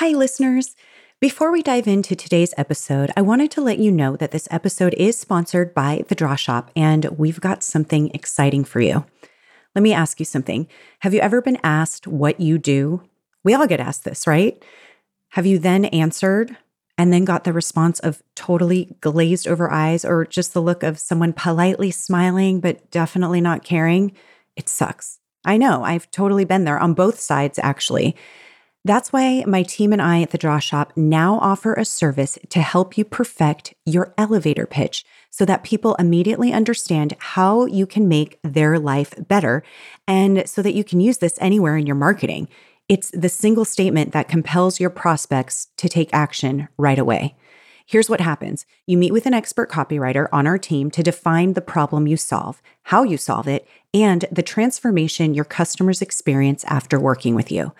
Hi, 0.00 0.08
listeners. 0.10 0.76
Before 1.22 1.50
we 1.50 1.62
dive 1.62 1.86
into 1.88 2.14
today's 2.14 2.52
episode, 2.58 3.10
I 3.16 3.22
wanted 3.22 3.50
to 3.52 3.62
let 3.62 3.78
you 3.78 3.90
know 3.90 4.14
that 4.16 4.30
this 4.30 4.46
episode 4.50 4.92
is 4.98 5.18
sponsored 5.18 5.72
by 5.72 6.04
The 6.08 6.14
Draw 6.14 6.36
Shop, 6.36 6.70
and 6.76 7.06
we've 7.16 7.40
got 7.40 7.62
something 7.62 8.10
exciting 8.12 8.64
for 8.64 8.82
you. 8.82 9.06
Let 9.74 9.80
me 9.80 9.94
ask 9.94 10.18
you 10.18 10.26
something. 10.26 10.68
Have 10.98 11.14
you 11.14 11.20
ever 11.20 11.40
been 11.40 11.56
asked 11.62 12.06
what 12.06 12.38
you 12.40 12.58
do? 12.58 13.04
We 13.42 13.54
all 13.54 13.66
get 13.66 13.80
asked 13.80 14.04
this, 14.04 14.26
right? 14.26 14.62
Have 15.30 15.46
you 15.46 15.58
then 15.58 15.86
answered 15.86 16.54
and 16.98 17.10
then 17.10 17.24
got 17.24 17.44
the 17.44 17.54
response 17.54 17.98
of 18.00 18.22
totally 18.34 18.94
glazed 19.00 19.48
over 19.48 19.72
eyes 19.72 20.04
or 20.04 20.26
just 20.26 20.52
the 20.52 20.60
look 20.60 20.82
of 20.82 20.98
someone 20.98 21.32
politely 21.32 21.90
smiling 21.90 22.60
but 22.60 22.90
definitely 22.90 23.40
not 23.40 23.64
caring? 23.64 24.12
It 24.56 24.68
sucks. 24.68 25.20
I 25.46 25.56
know, 25.56 25.84
I've 25.84 26.10
totally 26.10 26.44
been 26.44 26.64
there 26.64 26.78
on 26.78 26.92
both 26.92 27.18
sides, 27.18 27.58
actually. 27.62 28.14
That's 28.86 29.12
why 29.12 29.42
my 29.48 29.64
team 29.64 29.92
and 29.92 30.00
I 30.00 30.22
at 30.22 30.30
the 30.30 30.38
Draw 30.38 30.60
Shop 30.60 30.92
now 30.94 31.40
offer 31.40 31.74
a 31.74 31.84
service 31.84 32.38
to 32.50 32.60
help 32.60 32.96
you 32.96 33.04
perfect 33.04 33.74
your 33.84 34.14
elevator 34.16 34.64
pitch 34.64 35.04
so 35.28 35.44
that 35.44 35.64
people 35.64 35.96
immediately 35.96 36.52
understand 36.52 37.16
how 37.18 37.66
you 37.66 37.84
can 37.84 38.06
make 38.06 38.38
their 38.44 38.78
life 38.78 39.12
better 39.26 39.64
and 40.06 40.48
so 40.48 40.62
that 40.62 40.74
you 40.74 40.84
can 40.84 41.00
use 41.00 41.18
this 41.18 41.36
anywhere 41.40 41.76
in 41.76 41.84
your 41.84 41.96
marketing. 41.96 42.46
It's 42.88 43.10
the 43.10 43.28
single 43.28 43.64
statement 43.64 44.12
that 44.12 44.28
compels 44.28 44.78
your 44.78 44.90
prospects 44.90 45.66
to 45.78 45.88
take 45.88 46.10
action 46.12 46.68
right 46.78 47.00
away. 47.00 47.34
Here's 47.86 48.08
what 48.08 48.20
happens 48.20 48.66
you 48.86 48.96
meet 48.96 49.12
with 49.12 49.26
an 49.26 49.34
expert 49.34 49.68
copywriter 49.68 50.28
on 50.30 50.46
our 50.46 50.58
team 50.58 50.92
to 50.92 51.02
define 51.02 51.54
the 51.54 51.60
problem 51.60 52.06
you 52.06 52.16
solve, 52.16 52.62
how 52.84 53.02
you 53.02 53.16
solve 53.16 53.48
it, 53.48 53.66
and 53.92 54.26
the 54.30 54.44
transformation 54.44 55.34
your 55.34 55.44
customers 55.44 56.00
experience 56.00 56.62
after 56.68 57.00
working 57.00 57.34
with 57.34 57.50
you. 57.50 57.72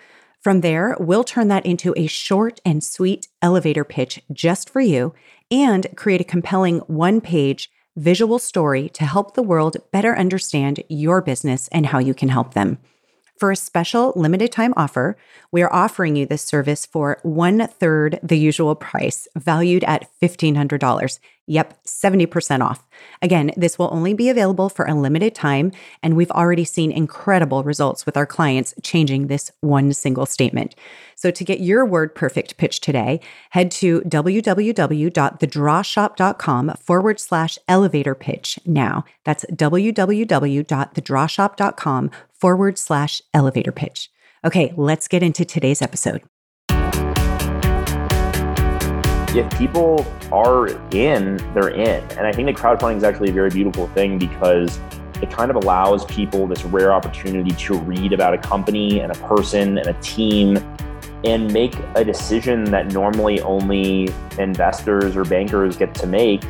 From 0.47 0.61
there, 0.61 0.95
we'll 0.97 1.25
turn 1.25 1.49
that 1.49 1.65
into 1.65 1.93
a 1.97 2.07
short 2.07 2.61
and 2.63 2.81
sweet 2.81 3.27
elevator 3.41 3.83
pitch 3.83 4.21
just 4.31 4.69
for 4.69 4.79
you 4.79 5.13
and 5.51 5.85
create 5.97 6.21
a 6.21 6.23
compelling 6.23 6.77
one 6.87 7.19
page 7.19 7.69
visual 7.97 8.39
story 8.39 8.87
to 8.93 9.03
help 9.03 9.33
the 9.33 9.43
world 9.43 9.75
better 9.91 10.17
understand 10.17 10.81
your 10.87 11.21
business 11.21 11.67
and 11.73 11.87
how 11.87 11.99
you 11.99 12.13
can 12.13 12.29
help 12.29 12.53
them. 12.53 12.77
For 13.37 13.51
a 13.51 13.55
special 13.55 14.13
limited 14.15 14.51
time 14.51 14.73
offer, 14.75 15.15
we 15.51 15.61
are 15.61 15.71
offering 15.71 16.15
you 16.15 16.25
this 16.25 16.41
service 16.41 16.87
for 16.87 17.19
one 17.21 17.67
third 17.67 18.19
the 18.23 18.37
usual 18.37 18.73
price, 18.73 19.27
valued 19.35 19.83
at 19.83 20.09
$1,500. 20.23 21.19
Yep, 21.45 21.83
70% 21.85 22.61
off. 22.61 22.83
Again, 23.21 23.51
this 23.55 23.77
will 23.77 23.89
only 23.91 24.15
be 24.15 24.29
available 24.29 24.69
for 24.69 24.85
a 24.85 24.95
limited 24.95 25.35
time, 25.35 25.71
and 26.01 26.17
we've 26.17 26.31
already 26.31 26.65
seen 26.65 26.91
incredible 26.91 27.63
results 27.63 28.07
with 28.07 28.17
our 28.17 28.25
clients 28.25 28.73
changing 28.81 29.27
this 29.27 29.51
one 29.61 29.93
single 29.93 30.25
statement. 30.25 30.73
So 31.17 31.31
to 31.31 31.43
get 31.43 31.59
your 31.59 31.83
word 31.83 32.13
perfect 32.13 32.57
pitch 32.57 32.79
today, 32.79 33.19
head 33.49 33.71
to 33.71 34.01
www.thedrawshop.com 34.01 36.73
forward 36.79 37.19
slash 37.19 37.57
elevator 37.67 38.13
pitch 38.13 38.59
now. 38.65 39.03
That's 39.25 39.43
www.thedrawshop.com 39.45 42.11
forward 42.31 42.77
slash 42.77 43.23
elevator 43.33 43.71
pitch. 43.71 44.11
Okay, 44.45 44.71
let's 44.77 45.07
get 45.07 45.23
into 45.23 45.43
today's 45.43 45.81
episode. 45.81 46.21
if 49.35 49.49
people 49.57 50.05
are 50.31 50.67
in, 50.91 51.37
they're 51.53 51.69
in. 51.69 52.03
And 52.17 52.25
I 52.25 52.31
think 52.31 52.47
that 52.47 52.55
crowdfunding 52.55 52.97
is 52.97 53.03
actually 53.03 53.29
a 53.29 53.33
very 53.33 53.49
beautiful 53.49 53.87
thing 53.89 54.17
because 54.17 54.79
it 55.21 55.29
kind 55.29 55.51
of 55.51 55.57
allows 55.57 56.05
people 56.05 56.47
this 56.47 56.63
rare 56.65 56.91
opportunity 56.91 57.51
to 57.51 57.77
read 57.79 58.13
about 58.13 58.33
a 58.33 58.37
company 58.37 58.99
and 58.99 59.11
a 59.11 59.15
person 59.27 59.77
and 59.77 59.87
a 59.87 59.93
team 60.01 60.57
and 61.23 61.51
make 61.51 61.75
a 61.95 62.03
decision 62.03 62.63
that 62.65 62.93
normally 62.93 63.41
only 63.41 64.09
investors 64.37 65.15
or 65.15 65.23
bankers 65.23 65.75
get 65.77 65.93
to 65.95 66.07
make 66.07 66.43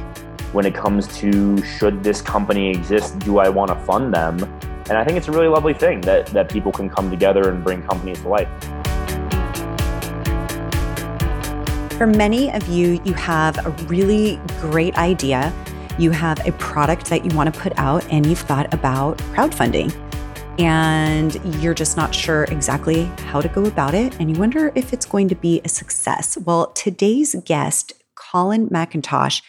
when 0.52 0.66
it 0.66 0.74
comes 0.74 1.08
to 1.20 1.62
should 1.64 2.04
this 2.04 2.22
company 2.22 2.70
exist? 2.70 3.20
Do 3.20 3.40
I 3.40 3.50
want 3.50 3.70
to 3.70 3.76
fund 3.76 4.14
them? 4.14 4.44
And 4.90 4.98
I 4.98 5.04
think 5.04 5.18
it's 5.18 5.28
a 5.28 5.32
really 5.32 5.48
lovely 5.48 5.74
thing 5.74 6.02
that, 6.02 6.28
that 6.28 6.50
people 6.50 6.72
can 6.72 6.90
come 6.90 7.10
together 7.10 7.50
and 7.50 7.64
bring 7.64 7.84
companies 7.84 8.22
to 8.22 8.30
life. 8.30 8.48
For 11.98 12.08
many 12.08 12.52
of 12.52 12.68
you, 12.68 13.02
you 13.04 13.14
have 13.14 13.66
a 13.66 13.72
really 13.86 14.40
great 14.62 14.96
idea. 14.98 15.52
You 15.98 16.12
have 16.12 16.46
a 16.48 16.52
product 16.54 17.08
that 17.08 17.26
you 17.26 17.36
want 17.36 17.54
to 17.54 17.60
put 17.60 17.74
out, 17.80 18.06
and 18.12 18.26
you've 18.26 18.40
thought 18.40 18.72
about 18.72 19.18
crowdfunding. 19.18 20.07
And 20.60 21.62
you're 21.62 21.76
just 21.76 21.98
not 21.98 22.16
sure 22.16 22.46
exactly 22.46 23.04
how 23.28 23.42
to 23.42 23.48
go 23.48 23.66
about 23.66 23.94
it, 23.94 24.20
and 24.20 24.32
you 24.32 24.40
wonder 24.40 24.72
if 24.74 24.92
it's 24.92 25.06
going 25.06 25.28
to 25.30 25.36
be 25.36 25.62
a 25.64 25.70
success. 25.70 26.38
Well, 26.38 26.68
today's 26.72 27.36
guest, 27.46 27.94
Colin 28.16 28.68
McIntosh, 28.70 29.44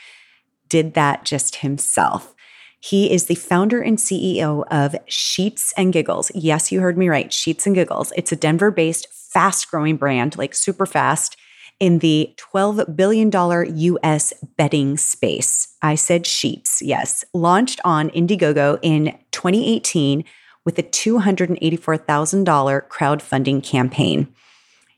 did 0.69 0.93
that 0.95 1.25
just 1.25 1.57
himself. 1.57 2.35
He 2.81 3.11
is 3.11 3.25
the 3.25 3.35
founder 3.35 3.81
and 3.81 3.97
CEO 3.97 4.65
of 4.71 4.95
Sheets 5.07 5.73
and 5.77 5.93
Giggles. 5.93 6.31
Yes, 6.35 6.71
you 6.71 6.81
heard 6.81 6.99
me 6.99 7.09
right. 7.09 7.33
Sheets 7.33 7.67
and 7.67 7.75
Giggles. 7.75 8.13
It's 8.15 8.31
a 8.31 8.37
Denver 8.37 8.71
based, 8.71 9.09
fast 9.11 9.71
growing 9.71 9.97
brand, 9.97 10.37
like 10.37 10.55
super 10.55 10.87
fast 10.87 11.37
in 11.81 12.01
the 12.01 12.35
$12 12.53 12.97
billion 12.97 13.31
US 13.33 14.33
bedding 14.57 14.97
space. 14.97 15.75
I 15.81 15.95
said 15.95 16.27
sheets, 16.27 16.83
yes. 16.83 17.25
Launched 17.33 17.81
on 17.85 18.11
Indiegogo 18.11 18.79
in 18.83 19.17
2018 19.33 20.25
with 20.69 20.79
a 20.79 20.83
$284,000 20.83 22.89
crowdfunding 22.89 23.65
campaign. 23.65 24.29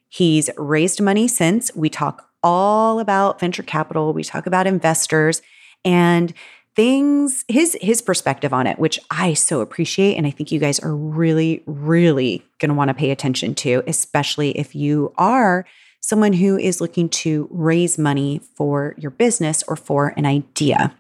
He's 0.09 0.51
raised 0.57 1.01
money 1.01 1.29
since. 1.29 1.73
We 1.77 1.89
talk 1.89 2.29
all 2.43 2.99
about 2.99 3.39
venture 3.39 3.63
capital, 3.63 4.13
we 4.13 4.25
talk 4.25 4.47
about 4.47 4.67
investors 4.67 5.43
and 5.85 6.35
things 6.75 7.45
his 7.47 7.79
his 7.81 8.03
perspective 8.03 8.53
on 8.53 8.67
it 8.67 8.81
which 8.81 8.99
I 9.11 9.35
so 9.35 9.61
appreciate 9.61 10.17
and 10.17 10.27
I 10.27 10.31
think 10.31 10.51
you 10.51 10.59
guys 10.59 10.81
are 10.81 10.95
really 10.95 11.63
really 11.67 12.45
going 12.59 12.69
to 12.69 12.75
want 12.75 12.89
to 12.89 12.95
pay 12.95 13.11
attention 13.11 13.55
to 13.57 13.83
especially 13.87 14.53
if 14.53 14.75
you 14.75 15.13
are 15.19 15.67
someone 16.01 16.33
who 16.33 16.57
is 16.57 16.81
looking 16.81 17.09
to 17.09 17.49
raise 17.51 17.99
money 17.99 18.41
for 18.57 18.95
your 18.99 19.11
business 19.11 19.63
or 19.69 19.77
for 19.77 20.15
an 20.17 20.27
idea. 20.27 20.95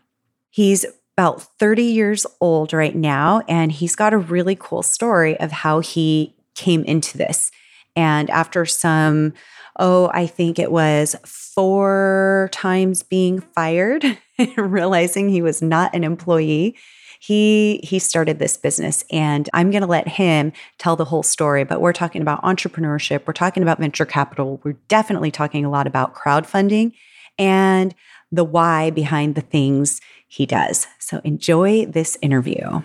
He's 0.51 0.87
about 1.17 1.43
30 1.59 1.83
years 1.83 2.27
old 2.41 2.73
right 2.73 2.95
now, 2.95 3.43
and 3.49 3.73
he's 3.73 3.97
got 3.97 4.13
a 4.13 4.19
really 4.19 4.57
cool 4.57 4.83
story 4.83 5.39
of 5.39 5.53
how 5.53 5.81
he 5.81 6.35
came 6.55 6.83
into 6.85 7.19
this. 7.19 7.51
And 7.97 8.31
after 8.31 8.65
some, 8.65 9.35
oh, 9.79 10.11
I 10.15 10.27
think 10.27 10.59
it 10.59 10.73
was 10.73 11.17
four 11.25 12.49
times 12.53 13.03
being 13.03 13.41
fired, 13.41 14.05
realizing 14.57 15.29
he 15.29 15.43
was 15.43 15.61
not 15.61 15.95
an 15.95 16.05
employee, 16.05 16.77
he 17.21 17.81
he 17.85 17.99
started 17.99 18.39
this 18.39 18.57
business 18.57 19.05
and 19.11 19.49
i'm 19.53 19.71
going 19.71 19.83
to 19.83 19.87
let 19.87 20.09
him 20.09 20.53
tell 20.79 20.97
the 20.97 21.05
whole 21.05 21.23
story 21.23 21.63
but 21.65 21.81
we're 21.81 21.93
talking 21.93 22.23
about 22.23 22.43
entrepreneurship 22.43 23.27
we're 23.27 23.33
talking 23.33 23.63
about 23.63 23.79
venture 23.79 24.07
capital 24.07 24.59
we're 24.65 24.77
definitely 24.89 25.31
talking 25.31 25.65
a 25.65 25.71
lot 25.71 25.87
about 25.87 26.15
crowdfunding 26.15 26.93
and 27.39 27.95
the 28.33 28.43
why 28.43 28.91
behind 28.91 29.35
the 29.35 29.43
things 29.43 30.01
he 30.27 30.47
does 30.47 30.87
so 31.11 31.21
enjoy 31.25 31.85
this 31.87 32.17
interview 32.23 32.81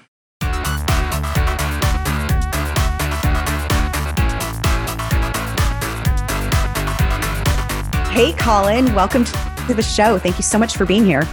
Hey, 8.10 8.32
Colin, 8.40 8.96
welcome 8.96 9.26
to 9.26 9.74
the 9.74 9.84
show. 9.84 10.18
Thank 10.18 10.38
you 10.38 10.42
so 10.42 10.58
much 10.58 10.78
for 10.78 10.86
being 10.86 11.04
here. 11.04 11.24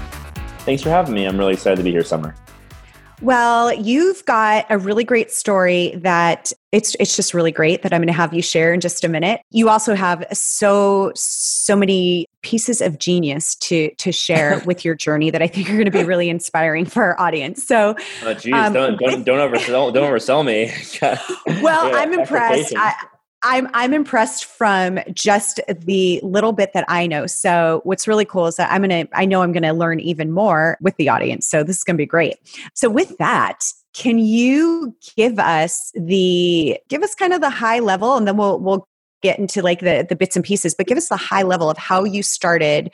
Thanks 0.66 0.82
for 0.82 0.90
having 0.90 1.14
me. 1.14 1.24
I'm 1.26 1.38
really 1.38 1.52
excited 1.52 1.76
to 1.76 1.84
be 1.84 1.92
here, 1.92 2.02
Summer. 2.02 2.34
Well, 3.20 3.72
you've 3.72 4.24
got 4.24 4.66
a 4.68 4.78
really 4.78 5.04
great 5.04 5.30
story 5.30 5.94
that 6.02 6.52
it's 6.72 6.96
it's 6.98 7.14
just 7.14 7.34
really 7.34 7.52
great 7.52 7.82
that 7.82 7.92
I'm 7.92 8.00
going 8.00 8.08
to 8.08 8.12
have 8.12 8.34
you 8.34 8.42
share 8.42 8.74
in 8.74 8.80
just 8.80 9.04
a 9.04 9.08
minute. 9.08 9.42
You 9.50 9.68
also 9.68 9.94
have 9.94 10.26
so 10.32 11.12
so 11.14 11.76
many 11.76 12.26
pieces 12.42 12.80
of 12.80 12.98
genius 12.98 13.54
to 13.56 13.94
to 13.96 14.12
share 14.12 14.60
with 14.66 14.84
your 14.84 14.94
journey 14.94 15.30
that 15.30 15.42
I 15.42 15.46
think 15.46 15.68
are 15.68 15.74
going 15.74 15.84
to 15.86 15.90
be 15.90 16.04
really 16.04 16.28
inspiring 16.28 16.84
for 16.84 17.02
our 17.02 17.20
audience. 17.20 17.64
So, 17.64 17.96
oh, 18.24 18.34
geez, 18.34 18.54
um, 18.54 18.72
don't 18.72 18.98
don't 18.98 19.24
don't 19.24 19.52
oversell 19.52 19.92
don't 19.92 20.10
oversell 20.10 20.44
me. 20.44 20.72
well, 21.62 21.94
I'm 21.94 22.12
impressed. 22.12 22.74
I, 22.76 22.94
I'm 23.44 23.68
I'm 23.74 23.92
impressed 23.92 24.44
from 24.44 25.00
just 25.12 25.60
the 25.68 26.20
little 26.22 26.52
bit 26.52 26.72
that 26.74 26.84
I 26.88 27.06
know. 27.06 27.26
So 27.26 27.80
what's 27.84 28.06
really 28.06 28.24
cool 28.24 28.46
is 28.46 28.56
that 28.56 28.70
I'm 28.70 28.82
gonna 28.82 29.08
I 29.14 29.24
know 29.24 29.42
I'm 29.42 29.52
gonna 29.52 29.72
learn 29.72 30.00
even 30.00 30.30
more 30.30 30.78
with 30.80 30.96
the 30.96 31.08
audience. 31.08 31.46
So 31.46 31.64
this 31.64 31.78
is 31.78 31.84
gonna 31.84 31.96
be 31.96 32.06
great. 32.06 32.36
So 32.74 32.88
with 32.88 33.16
that, 33.18 33.64
can 33.94 34.18
you 34.18 34.94
give 35.16 35.38
us 35.38 35.92
the 35.94 36.78
give 36.88 37.02
us 37.02 37.14
kind 37.14 37.32
of 37.32 37.40
the 37.40 37.50
high 37.50 37.80
level 37.80 38.16
and 38.16 38.26
then 38.28 38.36
we'll 38.36 38.60
we'll 38.60 38.86
get 39.22 39.38
into 39.38 39.62
like 39.62 39.80
the 39.80 40.06
the 40.08 40.16
bits 40.16 40.36
and 40.36 40.44
pieces, 40.44 40.74
but 40.74 40.86
give 40.86 40.98
us 40.98 41.08
the 41.08 41.16
high 41.16 41.42
level 41.42 41.70
of 41.70 41.78
how 41.78 42.04
you 42.04 42.22
started 42.22 42.90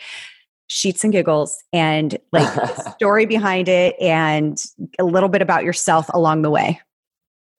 sheets 0.69 1.03
and 1.03 1.13
giggles 1.13 1.63
and 1.73 2.19
like 2.33 2.47
story 2.95 3.27
behind 3.27 3.69
it 3.69 3.97
and 4.01 4.63
a 4.99 5.05
little 5.05 5.29
bit 5.29 5.43
about 5.43 5.65
yourself 5.65 6.07
along 6.13 6.43
the 6.43 6.51
way. 6.51 6.81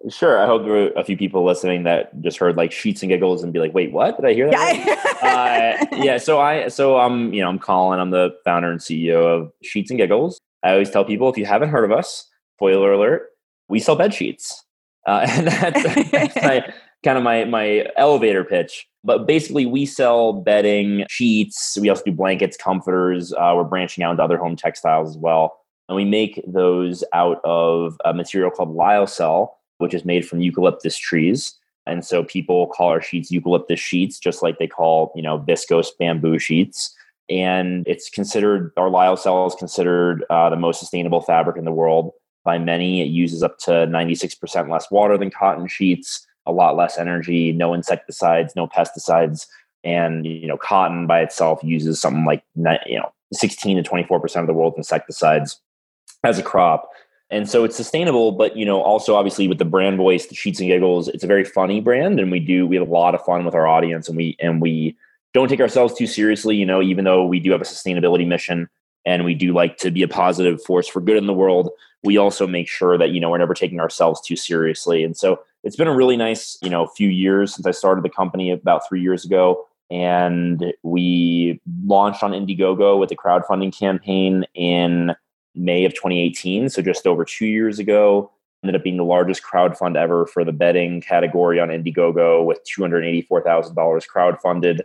Sure. 0.08 0.42
I 0.42 0.46
hope 0.46 0.64
there 0.64 0.72
were 0.72 0.92
a 0.96 1.04
few 1.04 1.18
people 1.18 1.44
listening 1.44 1.84
that 1.84 2.22
just 2.22 2.38
heard 2.38 2.56
like 2.56 2.72
sheets 2.72 3.02
and 3.02 3.10
giggles 3.10 3.44
and 3.44 3.52
be 3.52 3.60
like, 3.60 3.74
"Wait, 3.74 3.92
what? 3.92 4.16
Did 4.16 4.26
I 4.26 4.34
hear 4.34 4.50
that?" 4.50 5.90
uh, 5.92 5.98
yeah. 5.98 6.18
So 6.18 6.40
I, 6.40 6.70
so 6.70 6.98
I'm, 6.98 7.34
you 7.34 7.42
know, 7.42 7.50
I'm 7.50 7.60
Colin. 7.60 8.00
I'm 8.00 8.12
the 8.12 8.34
founder 8.46 8.72
and 8.72 8.80
CEO 8.80 9.26
of 9.26 9.52
Sheets 9.62 9.92
and 9.92 10.00
Giggles. 10.00 10.40
I 10.64 10.72
always 10.72 10.90
tell 10.90 11.04
people 11.04 11.30
if 11.30 11.38
you 11.38 11.46
haven't 11.46 11.70
heard 11.70 11.84
of 11.84 11.92
us, 11.92 12.30
spoiler 12.56 12.94
alert, 12.94 13.30
we 13.68 13.82
sell 13.82 13.98
bed 13.98 14.14
sheets, 14.14 14.64
uh, 15.06 15.26
and 15.30 15.48
that's, 15.48 16.12
that's 16.12 16.36
my, 16.38 16.74
kind 17.04 17.18
of 17.18 17.24
my 17.24 17.46
my 17.46 17.86
elevator 17.96 18.44
pitch. 18.44 18.88
But 19.04 19.26
basically, 19.26 19.66
we 19.66 19.86
sell 19.86 20.34
bedding, 20.34 21.06
sheets. 21.10 21.78
We 21.80 21.90
also 21.90 22.04
do 22.04 22.12
blankets, 22.12 22.58
comforters. 22.58 23.32
Uh, 23.34 23.54
we're 23.56 23.64
branching 23.64 24.04
out 24.04 24.12
into 24.12 24.24
other 24.24 24.38
home 24.38 24.56
textiles 24.56 25.10
as 25.10 25.18
well, 25.18 25.58
and 25.88 25.96
we 25.96 26.06
make 26.06 26.42
those 26.46 27.04
out 27.14 27.40
of 27.46 27.98
a 28.04 28.14
material 28.14 28.52
called 28.52 28.76
lyocell 28.76 29.52
which 29.80 29.94
is 29.94 30.06
made 30.06 30.28
from 30.28 30.40
eucalyptus 30.40 30.96
trees. 30.96 31.56
And 31.88 32.06
so 32.06 32.24
people 32.24 32.68
call 32.68 32.90
our 32.90 33.02
sheets 33.02 33.32
eucalyptus 33.32 33.80
sheets, 33.80 34.20
just 34.20 34.44
like 34.44 34.60
they 34.60 34.68
call, 34.68 35.12
you 35.16 35.24
know, 35.24 35.40
viscose 35.40 35.88
bamboo 35.98 36.38
sheets. 36.38 36.96
And 37.30 37.88
it's 37.88 38.10
considered, 38.10 38.72
our 38.78 38.90
lyocell 38.90 39.48
is 39.48 39.56
considered 39.56 40.24
uh, 40.30 40.50
the 40.50 40.56
most 40.56 40.80
sustainable 40.80 41.22
fabric 41.22 41.58
in 41.58 41.66
the 41.66 41.72
world 41.72 42.12
by 42.44 42.60
many. 42.60 43.02
It 43.02 43.08
uses 43.08 43.42
up 43.42 43.58
to 43.60 43.72
96% 43.72 44.70
less 44.70 44.92
water 44.92 45.18
than 45.18 45.32
cotton 45.32 45.68
sheets, 45.68 46.28
a 46.46 46.52
lot 46.52 46.76
less 46.76 46.98
energy, 46.98 47.52
no 47.52 47.74
insecticides, 47.74 48.56
no 48.56 48.68
pesticides. 48.68 49.48
And, 49.84 50.26
you 50.26 50.48
know, 50.48 50.58
cotton 50.58 51.08
by 51.08 51.22
itself 51.22 51.60
uses 51.64 52.02
something 52.02 52.26
like, 52.26 52.44
you 52.56 53.00
know, 53.00 53.12
16 53.34 53.82
to 53.82 53.90
24% 53.90 54.42
of 54.42 54.48
the 54.48 54.54
world's 54.54 54.78
insecticides 54.78 55.60
as 56.24 56.38
a 56.38 56.44
crop 56.44 56.90
and 57.30 57.50
so 57.50 57.64
it's 57.64 57.76
sustainable 57.76 58.32
but 58.32 58.56
you 58.58 58.66
know 58.66 58.82
also 58.82 59.16
obviously 59.16 59.48
with 59.48 59.58
the 59.58 59.66
brand 59.66 59.98
voice 59.98 60.28
the 60.28 60.36
sheets 60.36 60.60
and 60.60 60.70
giggles 60.70 61.08
it's 61.10 61.24
a 61.24 61.28
very 61.28 61.44
funny 61.44 61.80
brand 61.80 62.20
and 62.20 62.32
we 62.32 62.40
do 62.40 62.66
we 62.68 62.76
have 62.76 62.88
a 62.88 62.92
lot 62.92 63.16
of 63.16 63.24
fun 63.24 63.46
with 63.46 63.56
our 63.56 63.68
audience 63.68 64.08
and 64.08 64.18
we 64.18 64.36
and 64.40 64.62
we 64.62 64.96
don't 65.34 65.48
take 65.48 65.62
ourselves 65.62 65.94
too 65.94 66.08
seriously 66.08 66.56
you 66.56 66.66
know 66.66 66.82
even 66.82 67.06
though 67.06 67.26
we 67.26 67.40
do 67.40 67.52
have 67.52 67.62
a 67.62 67.66
sustainability 67.66 68.28
mission 68.28 68.68
and 69.06 69.24
we 69.24 69.34
do 69.34 69.54
like 69.54 69.78
to 69.78 69.92
be 69.92 70.04
a 70.04 70.08
positive 70.08 70.62
force 70.64 70.88
for 70.88 71.02
good 71.02 71.18
in 71.18 71.28
the 71.28 71.34
world 71.34 71.70
we 72.04 72.18
also 72.18 72.48
make 72.48 72.68
sure 72.68 72.98
that 72.98 73.12
you 73.12 73.20
know 73.20 73.30
we're 73.30 73.38
never 73.38 73.54
taking 73.54 73.80
ourselves 73.80 74.22
too 74.22 74.36
seriously 74.36 75.04
and 75.04 75.16
so 75.16 75.40
it's 75.64 75.76
been 75.76 75.88
a 75.88 75.96
really 75.96 76.18
nice 76.18 76.58
you 76.62 76.70
know 76.70 76.88
few 76.88 77.10
years 77.10 77.54
since 77.54 77.66
i 77.66 77.72
started 77.72 78.04
the 78.04 78.10
company 78.10 78.52
about 78.52 78.88
three 78.88 79.02
years 79.02 79.26
ago 79.26 79.66
and 79.92 80.74
we 80.84 81.60
launched 81.86 82.24
on 82.24 82.32
indiegogo 82.32 83.00
with 83.00 83.12
a 83.12 83.16
crowdfunding 83.16 83.76
campaign 83.76 84.46
in 84.54 85.16
May 85.56 85.86
of 85.86 85.94
2018, 85.94 86.70
so 86.70 86.82
just 86.82 87.06
over 87.06 87.26
two 87.26 87.46
years 87.46 87.80
ago. 87.80 88.32
Ended 88.64 88.76
up 88.76 88.84
being 88.84 88.98
the 88.98 89.06
largest 89.06 89.42
crowd 89.42 89.78
fund 89.78 89.96
ever 89.96 90.26
for 90.26 90.44
the 90.44 90.52
bedding 90.52 91.00
category 91.00 91.62
on 91.62 91.70
Indiegogo 91.70 92.46
with 92.46 92.60
$284,000 92.66 93.74
crowdfunded. 93.74 94.82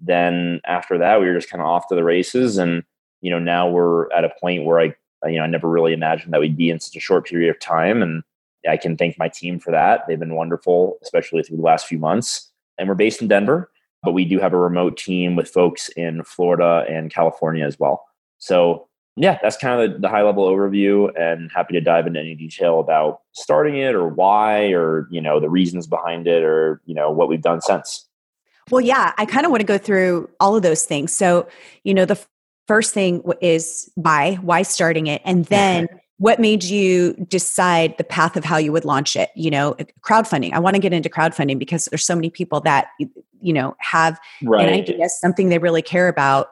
Then 0.00 0.62
after 0.64 0.96
that, 0.96 1.20
we 1.20 1.26
were 1.26 1.34
just 1.34 1.50
kind 1.50 1.60
of 1.60 1.66
off 1.66 1.88
to 1.88 1.94
the 1.94 2.04
races. 2.04 2.56
And, 2.56 2.84
you 3.20 3.30
know, 3.30 3.38
now 3.38 3.68
we're 3.68 4.10
at 4.12 4.24
a 4.24 4.32
point 4.40 4.64
where 4.64 4.80
I, 4.80 5.28
you 5.28 5.36
know, 5.36 5.42
I 5.42 5.46
never 5.46 5.68
really 5.68 5.92
imagined 5.92 6.32
that 6.32 6.40
we'd 6.40 6.56
be 6.56 6.70
in 6.70 6.80
such 6.80 6.96
a 6.96 7.00
short 7.00 7.26
period 7.26 7.50
of 7.50 7.60
time. 7.60 8.00
And 8.00 8.22
I 8.68 8.76
can 8.76 8.96
thank 8.96 9.18
my 9.18 9.28
team 9.28 9.58
for 9.58 9.70
that. 9.70 10.04
They've 10.06 10.18
been 10.18 10.34
wonderful, 10.34 10.98
especially 11.02 11.42
through 11.42 11.56
the 11.56 11.62
last 11.62 11.86
few 11.86 11.98
months. 11.98 12.50
And 12.78 12.88
we're 12.88 12.94
based 12.94 13.22
in 13.22 13.28
Denver, 13.28 13.70
but 14.02 14.12
we 14.12 14.24
do 14.24 14.38
have 14.38 14.52
a 14.52 14.58
remote 14.58 14.96
team 14.96 15.36
with 15.36 15.48
folks 15.48 15.88
in 15.90 16.22
Florida 16.24 16.84
and 16.88 17.12
California 17.12 17.66
as 17.66 17.78
well. 17.78 18.04
So 18.38 18.88
yeah, 19.16 19.38
that's 19.42 19.56
kind 19.56 19.80
of 19.80 20.00
the, 20.00 20.08
high 20.08 20.22
level 20.22 20.46
overview 20.46 21.10
and 21.18 21.50
happy 21.52 21.74
to 21.74 21.80
dive 21.80 22.06
into 22.06 22.20
any 22.20 22.36
detail 22.36 22.78
about 22.78 23.22
starting 23.32 23.76
it 23.76 23.94
or 23.94 24.06
why 24.06 24.68
or, 24.72 25.08
you 25.10 25.20
know, 25.20 25.40
the 25.40 25.50
reasons 25.50 25.88
behind 25.88 26.28
it 26.28 26.44
or, 26.44 26.80
you 26.86 26.94
know, 26.94 27.10
what 27.10 27.28
we've 27.28 27.42
done 27.42 27.60
since. 27.60 28.06
Well, 28.70 28.80
yeah, 28.80 29.12
I 29.18 29.26
kind 29.26 29.44
of 29.44 29.50
want 29.50 29.60
to 29.60 29.66
go 29.66 29.78
through 29.78 30.30
all 30.38 30.54
of 30.54 30.62
those 30.62 30.84
things. 30.84 31.12
So, 31.12 31.48
you 31.82 31.94
know, 31.94 32.04
the 32.04 32.24
first 32.68 32.94
thing 32.94 33.24
is 33.40 33.90
why, 33.96 34.34
why 34.36 34.62
starting 34.62 35.08
it? 35.08 35.20
And 35.24 35.46
then 35.46 35.88
what 36.18 36.40
made 36.40 36.64
you 36.64 37.14
decide 37.28 37.96
the 37.96 38.04
path 38.04 38.36
of 38.36 38.44
how 38.44 38.56
you 38.56 38.72
would 38.72 38.84
launch 38.84 39.16
it? 39.16 39.30
You 39.34 39.50
know, 39.50 39.72
uh, 39.78 39.84
crowdfunding. 40.02 40.52
I 40.52 40.58
want 40.58 40.74
to 40.74 40.80
get 40.80 40.92
into 40.92 41.08
crowdfunding 41.08 41.58
because 41.58 41.86
there's 41.86 42.04
so 42.04 42.14
many 42.14 42.28
people 42.30 42.60
that, 42.62 42.88
you 43.40 43.52
know, 43.52 43.76
have 43.78 44.18
right. 44.42 44.68
an 44.68 44.74
idea, 44.74 45.08
something 45.08 45.48
they 45.48 45.58
really 45.58 45.82
care 45.82 46.08
about, 46.08 46.50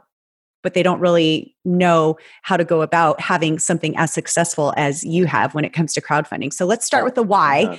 but 0.62 0.74
they 0.74 0.82
don't 0.82 1.00
really 1.00 1.56
know 1.64 2.16
how 2.42 2.56
to 2.56 2.64
go 2.64 2.80
about 2.80 3.20
having 3.20 3.58
something 3.58 3.96
as 3.96 4.12
successful 4.12 4.72
as 4.76 5.04
you 5.04 5.26
have 5.26 5.54
when 5.54 5.64
it 5.64 5.72
comes 5.72 5.92
to 5.94 6.00
crowdfunding. 6.00 6.52
So 6.52 6.64
let's 6.64 6.86
start 6.86 7.04
with 7.04 7.16
the 7.16 7.24
why 7.24 7.78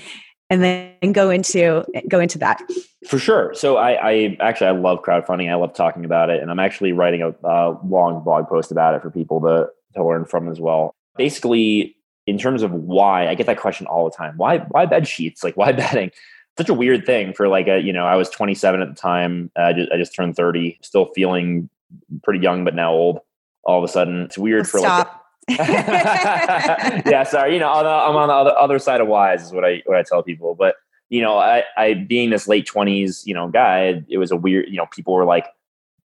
and 0.50 0.63
then 0.63 1.12
go 1.12 1.30
into 1.30 1.86
eh, 1.94 2.01
go 2.07 2.19
into 2.19 2.38
that. 2.38 2.62
For 3.07 3.19
sure. 3.19 3.54
So 3.54 3.78
I, 3.78 3.92
I 3.92 4.38
actually 4.40 4.68
I 4.68 4.72
love 4.72 5.01
crowdfunding. 5.04 5.50
I 5.50 5.56
love 5.56 5.74
talking 5.74 6.06
about 6.06 6.30
it, 6.30 6.42
and 6.42 6.51
I'm 6.51 6.60
actually 6.60 6.92
writing 6.92 7.22
a, 7.22 7.30
a 7.48 7.78
long 7.86 8.24
blog 8.24 8.48
post 8.48 8.72
about 8.72 8.95
it 8.95 9.01
for 9.01 9.10
people 9.10 9.42
to 9.42 9.68
to 9.95 10.06
learn 10.06 10.25
from 10.25 10.50
as 10.50 10.60
well. 10.60 10.95
Basically, 11.18 11.96
in 12.25 12.38
terms 12.38 12.62
of 12.62 12.72
why, 12.72 13.28
I 13.28 13.36
get 13.36 13.48
that 13.48 13.58
question 13.58 13.88
all 13.88 14.10
the 14.10 14.16
time. 14.16 14.36
Why 14.38 14.60
why 14.60 14.86
bed 14.86 15.08
sheets? 15.08 15.44
Like 15.44 15.58
why 15.58 15.72
bedding? 15.74 16.12
Such 16.58 16.69
a 16.69 16.74
weird 16.74 17.06
thing 17.06 17.34
for 17.34 17.48
like 17.48 17.68
a 17.68 17.80
you 17.80 17.94
know 17.94 18.06
I 18.06 18.16
was 18.16 18.30
27 18.30 18.81
at 18.81 18.90
the 18.90 18.96
time. 18.96 19.52
Uh, 19.58 19.64
I, 19.64 19.74
just, 19.74 19.92
I 19.92 19.98
just 19.98 20.16
turned 20.16 20.36
30, 20.36 20.80
still 20.81 21.12
feeling 21.16 21.69
pretty 22.24 22.40
young 22.40 22.64
but 22.64 22.75
now 22.75 22.94
old. 22.94 23.19
All 23.64 23.78
of 23.78 23.84
a 23.84 23.92
sudden, 23.92 24.24
it's 24.24 24.38
weird 24.38 24.68
for 24.68 24.80
Stop. 24.80 25.08
like. 25.08 25.18
yeah, 25.60 27.24
sorry. 27.24 27.54
You 27.54 27.60
know, 27.60 27.72
I'm 27.72 28.16
on 28.16 28.28
the 28.28 28.34
other, 28.34 28.58
other 28.58 28.80
side 28.80 29.00
of 29.00 29.08
wise 29.08 29.44
is 29.44 29.54
what 29.54 29.64
I 29.64 29.81
what 29.86 29.98
I 29.98 30.04
tell 30.04 30.22
people. 30.22 30.56
But 30.56 30.75
you 31.10 31.22
know, 31.22 31.38
I, 31.38 31.64
I 31.78 31.94
being 31.94 32.30
this 32.31 32.48
late 32.48 32.66
twenties, 32.66 33.25
you 33.25 33.34
know, 33.34 33.48
guy, 33.48 34.04
it 34.10 34.18
was 34.18 34.31
a 34.31 34.36
weird. 34.36 34.68
You 34.68 34.75
know, 34.75 34.88
people 34.92 35.14
were 35.14 35.25
like, 35.25 35.46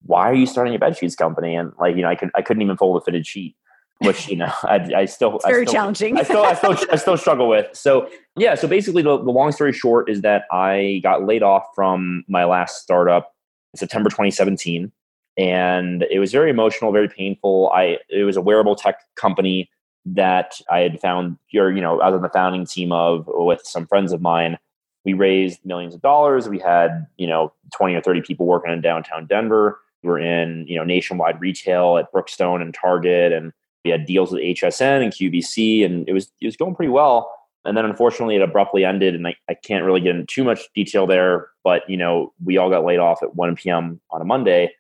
"Why 0.04 0.30
are 0.30 0.34
you 0.34 0.46
starting 0.46 0.76
a 0.76 0.80
bed 0.80 0.98
sheets 0.98 1.16
company?" 1.16 1.56
And 1.56 1.72
like, 1.80 1.96
you 1.96 2.02
know, 2.02 2.10
I 2.10 2.16
could 2.16 2.32
I 2.36 2.42
couldn't 2.42 2.62
even 2.62 2.76
fold 2.76 3.02
a 3.02 3.06
fitted 3.06 3.26
sheet, 3.26 3.56
which 4.00 4.28
you 4.28 4.38
know, 4.38 4.52
I, 4.64 4.92
I 4.96 5.06
still 5.06 5.36
it's 5.36 5.46
very 5.46 5.62
I 5.62 5.66
still, 5.66 5.74
challenging. 5.74 6.18
I 6.18 6.24
still 6.24 6.44
I 6.44 6.54
still 6.54 6.78
I 6.92 6.96
still 6.96 7.18
struggle 7.18 7.48
with. 7.48 7.76
So 7.76 8.10
yeah, 8.36 8.56
so 8.56 8.68
basically, 8.68 9.02
the, 9.02 9.18
the 9.18 9.32
long 9.32 9.52
story 9.52 9.74
short 9.74 10.10
is 10.10 10.22
that 10.22 10.46
I 10.52 11.00
got 11.04 11.26
laid 11.26 11.44
off 11.44 11.66
from 11.76 12.24
my 12.28 12.46
last 12.46 12.82
startup 12.82 13.34
in 13.74 13.80
September 13.80 14.10
2017 14.10 14.92
and 15.40 16.06
it 16.12 16.20
was 16.20 16.34
very 16.34 16.50
emotional, 16.50 16.92
very 16.92 17.08
painful. 17.08 17.72
I 17.74 17.98
it 18.10 18.26
was 18.26 18.36
a 18.36 18.42
wearable 18.42 18.76
tech 18.76 19.00
company 19.16 19.70
that 20.06 20.60
I 20.70 20.80
had 20.80 21.00
found, 21.00 21.38
or 21.56 21.72
you 21.72 21.82
know, 21.82 22.02
I 22.02 22.10
was 22.10 22.18
on 22.18 22.22
the 22.22 22.30
founding 22.30 22.66
team 22.66 22.92
of 22.92 23.24
with 23.28 23.62
some 23.64 23.88
friends 23.88 24.12
of 24.12 24.22
mine. 24.22 24.58
We 25.06 25.14
raised 25.14 25.66
millions 25.66 25.96
of 25.96 26.02
dollars. 26.02 26.50
We 26.50 26.60
had 26.60 27.08
you 27.18 27.26
know 27.26 27.54
twenty 27.74 27.96
or 27.96 28.02
thirty 28.02 28.22
people 28.22 28.46
working 28.46 28.74
in 28.74 28.82
downtown 28.82 29.28
Denver. 29.28 29.80
We 30.04 30.10
were 30.10 30.20
in 30.20 30.66
you 30.68 30.76
know 30.76 30.84
nationwide 30.84 31.40
retail 31.40 31.98
at 31.98 32.12
Brookstone 32.12 32.62
and 32.62 32.74
Target, 32.74 33.32
and 33.32 33.54
we 33.84 33.92
had 33.92 34.06
deals 34.06 34.32
with 34.32 34.42
HSN 34.42 35.04
and 35.04 35.14
QVC, 35.14 35.86
and 35.86 36.08
it 36.08 36.14
was 36.14 36.32
it 36.42 36.46
was 36.46 36.58
going 36.58 36.76
pretty 36.76 36.92
well. 36.92 37.34
And 37.66 37.76
then 37.76 37.86
unfortunately, 37.86 38.36
it 38.36 38.42
abruptly 38.42 38.86
ended, 38.86 39.16
and 39.16 39.28
I, 39.28 39.36
I 39.50 39.54
can't 39.54 39.84
really 39.84 40.00
get 40.00 40.16
into 40.16 40.26
too 40.26 40.44
much 40.44 40.62
detail 40.74 41.06
there. 41.06 41.50
But 41.64 41.84
you 41.90 41.98
know, 41.98 42.34
we 42.44 42.58
all 42.58 42.70
got 42.70 42.86
laid 42.86 43.00
off 43.00 43.22
at 43.22 43.36
1 43.36 43.56
p.m. 43.56 44.00
on 44.12 44.22
a 44.22 44.26
Monday 44.26 44.72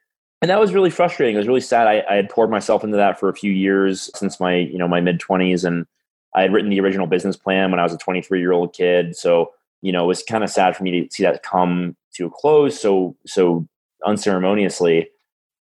and 0.41 0.49
that 0.49 0.59
was 0.59 0.73
really 0.73 0.89
frustrating. 0.89 1.35
It 1.35 1.39
was 1.39 1.47
really 1.47 1.61
sad. 1.61 1.87
I, 1.87 2.03
I, 2.09 2.15
had 2.15 2.29
poured 2.29 2.49
myself 2.49 2.83
into 2.83 2.97
that 2.97 3.19
for 3.19 3.27
a 3.29 3.35
few 3.35 3.51
years 3.51 4.09
since 4.15 4.39
my 4.39 4.55
you 4.55 4.77
know 4.77 4.87
my 4.87 5.01
mid 5.01 5.19
twenties, 5.19 5.63
and 5.65 5.85
I 6.35 6.41
had 6.41 6.53
written 6.53 6.69
the 6.69 6.79
original 6.79 7.07
business 7.07 7.35
plan 7.35 7.71
when 7.71 7.79
I 7.79 7.83
was 7.83 7.93
a 7.93 7.97
23 7.97 8.39
year 8.39 8.53
old 8.53 8.73
kid. 8.73 9.15
So 9.15 9.51
you 9.81 9.91
know 9.91 10.05
it 10.05 10.07
was 10.07 10.23
kind 10.23 10.43
of 10.43 10.49
sad 10.49 10.75
for 10.75 10.83
me 10.83 10.91
to 10.91 11.13
see 11.13 11.23
that 11.23 11.43
come 11.43 11.95
to 12.15 12.25
a 12.25 12.29
close 12.29 12.79
so 12.79 13.15
so 13.25 13.67
unceremoniously. 14.05 15.09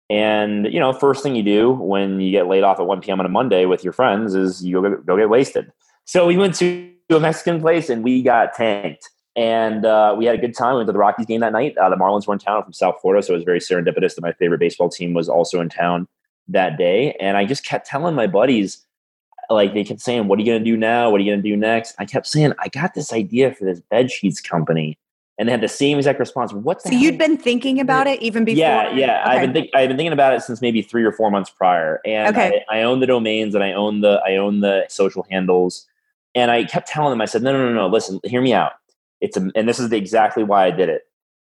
And 0.09 0.65
you 0.71 0.79
know, 0.79 0.91
first 0.91 1.21
thing 1.21 1.35
you 1.35 1.43
do 1.43 1.71
when 1.71 2.19
you 2.19 2.31
get 2.31 2.47
laid 2.47 2.63
off 2.63 2.79
at 2.79 2.85
1 2.85 3.01
p.m. 3.01 3.19
on 3.19 3.25
a 3.25 3.29
Monday 3.29 3.65
with 3.65 3.83
your 3.83 3.93
friends 3.93 4.33
is 4.33 4.63
you 4.65 4.81
go, 4.81 4.97
go 4.97 5.17
get 5.17 5.29
wasted. 5.29 5.71
So 6.05 6.25
we 6.25 6.37
went 6.37 6.55
to 6.55 6.91
a 7.11 7.19
Mexican 7.19 7.61
place 7.61 7.89
and 7.89 8.03
we 8.03 8.23
got 8.23 8.53
tanked 8.53 9.09
and 9.35 9.85
uh, 9.85 10.15
we 10.17 10.25
had 10.25 10.35
a 10.35 10.37
good 10.37 10.55
time. 10.55 10.73
We 10.73 10.77
went 10.79 10.87
to 10.87 10.93
the 10.93 10.99
Rockies 10.99 11.25
game 11.25 11.41
that 11.41 11.53
night. 11.53 11.77
Uh, 11.77 11.89
the 11.89 11.95
Marlins 11.95 12.27
were 12.27 12.33
in 12.33 12.39
town 12.39 12.63
from 12.63 12.73
South 12.73 12.95
Florida, 13.01 13.25
so 13.25 13.33
it 13.33 13.37
was 13.37 13.45
very 13.45 13.59
serendipitous 13.59 14.15
that 14.15 14.21
my 14.21 14.33
favorite 14.33 14.59
baseball 14.59 14.89
team 14.89 15.13
was 15.13 15.29
also 15.29 15.61
in 15.61 15.69
town 15.69 16.07
that 16.47 16.77
day. 16.77 17.13
And 17.21 17.37
I 17.37 17.45
just 17.45 17.63
kept 17.63 17.87
telling 17.87 18.15
my 18.15 18.27
buddies, 18.27 18.85
like 19.49 19.73
they 19.73 19.83
kept 19.83 20.01
saying, 20.01 20.27
"What 20.27 20.39
are 20.39 20.41
you 20.41 20.45
going 20.45 20.63
to 20.63 20.69
do 20.69 20.75
now? 20.75 21.09
What 21.09 21.21
are 21.21 21.23
you 21.23 21.31
going 21.31 21.41
to 21.41 21.49
do 21.49 21.55
next?" 21.55 21.95
I 21.99 22.05
kept 22.05 22.27
saying, 22.27 22.53
"I 22.59 22.67
got 22.67 22.95
this 22.95 23.13
idea 23.13 23.53
for 23.53 23.65
this 23.65 23.79
bed 23.79 24.11
sheets 24.11 24.41
company." 24.41 24.97
And 25.39 25.47
they 25.47 25.51
had 25.51 25.61
the 25.61 25.69
same 25.69 25.97
exact 25.97 26.19
response. 26.19 26.51
What? 26.51 26.81
so 26.81 26.91
you'd 26.91 27.17
been 27.17 27.37
thinking 27.37 27.79
about 27.79 28.07
it 28.07 28.21
even 28.21 28.43
before? 28.43 28.59
Yeah, 28.59 28.91
yeah. 28.91 29.21
Okay. 29.21 29.31
I've 29.31 29.41
been 29.41 29.53
think, 29.53 29.69
I've 29.73 29.87
been 29.87 29.95
thinking 29.95 30.13
about 30.13 30.33
it 30.33 30.41
since 30.41 30.61
maybe 30.61 30.81
three 30.81 31.05
or 31.05 31.13
four 31.13 31.31
months 31.31 31.49
prior. 31.49 32.01
And 32.05 32.35
okay. 32.35 32.65
I, 32.69 32.79
I 32.79 32.83
own 32.83 32.99
the 32.99 33.07
domains 33.07 33.55
and 33.55 33.63
I 33.63 33.71
own 33.71 34.01
the 34.01 34.21
I 34.27 34.35
own 34.35 34.59
the 34.59 34.85
social 34.89 35.25
handles. 35.31 35.87
And 36.35 36.51
I 36.51 36.65
kept 36.65 36.89
telling 36.89 37.11
them, 37.11 37.21
I 37.21 37.25
said, 37.25 37.41
no, 37.41 37.53
no, 37.53 37.69
no, 37.69 37.73
no. 37.73 37.87
Listen, 37.87 38.19
hear 38.25 38.41
me 38.41 38.53
out. 38.53 38.73
It's 39.21 39.37
a, 39.37 39.49
and 39.55 39.67
this 39.67 39.79
is 39.79 39.91
exactly 39.91 40.43
why 40.43 40.65
I 40.65 40.71
did 40.71 40.89
it. 40.89 41.03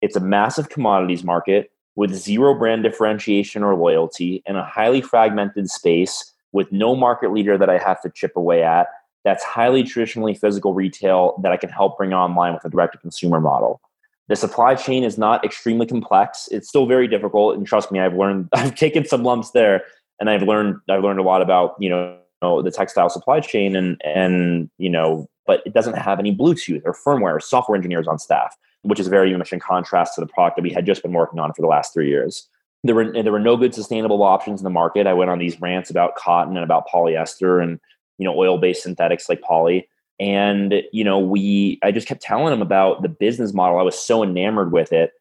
It's 0.01 0.17
a 0.17 0.21
massive 0.21 0.69
commodities 0.69 1.25
market 1.25 1.71
with 1.95 2.15
zero 2.15 2.55
brand 2.55 2.85
differentiation 2.85 3.63
or 3.63 3.75
loyalty 3.75 4.43
in 4.47 4.57
a 4.57 4.65
highly 4.65 5.01
fragmented 5.01 5.69
space 5.69 6.33
with 6.53 6.71
no 6.73 6.95
market 6.95 7.33
leader 7.33 7.59
that 7.59 7.69
I 7.69 7.79
have 7.79 8.01
to 8.03 8.11
chip 8.11 8.37
away 8.37 8.63
at. 8.63 8.87
That's 9.25 9.45
highly 9.45 9.83
traditionally 9.83 10.35
physical 10.35 10.75
retail 10.75 11.39
that 11.43 11.53
I 11.53 11.57
can 11.57 11.71
help 11.71 11.97
bring 11.97 12.13
online 12.13 12.55
with 12.55 12.65
a 12.65 12.71
direct 12.71 12.93
to 12.93 12.99
consumer 12.99 13.41
model. 13.41 13.81
The 14.29 14.37
supply 14.37 14.75
chain 14.75 15.05
is 15.05 15.19
not 15.19 15.45
extremely 15.45 15.87
complex. 15.87 16.49
It's 16.51 16.69
still 16.69 16.87
very 16.87 17.07
difficult. 17.07 17.57
And 17.57 17.67
trust 17.67 17.93
me, 17.93 18.01
I've 18.01 18.15
learned, 18.15 18.49
I've 18.55 18.75
taken 18.75 19.05
some 19.05 19.23
lumps 19.23 19.51
there 19.51 19.85
and 20.21 20.31
I've 20.31 20.43
learned, 20.43 20.77
I've 20.89 21.03
learned 21.03 21.21
a 21.21 21.25
lot 21.25 21.43
about, 21.43 21.77
you 21.79 21.89
know, 21.89 22.19
the 22.63 22.71
textile 22.71 23.09
supply 23.09 23.41
chain 23.41 23.77
and, 23.77 24.01
and, 24.05 24.69
you 24.79 24.91
know, 24.91 25.29
but 25.47 25.63
it 25.67 25.73
doesn't 25.73 25.95
have 25.95 26.19
any 26.19 26.35
Bluetooth 26.35 26.83
or 26.85 26.95
firmware 26.95 27.35
or 27.37 27.41
software 27.41 27.77
engineers 27.77 28.09
on 28.09 28.19
staff, 28.19 28.57
which 28.83 28.99
is 28.99 29.09
very 29.09 29.37
much 29.37 29.53
in 29.53 29.61
contrast 29.61 30.15
to 30.15 30.21
the 30.21 30.27
product 30.27 30.57
that 30.57 30.63
we 30.63 30.71
had 30.71 30.87
just 30.87 31.03
been 31.03 31.13
working 31.13 31.39
on 31.39 31.53
for 31.53 31.63
the 31.63 31.69
last 31.69 31.93
three 31.93 32.09
years. 32.09 32.49
There 32.85 32.97
were, 32.97 33.13
there 33.13 33.31
were 33.31 33.39
no 33.39 33.57
good 33.57 33.75
sustainable 33.75 34.23
options 34.25 34.61
in 34.61 34.65
the 34.65 34.71
market. 34.71 35.07
I 35.07 35.15
went 35.15 35.31
on 35.31 35.39
these 35.39 35.61
rants 35.61 35.89
about 35.89 36.17
cotton 36.17 36.57
and 36.57 36.65
about 36.65 36.89
polyester 36.89 37.63
and, 37.63 37.79
you 38.19 38.25
know, 38.25 38.39
oil-based 38.39 38.83
synthetics 38.83 39.29
like 39.29 39.41
poly. 39.43 39.89
And 40.21 40.83
you 40.93 41.03
know 41.03 41.19
we 41.19 41.81
i 41.83 41.91
just 41.91 42.07
kept 42.07 42.23
telling 42.23 42.53
him 42.53 42.63
about 42.63 43.03
the 43.03 43.09
business 43.09 43.53
model. 43.53 43.79
I 43.79 43.83
was 43.83 43.99
so 43.99 44.23
enamored 44.23 44.71
with 44.71 44.93
it. 44.93 45.13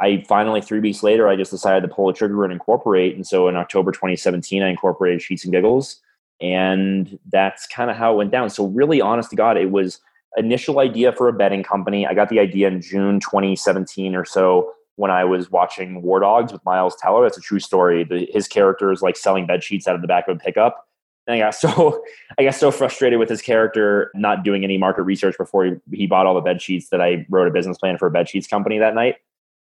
I 0.00 0.24
finally 0.28 0.60
three 0.60 0.80
weeks 0.80 1.02
later 1.02 1.28
i 1.28 1.36
just 1.36 1.50
decided 1.50 1.86
to 1.86 1.94
pull 1.94 2.08
a 2.08 2.14
trigger 2.14 2.44
and 2.44 2.52
incorporate. 2.52 3.14
And 3.16 3.26
so 3.26 3.48
in 3.48 3.56
october 3.56 3.92
2017 3.92 4.62
i 4.62 4.68
incorporated 4.68 5.20
sheets 5.20 5.44
and 5.44 5.52
giggles. 5.52 6.00
And 6.40 7.18
that's 7.32 7.66
kind 7.66 7.90
of 7.90 7.96
how 7.96 8.12
it 8.12 8.16
went 8.16 8.30
down. 8.30 8.50
So 8.50 8.66
really 8.66 9.00
honest 9.00 9.30
to 9.30 9.36
god 9.36 9.56
it 9.56 9.70
was 9.70 10.00
initial 10.36 10.78
idea 10.78 11.12
for 11.12 11.28
a 11.28 11.32
bedding 11.32 11.62
company. 11.62 12.06
I 12.06 12.14
got 12.14 12.28
the 12.28 12.38
idea 12.38 12.68
in 12.68 12.80
june 12.80 13.20
2017 13.20 14.14
or 14.14 14.24
so 14.24 14.72
when 14.94 15.10
i 15.10 15.24
was 15.24 15.50
watching 15.50 16.00
war 16.00 16.20
dogs 16.20 16.52
with 16.52 16.64
miles 16.64 16.96
teller. 16.96 17.24
That's 17.24 17.36
a 17.36 17.42
true 17.42 17.60
story. 17.60 18.04
The, 18.04 18.28
his 18.32 18.48
character 18.48 18.92
is 18.92 19.02
like 19.02 19.16
selling 19.16 19.46
bed 19.46 19.64
sheets 19.64 19.86
out 19.88 19.96
of 19.96 20.02
the 20.02 20.08
back 20.08 20.28
of 20.28 20.36
a 20.36 20.38
pickup 20.38 20.86
and 21.26 21.36
I 21.36 21.38
got 21.38 21.54
so 21.54 22.02
I 22.38 22.44
got 22.44 22.54
so 22.54 22.70
frustrated 22.70 23.18
with 23.18 23.28
his 23.28 23.42
character 23.42 24.10
not 24.14 24.44
doing 24.44 24.64
any 24.64 24.78
market 24.78 25.02
research 25.02 25.36
before 25.38 25.64
he, 25.64 25.72
he 25.92 26.06
bought 26.06 26.26
all 26.26 26.34
the 26.34 26.40
bed 26.40 26.60
sheets 26.62 26.88
that 26.90 27.00
I 27.00 27.26
wrote 27.28 27.48
a 27.48 27.50
business 27.50 27.78
plan 27.78 27.98
for 27.98 28.06
a 28.06 28.10
bed 28.10 28.28
sheets 28.28 28.46
company 28.46 28.78
that 28.78 28.94
night. 28.94 29.16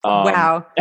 Um, 0.05 0.25
wow. 0.25 0.67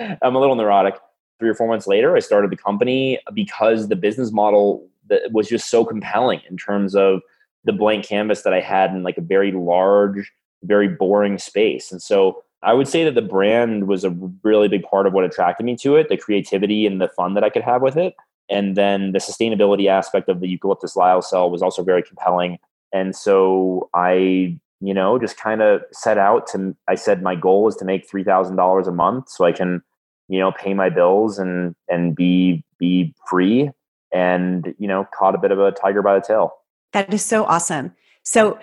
I'm 0.00 0.34
a 0.34 0.40
little 0.40 0.56
neurotic. 0.56 0.94
Three 1.38 1.48
or 1.48 1.54
four 1.54 1.68
months 1.68 1.86
later, 1.86 2.16
I 2.16 2.20
started 2.20 2.50
the 2.50 2.56
company 2.56 3.20
because 3.32 3.88
the 3.88 3.96
business 3.96 4.32
model 4.32 4.88
that 5.08 5.32
was 5.32 5.48
just 5.48 5.70
so 5.70 5.84
compelling 5.84 6.40
in 6.50 6.56
terms 6.56 6.96
of 6.96 7.20
the 7.64 7.72
blank 7.72 8.04
canvas 8.04 8.42
that 8.42 8.52
I 8.52 8.60
had 8.60 8.90
in 8.90 9.02
like 9.02 9.18
a 9.18 9.22
very 9.22 9.52
large, 9.52 10.32
very 10.64 10.88
boring 10.88 11.38
space. 11.38 11.92
And 11.92 12.02
so 12.02 12.42
I 12.62 12.72
would 12.72 12.88
say 12.88 13.04
that 13.04 13.14
the 13.14 13.22
brand 13.22 13.86
was 13.86 14.04
a 14.04 14.10
really 14.42 14.68
big 14.68 14.82
part 14.82 15.06
of 15.06 15.12
what 15.12 15.24
attracted 15.24 15.64
me 15.64 15.76
to 15.76 15.96
it, 15.96 16.08
the 16.08 16.16
creativity 16.16 16.86
and 16.86 17.00
the 17.00 17.08
fun 17.08 17.34
that 17.34 17.44
I 17.44 17.50
could 17.50 17.62
have 17.62 17.82
with 17.82 17.96
it. 17.96 18.14
And 18.50 18.76
then 18.76 19.12
the 19.12 19.18
sustainability 19.18 19.88
aspect 19.88 20.28
of 20.28 20.40
the 20.40 20.48
eucalyptus 20.48 20.94
lyocell 20.94 21.50
was 21.50 21.62
also 21.62 21.82
very 21.82 22.02
compelling. 22.02 22.58
And 22.92 23.14
so 23.14 23.90
I, 23.94 24.58
you 24.80 24.94
know, 24.94 25.18
just 25.18 25.36
kind 25.36 25.60
of 25.60 25.82
set 25.92 26.18
out 26.18 26.46
to, 26.48 26.74
I 26.88 26.94
said 26.94 27.22
my 27.22 27.34
goal 27.34 27.68
is 27.68 27.76
to 27.76 27.84
make 27.84 28.10
$3,000 28.10 28.86
a 28.86 28.92
month 28.92 29.28
so 29.28 29.44
I 29.44 29.52
can, 29.52 29.82
you 30.28 30.38
know, 30.38 30.52
pay 30.52 30.72
my 30.72 30.88
bills 30.88 31.38
and, 31.38 31.74
and 31.88 32.16
be, 32.16 32.64
be 32.78 33.14
free 33.28 33.70
and, 34.12 34.74
you 34.78 34.88
know, 34.88 35.06
caught 35.12 35.34
a 35.34 35.38
bit 35.38 35.50
of 35.50 35.58
a 35.58 35.72
tiger 35.72 36.00
by 36.00 36.14
the 36.14 36.24
tail. 36.26 36.52
That 36.92 37.12
is 37.12 37.24
so 37.24 37.44
awesome. 37.44 37.94
So 38.22 38.58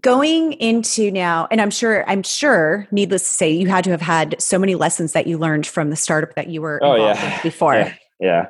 going 0.00 0.54
into 0.54 1.10
now 1.10 1.46
and 1.50 1.60
i'm 1.60 1.70
sure 1.70 2.08
i'm 2.08 2.22
sure 2.22 2.86
needless 2.90 3.22
to 3.22 3.28
say 3.28 3.50
you 3.50 3.68
had 3.68 3.84
to 3.84 3.90
have 3.90 4.00
had 4.00 4.34
so 4.40 4.58
many 4.58 4.74
lessons 4.74 5.12
that 5.12 5.26
you 5.26 5.38
learned 5.38 5.66
from 5.66 5.90
the 5.90 5.96
startup 5.96 6.34
that 6.34 6.48
you 6.48 6.60
were 6.60 6.80
oh, 6.82 6.96
yeah. 6.96 7.42
before 7.42 7.74
yeah. 7.74 7.94
yeah 8.18 8.46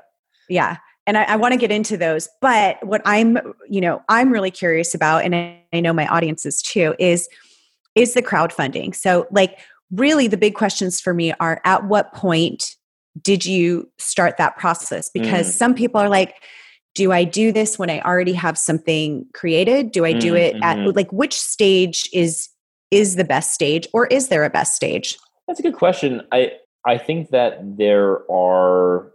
yeah. 0.48 0.78
And 1.06 1.18
I, 1.18 1.24
I 1.24 1.36
want 1.36 1.52
to 1.52 1.58
get 1.58 1.70
into 1.70 1.96
those. 1.96 2.28
But 2.40 2.84
what 2.86 3.02
I'm, 3.04 3.38
you 3.68 3.80
know, 3.80 4.02
I'm 4.08 4.30
really 4.30 4.50
curious 4.50 4.94
about, 4.94 5.24
and 5.24 5.34
I, 5.34 5.62
I 5.72 5.80
know 5.80 5.92
my 5.92 6.06
audience 6.06 6.46
is 6.46 6.62
too, 6.62 6.94
is 6.98 7.28
is 7.94 8.14
the 8.14 8.22
crowdfunding. 8.22 8.94
So 8.94 9.26
like 9.30 9.58
really 9.92 10.26
the 10.26 10.36
big 10.36 10.54
questions 10.54 11.00
for 11.00 11.14
me 11.14 11.32
are 11.38 11.60
at 11.64 11.84
what 11.84 12.12
point 12.12 12.74
did 13.22 13.44
you 13.44 13.88
start 13.98 14.36
that 14.38 14.56
process? 14.56 15.10
Because 15.12 15.48
mm. 15.48 15.52
some 15.52 15.74
people 15.74 16.00
are 16.00 16.08
like, 16.08 16.42
do 16.94 17.12
I 17.12 17.24
do 17.24 17.52
this 17.52 17.78
when 17.78 17.90
I 17.90 18.00
already 18.00 18.32
have 18.32 18.56
something 18.58 19.26
created? 19.34 19.92
Do 19.92 20.04
I 20.04 20.12
do 20.12 20.32
mm, 20.32 20.38
it 20.38 20.56
at 20.62 20.78
mm-hmm. 20.78 20.96
like 20.96 21.12
which 21.12 21.38
stage 21.38 22.08
is 22.12 22.48
is 22.90 23.16
the 23.16 23.24
best 23.24 23.52
stage 23.52 23.88
or 23.92 24.06
is 24.06 24.28
there 24.28 24.44
a 24.44 24.50
best 24.50 24.76
stage? 24.76 25.18
That's 25.48 25.58
a 25.58 25.62
good 25.62 25.74
question. 25.74 26.22
I 26.32 26.52
I 26.86 26.98
think 26.98 27.30
that 27.30 27.58
there 27.76 28.30
are 28.30 29.10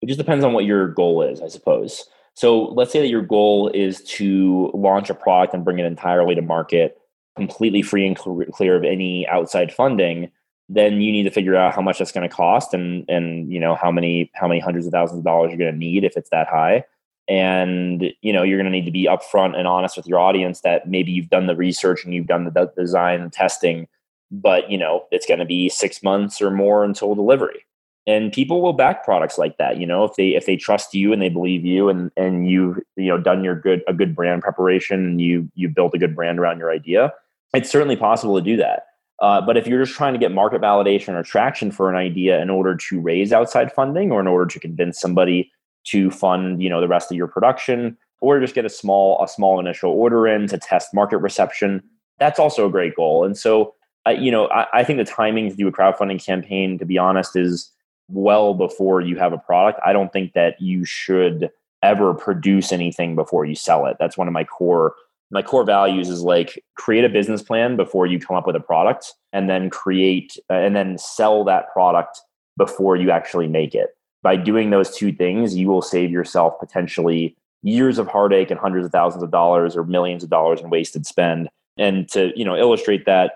it 0.00 0.06
just 0.06 0.18
depends 0.18 0.44
on 0.44 0.52
what 0.52 0.64
your 0.64 0.88
goal 0.88 1.22
is, 1.22 1.40
I 1.40 1.48
suppose. 1.48 2.04
So 2.34 2.66
let's 2.66 2.92
say 2.92 3.00
that 3.00 3.08
your 3.08 3.22
goal 3.22 3.68
is 3.74 4.00
to 4.04 4.70
launch 4.72 5.10
a 5.10 5.14
product 5.14 5.54
and 5.54 5.64
bring 5.64 5.80
it 5.80 5.86
entirely 5.86 6.36
to 6.36 6.42
market, 6.42 6.96
completely 7.36 7.82
free 7.82 8.06
and 8.06 8.16
clear 8.16 8.76
of 8.76 8.84
any 8.84 9.26
outside 9.26 9.72
funding. 9.72 10.30
Then 10.68 11.00
you 11.00 11.10
need 11.10 11.24
to 11.24 11.30
figure 11.30 11.56
out 11.56 11.74
how 11.74 11.82
much 11.82 11.98
that's 11.98 12.12
going 12.12 12.28
to 12.28 12.34
cost, 12.34 12.74
and 12.74 13.04
and 13.08 13.50
you 13.50 13.58
know 13.58 13.74
how 13.74 13.90
many 13.90 14.30
how 14.34 14.46
many 14.46 14.60
hundreds 14.60 14.86
of 14.86 14.92
thousands 14.92 15.18
of 15.18 15.24
dollars 15.24 15.48
you're 15.48 15.58
going 15.58 15.72
to 15.72 15.78
need 15.78 16.04
if 16.04 16.16
it's 16.16 16.30
that 16.30 16.46
high. 16.46 16.84
And 17.26 18.12
you 18.20 18.32
know 18.32 18.42
you're 18.42 18.58
going 18.58 18.70
to 18.70 18.78
need 18.78 18.84
to 18.84 18.92
be 18.92 19.06
upfront 19.06 19.56
and 19.58 19.66
honest 19.66 19.96
with 19.96 20.06
your 20.06 20.20
audience 20.20 20.60
that 20.60 20.86
maybe 20.86 21.10
you've 21.10 21.30
done 21.30 21.46
the 21.46 21.56
research 21.56 22.04
and 22.04 22.14
you've 22.14 22.26
done 22.26 22.44
the 22.44 22.70
design 22.76 23.20
and 23.22 23.32
testing, 23.32 23.88
but 24.30 24.70
you 24.70 24.78
know 24.78 25.06
it's 25.10 25.26
going 25.26 25.40
to 25.40 25.46
be 25.46 25.70
six 25.70 26.02
months 26.02 26.40
or 26.42 26.50
more 26.50 26.84
until 26.84 27.14
delivery 27.14 27.64
and 28.08 28.32
people 28.32 28.60
will 28.60 28.72
back 28.72 29.04
products 29.04 29.38
like 29.38 29.56
that 29.58 29.78
you 29.78 29.86
know 29.86 30.02
if 30.02 30.16
they 30.16 30.30
if 30.30 30.46
they 30.46 30.56
trust 30.56 30.94
you 30.94 31.12
and 31.12 31.22
they 31.22 31.28
believe 31.28 31.64
you 31.64 31.88
and 31.88 32.10
and 32.16 32.50
you've 32.50 32.78
you 32.96 33.06
know 33.06 33.18
done 33.18 33.44
your 33.44 33.54
good 33.54 33.82
a 33.86 33.92
good 33.92 34.16
brand 34.16 34.42
preparation 34.42 35.04
and 35.04 35.20
you 35.20 35.48
you 35.54 35.68
built 35.68 35.94
a 35.94 35.98
good 35.98 36.16
brand 36.16 36.40
around 36.40 36.58
your 36.58 36.72
idea 36.72 37.12
it's 37.54 37.70
certainly 37.70 37.96
possible 37.96 38.36
to 38.36 38.42
do 38.42 38.56
that. 38.56 38.84
Uh, 39.20 39.40
but 39.40 39.56
if 39.56 39.66
you're 39.66 39.82
just 39.84 39.96
trying 39.96 40.12
to 40.12 40.18
get 40.18 40.30
market 40.30 40.60
validation 40.60 41.14
or 41.14 41.22
traction 41.22 41.72
for 41.72 41.90
an 41.90 41.96
idea 41.96 42.40
in 42.40 42.50
order 42.50 42.76
to 42.76 43.00
raise 43.00 43.32
outside 43.32 43.72
funding 43.72 44.12
or 44.12 44.20
in 44.20 44.28
order 44.28 44.46
to 44.46 44.60
convince 44.60 45.00
somebody 45.00 45.50
to 45.84 46.10
fund 46.10 46.62
you 46.62 46.68
know 46.68 46.80
the 46.80 46.88
rest 46.88 47.10
of 47.10 47.16
your 47.16 47.26
production 47.26 47.96
or 48.20 48.38
just 48.40 48.54
get 48.54 48.64
a 48.64 48.68
small 48.68 49.22
a 49.22 49.28
small 49.28 49.58
initial 49.58 49.90
order 49.90 50.26
in 50.28 50.46
to 50.46 50.58
test 50.58 50.94
market 50.94 51.18
reception 51.18 51.82
that's 52.18 52.38
also 52.38 52.66
a 52.66 52.70
great 52.70 52.94
goal. 52.94 53.24
And 53.24 53.36
so 53.36 53.74
uh, 54.06 54.10
you 54.10 54.30
know 54.30 54.46
I, 54.48 54.66
I 54.72 54.84
think 54.84 54.98
the 54.98 55.04
timing 55.04 55.50
to 55.50 55.56
do 55.56 55.66
a 55.66 55.72
crowdfunding 55.72 56.24
campaign 56.24 56.78
to 56.78 56.84
be 56.84 56.98
honest 56.98 57.34
is 57.34 57.72
well 58.08 58.54
before 58.54 59.00
you 59.00 59.16
have 59.16 59.32
a 59.32 59.38
product. 59.38 59.80
I 59.84 59.92
don't 59.92 60.12
think 60.12 60.32
that 60.32 60.60
you 60.60 60.84
should 60.84 61.50
ever 61.82 62.14
produce 62.14 62.72
anything 62.72 63.14
before 63.14 63.44
you 63.44 63.54
sell 63.54 63.86
it. 63.86 63.96
That's 63.98 64.16
one 64.16 64.28
of 64.28 64.32
my 64.32 64.44
core 64.44 64.94
my 65.30 65.42
core 65.42 65.64
values 65.64 66.08
is 66.08 66.22
like 66.22 66.62
create 66.76 67.04
a 67.04 67.08
business 67.08 67.42
plan 67.42 67.76
before 67.76 68.06
you 68.06 68.18
come 68.18 68.36
up 68.36 68.46
with 68.46 68.56
a 68.56 68.60
product 68.60 69.14
and 69.32 69.48
then 69.48 69.68
create 69.68 70.38
uh, 70.50 70.54
and 70.54 70.74
then 70.74 70.96
sell 70.96 71.44
that 71.44 71.70
product 71.72 72.20
before 72.56 72.96
you 72.96 73.10
actually 73.10 73.46
make 73.46 73.74
it. 73.74 73.90
By 74.22 74.36
doing 74.36 74.70
those 74.70 74.96
two 74.96 75.12
things, 75.12 75.54
you 75.54 75.68
will 75.68 75.82
save 75.82 76.10
yourself 76.10 76.58
potentially 76.58 77.36
years 77.62 77.98
of 77.98 78.08
heartache 78.08 78.50
and 78.50 78.58
hundreds 78.58 78.86
of 78.86 78.92
thousands 78.92 79.22
of 79.22 79.30
dollars 79.30 79.76
or 79.76 79.84
millions 79.84 80.24
of 80.24 80.30
dollars 80.30 80.60
in 80.60 80.70
wasted 80.70 81.06
spend. 81.06 81.48
And 81.76 82.08
to, 82.10 82.32
you 82.34 82.44
know, 82.44 82.56
illustrate 82.56 83.04
that 83.06 83.32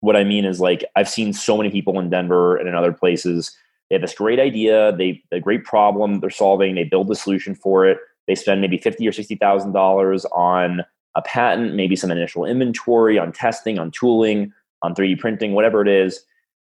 what 0.00 0.16
I 0.16 0.24
mean 0.24 0.44
is 0.44 0.60
like 0.60 0.84
I've 0.96 1.08
seen 1.08 1.32
so 1.32 1.56
many 1.56 1.70
people 1.70 1.98
in 2.00 2.10
Denver 2.10 2.56
and 2.56 2.68
in 2.68 2.74
other 2.74 2.92
places 2.92 3.56
they 3.88 3.96
have 3.96 4.02
this 4.02 4.14
great 4.14 4.40
idea, 4.40 4.96
they 4.96 5.22
a 5.32 5.40
great 5.40 5.64
problem 5.64 6.20
they're 6.20 6.30
solving, 6.30 6.74
they 6.74 6.84
build 6.84 7.08
the 7.08 7.14
solution 7.14 7.54
for 7.54 7.86
it. 7.86 7.98
They 8.26 8.34
spend 8.34 8.60
maybe 8.60 8.78
fifty 8.78 9.06
or 9.06 9.12
sixty 9.12 9.36
thousand 9.36 9.72
dollars 9.72 10.24
on 10.26 10.84
a 11.14 11.22
patent, 11.22 11.74
maybe 11.74 11.96
some 11.96 12.10
initial 12.10 12.44
inventory, 12.44 13.18
on 13.18 13.32
testing, 13.32 13.78
on 13.78 13.90
tooling, 13.90 14.52
on 14.82 14.94
3D 14.94 15.18
printing, 15.18 15.52
whatever 15.54 15.80
it 15.80 15.88
is. 15.88 16.20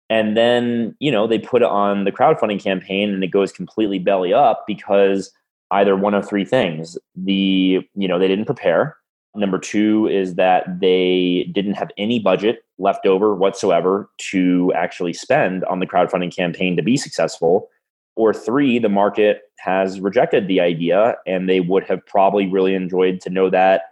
And 0.09 0.37
then, 0.37 0.95
you 1.01 1.11
know, 1.11 1.27
they 1.27 1.39
put 1.39 1.63
it 1.63 1.69
on 1.69 2.05
the 2.05 2.13
crowdfunding 2.13 2.63
campaign 2.63 3.13
and 3.13 3.25
it 3.25 3.29
goes 3.29 3.53
completely 3.53 3.99
belly 3.99 4.33
up 4.33 4.65
because 4.67 5.33
either 5.73 5.97
one 5.97 6.15
of 6.15 6.29
three 6.29 6.45
things. 6.45 6.97
The, 7.17 7.81
you 7.95 8.09
know, 8.09 8.19
they 8.19 8.29
didn't 8.29 8.45
prepare. 8.45 8.97
Number 9.37 9.59
two 9.59 10.09
is 10.09 10.35
that 10.37 10.81
they 10.81 11.51
didn't 11.53 11.75
have 11.75 11.91
any 11.99 12.19
budget 12.19 12.65
left 12.79 13.07
over 13.07 13.35
whatsoever 13.35 14.11
to 14.31 14.73
actually 14.75 15.13
spend 15.13 15.65
on 15.65 15.81
the 15.81 15.87
crowdfunding 15.87 16.35
campaign 16.35 16.77
to 16.77 16.83
be 16.83 16.97
successful. 16.97 17.69
Or 18.17 18.33
three, 18.33 18.79
the 18.79 18.89
market 18.89 19.43
has 19.59 20.01
rejected 20.01 20.49
the 20.49 20.61
idea 20.61 21.17
and 21.27 21.49
they 21.49 21.61
would 21.61 21.85
have 21.85 22.05
probably 22.07 22.47
really 22.47 22.75
enjoyed 22.75 23.21
to 23.23 23.31
know 23.31 23.51
that 23.51 23.83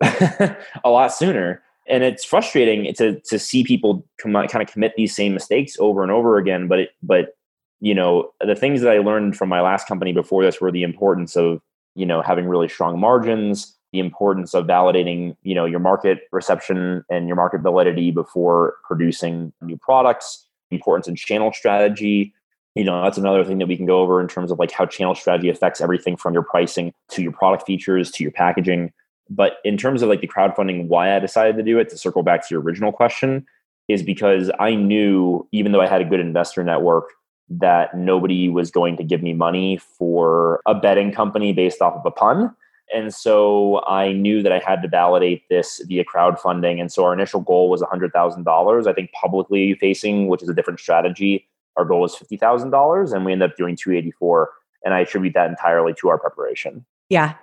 a 0.84 0.90
lot 0.90 1.12
sooner. 1.12 1.62
And 1.88 2.02
it's 2.02 2.24
frustrating 2.24 2.92
to, 2.94 3.20
to 3.20 3.38
see 3.38 3.64
people 3.64 4.06
come, 4.20 4.32
kind 4.32 4.62
of 4.62 4.68
commit 4.68 4.94
these 4.96 5.14
same 5.14 5.34
mistakes 5.34 5.76
over 5.78 6.02
and 6.02 6.10
over 6.10 6.36
again. 6.36 6.68
But, 6.68 6.80
it, 6.80 6.90
but, 7.02 7.36
you 7.80 7.94
know, 7.94 8.30
the 8.44 8.56
things 8.56 8.80
that 8.80 8.92
I 8.92 8.98
learned 8.98 9.36
from 9.36 9.48
my 9.48 9.60
last 9.60 9.86
company 9.86 10.12
before 10.12 10.42
this 10.42 10.60
were 10.60 10.72
the 10.72 10.82
importance 10.82 11.36
of, 11.36 11.60
you 11.94 12.06
know, 12.06 12.22
having 12.22 12.46
really 12.46 12.68
strong 12.68 12.98
margins, 12.98 13.76
the 13.96 14.00
importance 14.08 14.54
of 14.54 14.66
validating 14.66 15.34
you 15.42 15.54
know 15.54 15.64
your 15.64 15.80
market 15.80 16.28
reception 16.32 17.02
and 17.08 17.26
your 17.26 17.36
market 17.36 17.62
validity 17.62 18.10
before 18.10 18.74
producing 18.84 19.52
new 19.62 19.76
products 19.76 20.46
importance 20.70 21.08
in 21.08 21.16
channel 21.16 21.50
strategy 21.52 22.34
you 22.74 22.84
know 22.84 23.02
that's 23.02 23.18
another 23.18 23.44
thing 23.44 23.58
that 23.58 23.68
we 23.68 23.76
can 23.76 23.86
go 23.86 24.00
over 24.00 24.20
in 24.20 24.28
terms 24.28 24.50
of 24.50 24.58
like 24.58 24.70
how 24.70 24.84
channel 24.84 25.14
strategy 25.14 25.48
affects 25.48 25.80
everything 25.80 26.16
from 26.16 26.34
your 26.34 26.42
pricing 26.42 26.92
to 27.08 27.22
your 27.22 27.32
product 27.32 27.64
features 27.66 28.10
to 28.10 28.22
your 28.22 28.32
packaging 28.32 28.92
But 29.28 29.58
in 29.64 29.76
terms 29.76 30.02
of 30.02 30.08
like 30.08 30.20
the 30.20 30.28
crowdfunding, 30.28 30.88
why 30.88 31.14
I 31.14 31.18
decided 31.18 31.56
to 31.56 31.62
do 31.62 31.78
it, 31.78 31.88
to 31.90 31.98
circle 31.98 32.22
back 32.22 32.46
to 32.46 32.54
your 32.54 32.60
original 32.60 32.92
question, 32.92 33.46
is 33.88 34.02
because 34.02 34.50
I 34.58 34.74
knew, 34.74 35.46
even 35.52 35.72
though 35.72 35.80
I 35.80 35.86
had 35.86 36.00
a 36.00 36.04
good 36.04 36.20
investor 36.20 36.62
network, 36.62 37.10
that 37.48 37.96
nobody 37.96 38.48
was 38.48 38.70
going 38.70 38.96
to 38.96 39.04
give 39.04 39.22
me 39.22 39.32
money 39.32 39.78
for 39.78 40.60
a 40.66 40.74
bedding 40.74 41.12
company 41.12 41.52
based 41.52 41.80
off 41.80 41.94
of 41.94 42.04
a 42.04 42.10
pun. 42.10 42.54
And 42.94 43.12
so 43.12 43.84
I 43.86 44.12
knew 44.12 44.42
that 44.42 44.52
I 44.52 44.58
had 44.58 44.80
to 44.82 44.88
validate 44.88 45.48
this 45.48 45.80
via 45.86 46.04
crowdfunding. 46.04 46.80
And 46.80 46.92
so 46.92 47.04
our 47.04 47.12
initial 47.12 47.40
goal 47.40 47.68
was 47.68 47.82
$100,000. 47.82 48.86
I 48.86 48.92
think 48.92 49.10
publicly 49.12 49.74
facing, 49.74 50.28
which 50.28 50.42
is 50.42 50.48
a 50.48 50.54
different 50.54 50.80
strategy, 50.80 51.48
our 51.76 51.84
goal 51.84 52.00
was 52.00 52.16
$50,000 52.16 53.12
and 53.12 53.24
we 53.24 53.32
ended 53.32 53.50
up 53.50 53.56
doing 53.56 53.76
284 53.76 54.50
and 54.84 54.94
I 54.94 55.00
attribute 55.00 55.34
that 55.34 55.50
entirely 55.50 55.94
to 56.00 56.08
our 56.08 56.18
preparation. 56.18 56.84
Yeah. 57.08 57.34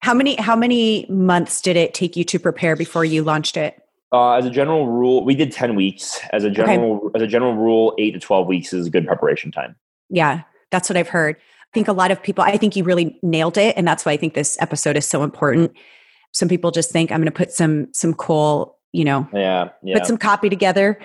How 0.00 0.14
many 0.14 0.36
how 0.36 0.54
many 0.54 1.06
months 1.08 1.60
did 1.60 1.76
it 1.76 1.94
take 1.94 2.16
you 2.16 2.24
to 2.24 2.38
prepare 2.38 2.76
before 2.76 3.04
you 3.04 3.24
launched 3.24 3.56
it? 3.56 3.82
Uh, 4.12 4.32
as 4.32 4.46
a 4.46 4.50
general 4.50 4.86
rule, 4.86 5.24
we 5.24 5.34
did 5.34 5.52
10 5.52 5.74
weeks. 5.74 6.20
As 6.32 6.44
a 6.44 6.50
general 6.50 6.96
okay. 6.96 7.16
as 7.16 7.22
a 7.22 7.26
general 7.26 7.54
rule, 7.54 7.94
8 7.98 8.12
to 8.12 8.20
12 8.20 8.46
weeks 8.46 8.72
is 8.72 8.86
a 8.86 8.90
good 8.90 9.06
preparation 9.06 9.50
time. 9.50 9.74
Yeah, 10.08 10.42
that's 10.70 10.88
what 10.88 10.96
I've 10.96 11.08
heard. 11.08 11.36
I 11.70 11.74
think 11.74 11.88
a 11.88 11.92
lot 11.92 12.10
of 12.10 12.22
people 12.22 12.44
I 12.44 12.56
think 12.56 12.76
you 12.76 12.84
really 12.84 13.18
nailed 13.22 13.58
it 13.58 13.76
and 13.76 13.86
that's 13.86 14.04
why 14.04 14.12
I 14.12 14.16
think 14.16 14.34
this 14.34 14.56
episode 14.60 14.96
is 14.96 15.06
so 15.06 15.22
important. 15.22 15.72
Some 16.32 16.48
people 16.48 16.70
just 16.70 16.90
think 16.90 17.10
I'm 17.10 17.20
going 17.20 17.26
to 17.26 17.32
put 17.32 17.52
some 17.52 17.88
some 17.92 18.14
cool, 18.14 18.78
you 18.92 19.04
know, 19.04 19.28
yeah, 19.32 19.70
yeah. 19.82 19.98
put 19.98 20.06
some 20.06 20.18
copy 20.18 20.48
together 20.48 20.98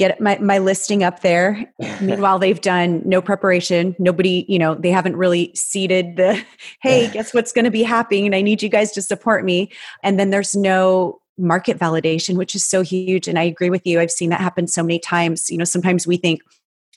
get 0.00 0.18
my, 0.18 0.38
my 0.38 0.56
listing 0.56 1.04
up 1.04 1.20
there. 1.20 1.70
Meanwhile, 2.00 2.38
they've 2.38 2.60
done 2.60 3.02
no 3.04 3.20
preparation. 3.20 3.94
Nobody, 3.98 4.46
you 4.48 4.58
know, 4.58 4.74
they 4.74 4.90
haven't 4.90 5.14
really 5.14 5.52
seeded 5.54 6.16
the, 6.16 6.42
hey, 6.82 7.08
guess 7.12 7.34
what's 7.34 7.52
going 7.52 7.66
to 7.66 7.70
be 7.70 7.82
happening? 7.82 8.24
And 8.24 8.34
I 8.34 8.40
need 8.40 8.62
you 8.62 8.70
guys 8.70 8.92
to 8.92 9.02
support 9.02 9.44
me. 9.44 9.70
And 10.02 10.18
then 10.18 10.30
there's 10.30 10.56
no 10.56 11.20
market 11.36 11.78
validation, 11.78 12.36
which 12.36 12.54
is 12.54 12.64
so 12.64 12.80
huge. 12.80 13.28
And 13.28 13.38
I 13.38 13.42
agree 13.42 13.68
with 13.68 13.86
you. 13.86 14.00
I've 14.00 14.10
seen 14.10 14.30
that 14.30 14.40
happen 14.40 14.66
so 14.66 14.82
many 14.82 14.98
times. 14.98 15.50
You 15.50 15.58
know, 15.58 15.64
sometimes 15.64 16.06
we 16.06 16.16
think 16.16 16.40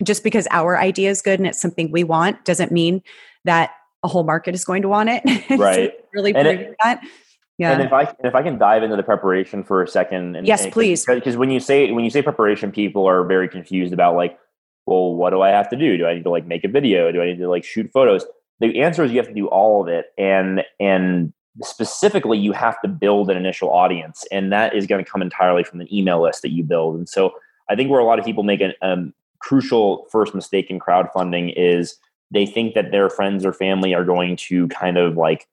just 0.02 0.24
because 0.24 0.48
our 0.50 0.80
idea 0.80 1.10
is 1.10 1.22
good 1.22 1.40
and 1.40 1.48
it's 1.48 1.62
something 1.62 1.92
we 1.92 2.04
want 2.04 2.44
doesn't 2.46 2.72
mean 2.72 3.04
that 3.46 3.72
a 4.04 4.08
whole 4.08 4.24
market 4.24 4.56
is 4.56 4.66
going 4.66 4.82
to 4.82 4.90
want 4.90 5.10
it. 5.10 5.24
Right. 5.58 5.92
so 5.92 6.06
really 6.14 6.34
proving 6.34 6.76
that. 6.84 7.02
Yeah. 7.58 7.74
And 7.74 7.84
if 7.84 7.94
I 7.94 8.14
if 8.24 8.34
I 8.34 8.42
can 8.42 8.58
dive 8.58 8.82
into 8.84 8.96
the 8.96 9.04
preparation 9.04 9.64
for 9.64 9.84
a 9.84 9.88
second, 9.88 10.36
and, 10.36 10.48
yes, 10.48 10.64
and 10.64 10.74
please, 10.74 11.06
because 11.06 11.38
when 11.38 11.52
you 11.52 11.60
say 11.60 11.92
when 11.92 12.04
you 12.04 12.10
say 12.10 12.22
preparation, 12.22 12.72
people 12.72 13.06
are 13.06 13.24
very 13.24 13.48
confused 13.48 13.94
about 13.94 14.16
like, 14.16 14.38
well, 14.88 15.14
what 15.14 15.30
do 15.30 15.42
I 15.42 15.50
have 15.50 15.70
to 15.70 15.76
do? 15.76 15.98
Do 15.98 16.08
I 16.08 16.16
need 16.16 16.24
to 16.24 16.32
like 16.32 16.48
make 16.48 16.64
a 16.64 16.68
video? 16.68 17.12
Do 17.12 17.22
I 17.22 17.26
need 17.28 17.38
to 17.38 17.50
like 17.50 17.64
shoot 17.64 17.92
photos? 17.94 18.26
The 18.60 18.82
answer 18.82 19.04
is 19.04 19.12
you 19.12 19.18
have 19.18 19.28
to 19.28 19.34
do 19.34 19.48
all 19.48 19.84
of 19.84 19.88
it, 19.88 20.08
and 20.18 20.64
and 20.80 21.32
specifically 21.62 22.40
you 22.40 22.54
have 22.54 22.82
to 22.82 22.88
build 22.88 23.30
an 23.30 23.38
initial 23.38 23.70
audience, 23.70 24.26
and 24.32 24.52
that 24.52 24.76
is 24.76 24.88
going 24.88 25.04
to 25.04 25.10
come 25.10 25.22
entirely 25.22 25.64
from 25.64 25.78
the 25.78 25.98
email 25.98 26.24
list 26.24 26.42
that 26.42 26.52
you 26.52 26.64
build. 26.64 26.96
And 26.96 27.08
so 27.08 27.34
I 27.70 27.76
think 27.76 27.92
where 27.92 28.00
a 28.00 28.06
lot 28.06 28.18
of 28.18 28.26
people 28.26 28.44
make 28.44 28.62
a 28.62 28.74
um, 28.82 29.14
crucial 29.44 30.08
first 30.12 30.34
mistake 30.34 30.70
in 30.70 30.80
crowdfunding 30.80 31.54
is 31.56 31.98
they 32.32 32.46
think 32.46 32.74
that 32.74 32.92
their 32.92 33.10
friends 33.10 33.46
or 33.46 33.54
family 33.54 33.94
are 33.94 34.06
going 34.06 34.36
to 34.38 34.68
kind 34.70 34.98
of 34.98 35.16
like 35.16 35.48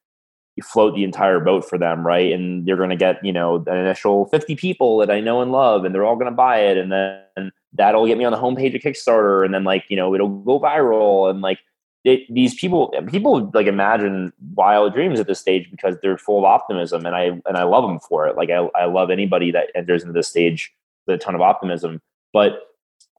float 0.63 0.95
the 0.95 1.05
entire 1.05 1.41
boat 1.41 1.69
for 1.69 1.79
them, 1.79 2.07
right? 2.07 2.33
And 2.33 2.67
you're 2.67 2.77
going 2.77 2.91
to 2.91 2.97
get, 2.97 3.25
you 3.25 3.33
know, 3.33 3.65
an 3.67 3.77
initial 3.77 4.27
50 4.27 4.57
people 4.57 4.99
that 4.99 5.11
I 5.11 5.21
know 5.21 5.41
and 5.41 5.53
love, 5.53 5.85
and 5.85 5.95
they're 5.95 6.05
all 6.05 6.17
going 6.17 6.31
to 6.31 6.37
buy 6.37 6.61
it. 6.61 6.77
And 6.77 6.93
then 6.93 7.53
that'll 7.73 8.07
get 8.07 8.19
me 8.19 8.25
on 8.25 8.33
the 8.33 8.39
homepage 8.39 8.75
of 8.75 8.83
Kickstarter. 8.83 9.45
And 9.45 9.55
then, 9.55 9.65
like, 9.65 9.85
you 9.89 9.97
know, 9.97 10.15
it'll 10.15 10.29
go 10.29 10.61
viral. 10.61 11.31
And 11.31 11.41
like, 11.41 11.59
it, 12.05 12.23
these 12.33 12.55
people, 12.55 12.95
people 13.09 13.51
like 13.53 13.67
imagine 13.67 14.33
wild 14.55 14.95
dreams 14.95 15.21
at 15.21 15.27
this 15.27 15.41
stage 15.41 15.71
because 15.71 15.97
they're 16.03 16.19
full 16.19 16.39
of 16.39 16.45
optimism. 16.45 17.05
And 17.05 17.15
I, 17.15 17.41
and 17.47 17.57
I 17.57 17.65
love 17.65 17.85
them 17.87 18.01
for 18.01 18.27
it. 18.27 18.37
Like, 18.37 18.51
I, 18.51 18.69
I 18.75 18.87
love 18.87 19.11
anybody 19.11 19.51
that 19.53 19.69
enters 19.75 20.03
into 20.03 20.13
this 20.13 20.29
stage 20.29 20.73
with 21.07 21.21
a 21.21 21.23
ton 21.23 21.35
of 21.35 21.41
optimism. 21.41 22.01
But 22.33 22.70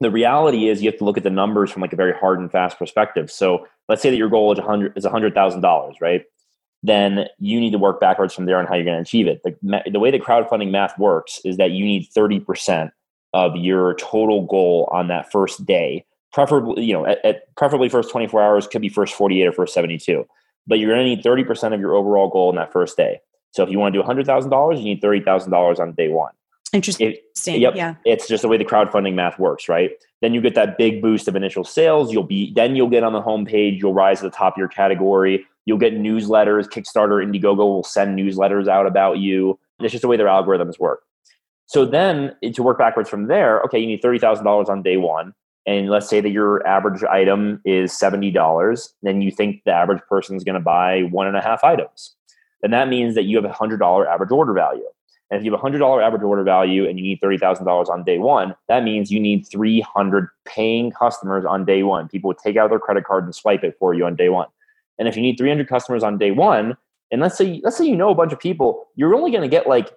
the 0.02 0.10
reality 0.10 0.68
is 0.68 0.82
you 0.82 0.90
have 0.90 0.98
to 0.98 1.04
look 1.04 1.16
at 1.16 1.22
the 1.22 1.30
numbers 1.30 1.70
from 1.70 1.82
like 1.82 1.92
a 1.92 1.96
very 1.96 2.12
hard 2.12 2.38
and 2.38 2.50
fast 2.50 2.78
perspective. 2.78 3.30
So 3.30 3.66
let's 3.88 4.02
say 4.02 4.10
that 4.10 4.16
your 4.16 4.28
goal 4.28 4.52
is 4.52 4.58
hundred 4.58 4.96
is 4.96 5.04
hundred 5.04 5.34
thousand 5.34 5.60
dollars, 5.60 5.96
right? 6.00 6.24
then 6.82 7.26
you 7.38 7.60
need 7.60 7.70
to 7.70 7.78
work 7.78 8.00
backwards 8.00 8.34
from 8.34 8.46
there 8.46 8.58
on 8.58 8.66
how 8.66 8.74
you're 8.74 8.84
going 8.84 8.96
to 8.96 9.02
achieve 9.02 9.26
it. 9.26 9.42
The, 9.44 9.82
the 9.90 10.00
way 10.00 10.10
the 10.10 10.18
crowdfunding 10.18 10.70
math 10.70 10.98
works 10.98 11.40
is 11.44 11.56
that 11.56 11.70
you 11.70 11.84
need 11.84 12.08
30% 12.10 12.90
of 13.34 13.56
your 13.56 13.94
total 13.94 14.46
goal 14.46 14.88
on 14.92 15.08
that 15.08 15.30
first 15.30 15.64
day. 15.64 16.04
Preferably, 16.32 16.84
you 16.84 16.92
know, 16.92 17.06
at, 17.06 17.24
at 17.24 17.54
preferably 17.56 17.88
first 17.88 18.10
24 18.10 18.42
hours, 18.42 18.66
could 18.66 18.82
be 18.82 18.88
first 18.88 19.14
48 19.14 19.46
or 19.46 19.52
first 19.52 19.74
72. 19.74 20.26
But 20.66 20.78
you're 20.78 20.90
going 20.92 21.04
to 21.04 21.14
need 21.14 21.24
30% 21.24 21.72
of 21.72 21.80
your 21.80 21.94
overall 21.94 22.28
goal 22.28 22.50
in 22.50 22.56
that 22.56 22.72
first 22.72 22.96
day. 22.96 23.20
So 23.52 23.62
if 23.62 23.70
you 23.70 23.78
want 23.78 23.94
to 23.94 24.02
do 24.02 24.06
$100,000, 24.06 24.78
you 24.78 24.84
need 24.84 25.02
$30,000 25.02 25.78
on 25.78 25.92
day 25.92 26.08
one. 26.08 26.32
Interesting. 26.72 27.12
It, 27.12 27.60
yep. 27.60 27.74
Yeah. 27.76 27.94
It's 28.04 28.26
just 28.26 28.42
the 28.42 28.48
way 28.48 28.56
the 28.56 28.64
crowdfunding 28.64 29.14
math 29.14 29.38
works, 29.38 29.68
right? 29.68 29.90
Then 30.22 30.32
you 30.32 30.40
get 30.40 30.54
that 30.54 30.78
big 30.78 31.02
boost 31.02 31.28
of 31.28 31.36
initial 31.36 31.64
sales. 31.64 32.12
You'll 32.12 32.22
be 32.22 32.52
then 32.54 32.76
you'll 32.76 32.88
get 32.88 33.02
on 33.02 33.12
the 33.12 33.20
homepage. 33.20 33.78
You'll 33.78 33.94
rise 33.94 34.20
to 34.20 34.24
the 34.24 34.30
top 34.30 34.54
of 34.54 34.58
your 34.58 34.68
category. 34.68 35.44
You'll 35.66 35.78
get 35.78 35.94
newsletters. 35.94 36.68
Kickstarter, 36.68 37.24
Indiegogo 37.24 37.58
will 37.58 37.84
send 37.84 38.18
newsletters 38.18 38.68
out 38.68 38.86
about 38.86 39.18
you. 39.18 39.58
It's 39.80 39.92
just 39.92 40.02
the 40.02 40.08
way 40.08 40.16
their 40.16 40.26
algorithms 40.26 40.78
work. 40.78 41.02
So 41.66 41.84
then 41.84 42.34
eh, 42.42 42.52
to 42.52 42.62
work 42.62 42.78
backwards 42.78 43.08
from 43.08 43.28
there, 43.28 43.60
okay, 43.62 43.78
you 43.78 43.86
need 43.86 44.02
$30,000 44.02 44.68
on 44.68 44.82
day 44.82 44.96
one. 44.96 45.34
And 45.66 45.88
let's 45.88 46.08
say 46.08 46.20
that 46.20 46.30
your 46.30 46.66
average 46.66 47.02
item 47.04 47.60
is 47.64 47.92
$70. 47.92 48.92
Then 49.02 49.22
you 49.22 49.30
think 49.30 49.62
the 49.64 49.72
average 49.72 50.02
person 50.08 50.36
is 50.36 50.42
going 50.42 50.54
to 50.54 50.60
buy 50.60 51.02
one 51.02 51.28
and 51.28 51.36
a 51.36 51.40
half 51.40 51.62
items. 51.62 52.16
Then 52.62 52.72
that 52.72 52.88
means 52.88 53.14
that 53.14 53.24
you 53.24 53.36
have 53.36 53.44
a 53.44 53.54
$100 53.54 54.06
average 54.06 54.30
order 54.30 54.52
value. 54.52 54.84
And 55.32 55.40
if 55.40 55.46
you 55.46 55.52
have 55.52 55.60
a 55.60 55.64
$100 55.64 56.06
average 56.06 56.22
order 56.22 56.42
value 56.42 56.86
and 56.86 56.98
you 56.98 57.04
need 57.04 57.22
$30,000 57.22 57.88
on 57.88 58.04
day 58.04 58.18
one, 58.18 58.54
that 58.68 58.84
means 58.84 59.10
you 59.10 59.18
need 59.18 59.46
300 59.50 60.28
paying 60.44 60.92
customers 60.92 61.46
on 61.46 61.64
day 61.64 61.82
one. 61.82 62.06
People 62.06 62.28
would 62.28 62.36
take 62.36 62.58
out 62.58 62.68
their 62.68 62.78
credit 62.78 63.04
card 63.04 63.24
and 63.24 63.34
swipe 63.34 63.64
it 63.64 63.74
for 63.78 63.94
you 63.94 64.04
on 64.04 64.14
day 64.14 64.28
one. 64.28 64.46
And 64.98 65.08
if 65.08 65.16
you 65.16 65.22
need 65.22 65.38
300 65.38 65.66
customers 65.66 66.02
on 66.02 66.18
day 66.18 66.32
one, 66.32 66.76
and 67.10 67.22
let's 67.22 67.38
say 67.38 67.62
let's 67.64 67.78
say 67.78 67.86
you 67.86 67.96
know 67.96 68.10
a 68.10 68.14
bunch 68.14 68.32
of 68.32 68.38
people, 68.38 68.88
you're 68.94 69.14
only 69.14 69.30
going 69.30 69.42
to 69.42 69.48
get 69.48 69.66
like 69.66 69.90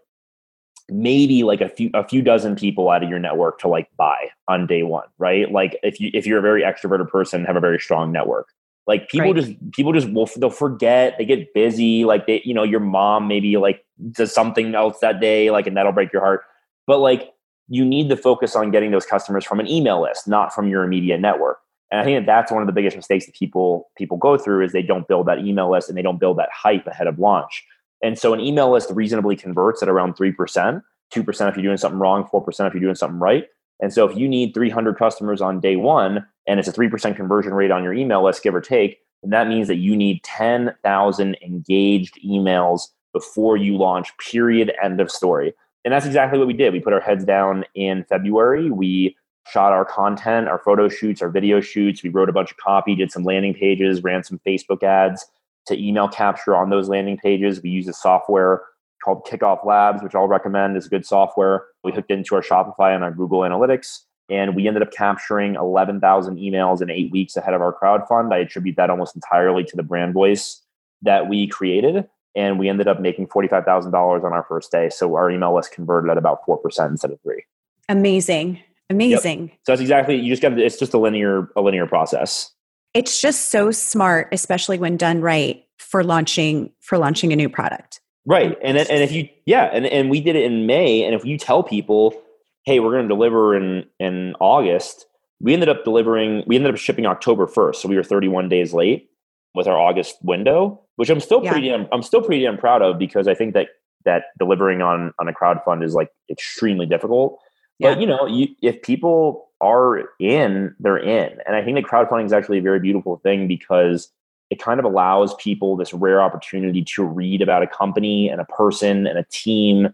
maybe 0.89 1.43
like 1.43 1.59
a 1.59 1.67
few 1.67 1.89
a 1.93 2.07
few 2.07 2.21
dozen 2.21 2.55
people 2.55 2.89
out 2.89 3.03
of 3.03 3.09
your 3.09 3.19
network 3.19 3.59
to 3.59 3.67
like 3.67 3.89
buy 3.97 4.29
on 4.47 4.65
day 4.67 4.83
one, 4.83 5.07
right? 5.17 5.51
Like 5.51 5.77
if 5.83 5.99
you 5.99 6.11
if 6.13 6.25
you're 6.25 6.39
a 6.39 6.41
very 6.41 6.61
extroverted 6.61 7.09
person, 7.09 7.43
have 7.43 7.57
a 7.57 7.61
very 7.61 7.79
strong 7.79 8.11
network. 8.11 8.47
Like 8.87 9.09
people 9.09 9.33
right. 9.33 9.43
just 9.43 9.71
people 9.73 9.91
just 9.91 10.09
will 10.11 10.29
they'll 10.37 10.49
forget, 10.49 11.17
they 11.17 11.25
get 11.25 11.53
busy, 11.53 12.05
like 12.05 12.25
they 12.25 12.41
you 12.45 12.53
know 12.53 12.63
your 12.63 12.79
mom 12.79 13.27
maybe 13.27 13.57
like 13.57 13.84
does 14.11 14.33
something 14.33 14.75
else 14.75 14.99
that 14.99 15.19
day, 15.19 15.51
like 15.51 15.67
and 15.67 15.75
that'll 15.77 15.91
break 15.91 16.11
your 16.11 16.21
heart. 16.21 16.41
But 16.87 16.99
like 16.99 17.33
you 17.67 17.83
need 17.83 18.09
to 18.09 18.17
focus 18.17 18.55
on 18.55 18.71
getting 18.71 18.91
those 18.91 19.05
customers 19.05 19.43
from 19.45 19.59
an 19.59 19.67
email 19.67 20.01
list, 20.01 20.27
not 20.27 20.53
from 20.53 20.67
your 20.67 20.83
immediate 20.83 21.19
network. 21.19 21.57
And 21.91 21.99
I 22.01 22.03
think 22.03 22.19
that 22.19 22.25
that's 22.25 22.51
one 22.51 22.61
of 22.61 22.67
the 22.67 22.73
biggest 22.73 22.95
mistakes 22.95 23.25
that 23.25 23.35
people 23.35 23.89
people 23.97 24.17
go 24.17 24.37
through 24.37 24.65
is 24.65 24.71
they 24.71 24.81
don't 24.81 25.07
build 25.07 25.27
that 25.27 25.39
email 25.39 25.71
list 25.71 25.89
and 25.89 25.97
they 25.97 26.01
don't 26.01 26.19
build 26.19 26.37
that 26.37 26.49
hype 26.51 26.87
ahead 26.87 27.07
of 27.07 27.19
launch. 27.19 27.63
And 28.03 28.17
so 28.19 28.33
an 28.33 28.39
email 28.39 28.71
list 28.71 28.89
reasonably 28.91 29.35
converts 29.35 29.81
at 29.81 29.89
around 29.89 30.15
3%, 30.15 30.35
2% 30.35 31.49
if 31.49 31.55
you're 31.55 31.63
doing 31.63 31.77
something 31.77 31.99
wrong, 31.99 32.27
4% 32.31 32.67
if 32.67 32.73
you're 32.73 32.81
doing 32.81 32.95
something 32.95 33.19
right. 33.19 33.45
And 33.79 33.93
so 33.93 34.07
if 34.07 34.17
you 34.17 34.27
need 34.27 34.53
300 34.53 34.97
customers 34.97 35.41
on 35.41 35.59
day 35.59 35.75
one 35.75 36.25
and 36.47 36.59
it's 36.59 36.67
a 36.67 36.73
3% 36.73 37.15
conversion 37.15 37.53
rate 37.53 37.71
on 37.71 37.83
your 37.83 37.93
email 37.93 38.23
list, 38.23 38.43
give 38.43 38.55
or 38.55 38.61
take, 38.61 38.99
then 39.21 39.31
that 39.31 39.47
means 39.47 39.67
that 39.67 39.77
you 39.77 39.95
need 39.95 40.23
10,000 40.23 41.37
engaged 41.41 42.19
emails 42.25 42.87
before 43.15 43.55
you 43.55 43.77
launch, 43.77 44.11
period, 44.17 44.73
end 44.83 44.99
of 44.99 45.09
story. 45.09 45.53
And 45.85 45.93
that's 45.93 46.05
exactly 46.05 46.37
what 46.37 46.47
we 46.47 46.53
did. 46.53 46.73
We 46.73 46.81
put 46.81 46.91
our 46.91 46.99
heads 46.99 47.23
down 47.23 47.63
in 47.73 48.03
February. 48.09 48.69
We 48.69 49.15
shot 49.47 49.71
our 49.71 49.85
content, 49.85 50.49
our 50.49 50.59
photo 50.59 50.89
shoots, 50.89 51.21
our 51.21 51.29
video 51.29 51.61
shoots. 51.61 52.03
We 52.03 52.09
wrote 52.09 52.27
a 52.27 52.33
bunch 52.33 52.51
of 52.51 52.57
copy, 52.57 52.93
did 52.93 53.13
some 53.13 53.23
landing 53.23 53.53
pages, 53.53 54.03
ran 54.03 54.25
some 54.25 54.41
Facebook 54.45 54.83
ads 54.83 55.25
to 55.67 55.81
email 55.81 56.09
capture 56.09 56.57
on 56.57 56.69
those 56.69 56.89
landing 56.89 57.17
pages. 57.17 57.63
We 57.63 57.69
use 57.69 57.87
a 57.87 57.93
software 57.93 58.63
called 59.01 59.25
Kickoff 59.25 59.65
Labs, 59.65 60.03
which 60.03 60.13
I'll 60.13 60.27
recommend 60.27 60.75
is 60.75 60.89
good 60.89 61.05
software. 61.05 61.67
We 61.85 61.93
hooked 61.93 62.11
into 62.11 62.35
our 62.35 62.41
Shopify 62.41 62.93
and 62.93 63.01
our 63.01 63.11
Google 63.11 63.39
Analytics, 63.39 63.99
and 64.29 64.57
we 64.57 64.67
ended 64.67 64.83
up 64.83 64.91
capturing 64.91 65.55
11,000 65.55 66.35
emails 66.35 66.81
in 66.81 66.89
eight 66.89 67.11
weeks 67.13 67.37
ahead 67.37 67.53
of 67.53 67.61
our 67.61 67.73
crowdfund. 67.73 68.33
I 68.33 68.39
attribute 68.39 68.75
that 68.75 68.89
almost 68.89 69.15
entirely 69.15 69.63
to 69.63 69.75
the 69.77 69.83
brand 69.83 70.13
voice 70.13 70.61
that 71.03 71.29
we 71.29 71.47
created. 71.47 72.09
And 72.35 72.59
we 72.59 72.67
ended 72.67 72.87
up 72.87 72.99
making 72.99 73.27
$45,000 73.27 74.23
on 74.23 74.33
our 74.33 74.43
first 74.43 74.71
day. 74.71 74.89
So 74.89 75.15
our 75.15 75.31
email 75.31 75.55
list 75.55 75.71
converted 75.71 76.11
at 76.11 76.17
about 76.17 76.45
4% 76.45 76.89
instead 76.89 77.11
of 77.11 77.21
3 77.21 77.43
Amazing. 77.87 78.59
Amazing. 78.89 79.41
Yep. 79.41 79.57
So 79.63 79.71
that's 79.71 79.81
exactly 79.81 80.15
you 80.15 80.31
just 80.31 80.41
got 80.41 80.57
it's 80.59 80.77
just 80.77 80.93
a 80.93 80.97
linear 80.97 81.49
a 81.55 81.61
linear 81.61 81.87
process. 81.87 82.51
It's 82.93 83.19
just 83.19 83.49
so 83.49 83.71
smart, 83.71 84.29
especially 84.31 84.77
when 84.77 84.95
done 84.95 85.21
right 85.21 85.63
for 85.77 86.03
launching 86.03 86.71
for 86.81 86.97
launching 86.97 87.33
a 87.33 87.35
new 87.35 87.49
product. 87.49 87.99
Right. 88.25 88.57
And 88.63 88.77
and 88.77 89.03
if 89.03 89.11
you 89.11 89.29
yeah, 89.45 89.65
and, 89.65 89.85
and 89.85 90.09
we 90.09 90.21
did 90.21 90.35
it 90.35 90.43
in 90.43 90.65
May. 90.65 91.03
And 91.03 91.15
if 91.15 91.25
you 91.25 91.37
tell 91.37 91.63
people, 91.63 92.19
hey, 92.65 92.79
we're 92.79 92.91
gonna 92.91 93.07
deliver 93.07 93.55
in 93.55 93.85
in 93.99 94.35
August, 94.39 95.07
we 95.39 95.53
ended 95.53 95.69
up 95.69 95.83
delivering 95.83 96.43
we 96.45 96.55
ended 96.55 96.73
up 96.73 96.79
shipping 96.79 97.05
October 97.05 97.47
1st. 97.47 97.75
So 97.77 97.89
we 97.89 97.95
were 97.95 98.03
31 98.03 98.49
days 98.49 98.73
late 98.73 99.09
with 99.55 99.67
our 99.67 99.77
August 99.77 100.17
window, 100.21 100.81
which 100.95 101.09
I'm 101.09 101.19
still 101.19 101.43
yeah. 101.43 101.51
pretty 101.51 101.71
I'm 101.71 102.03
still 102.03 102.21
pretty 102.21 102.43
damn 102.43 102.57
proud 102.57 102.81
of 102.81 102.97
because 102.97 103.27
I 103.27 103.33
think 103.33 103.53
that 103.53 103.67
that 104.05 104.25
delivering 104.39 104.81
on 104.81 105.13
on 105.19 105.27
a 105.27 105.33
crowd 105.33 105.59
fund 105.65 105.83
is 105.83 105.93
like 105.93 106.09
extremely 106.29 106.85
difficult. 106.85 107.39
Yeah. 107.79 107.93
But 107.93 108.01
you 108.01 108.07
know, 108.07 108.25
you, 108.25 108.47
if 108.61 108.81
people 108.81 109.49
are 109.61 110.09
in, 110.19 110.75
they're 110.79 110.97
in, 110.97 111.39
and 111.45 111.55
I 111.55 111.63
think 111.63 111.77
that 111.77 111.85
crowdfunding 111.85 112.25
is 112.25 112.33
actually 112.33 112.59
a 112.59 112.61
very 112.61 112.79
beautiful 112.79 113.17
thing 113.17 113.47
because 113.47 114.09
it 114.49 114.61
kind 114.61 114.79
of 114.79 114.85
allows 114.85 115.33
people 115.35 115.75
this 115.75 115.93
rare 115.93 116.21
opportunity 116.21 116.83
to 116.83 117.03
read 117.03 117.41
about 117.41 117.63
a 117.63 117.67
company 117.67 118.29
and 118.29 118.39
a 118.39 118.45
person 118.45 119.07
and 119.07 119.17
a 119.17 119.25
team 119.31 119.93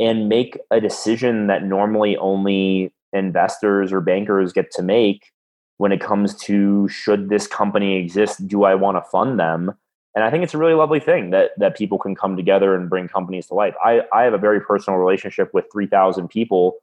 and 0.00 0.28
make 0.28 0.58
a 0.70 0.80
decision 0.80 1.46
that 1.46 1.64
normally 1.64 2.16
only 2.16 2.92
investors 3.12 3.92
or 3.92 4.00
bankers 4.00 4.52
get 4.52 4.70
to 4.72 4.82
make 4.82 5.30
when 5.76 5.92
it 5.92 6.00
comes 6.00 6.34
to 6.34 6.88
should 6.88 7.28
this 7.28 7.46
company 7.46 7.96
exist 7.96 8.46
do 8.48 8.64
i 8.64 8.74
want 8.74 8.96
to 8.96 9.10
fund 9.10 9.38
them 9.38 9.72
and 10.14 10.24
i 10.24 10.30
think 10.30 10.44
it's 10.44 10.54
a 10.54 10.58
really 10.58 10.74
lovely 10.74 11.00
thing 11.00 11.30
that 11.30 11.50
that 11.56 11.76
people 11.76 11.98
can 11.98 12.14
come 12.14 12.36
together 12.36 12.74
and 12.74 12.88
bring 12.88 13.08
companies 13.08 13.46
to 13.46 13.54
life. 13.54 13.74
I 13.84 14.02
i 14.12 14.22
have 14.22 14.34
a 14.34 14.38
very 14.38 14.60
personal 14.60 14.98
relationship 14.98 15.52
with 15.52 15.66
3000 15.72 16.28
people 16.28 16.76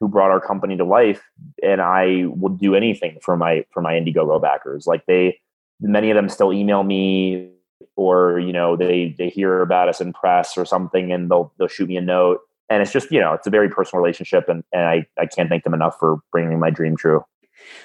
who 0.00 0.08
brought 0.08 0.30
our 0.30 0.40
company 0.40 0.76
to 0.76 0.84
life 0.84 1.22
and 1.62 1.80
i 1.80 2.24
would 2.26 2.58
do 2.58 2.74
anything 2.74 3.18
for 3.22 3.36
my 3.36 3.64
for 3.72 3.80
my 3.80 3.94
indiegogo 3.94 4.40
backers. 4.40 4.86
Like 4.86 5.04
they 5.06 5.40
many 5.80 6.10
of 6.10 6.16
them 6.16 6.28
still 6.28 6.52
email 6.52 6.82
me 6.82 7.50
or 7.96 8.38
you 8.38 8.52
know 8.52 8.76
they 8.76 9.14
they 9.18 9.28
hear 9.28 9.60
about 9.60 9.88
us 9.88 10.00
in 10.00 10.12
press 10.12 10.56
or 10.56 10.64
something 10.64 11.12
and 11.12 11.30
they'll 11.30 11.52
they'll 11.58 11.68
shoot 11.68 11.88
me 11.88 11.96
a 11.96 12.00
note. 12.00 12.40
And 12.68 12.82
it's 12.82 12.92
just 12.92 13.10
you 13.10 13.20
know 13.20 13.32
it's 13.32 13.46
a 13.46 13.50
very 13.50 13.68
personal 13.68 14.02
relationship 14.02 14.48
and, 14.48 14.64
and 14.72 14.82
I, 14.82 15.06
I 15.18 15.26
can't 15.26 15.48
thank 15.48 15.64
them 15.64 15.74
enough 15.74 15.96
for 15.98 16.18
bringing 16.32 16.58
my 16.58 16.70
dream 16.70 16.96
true 16.96 17.24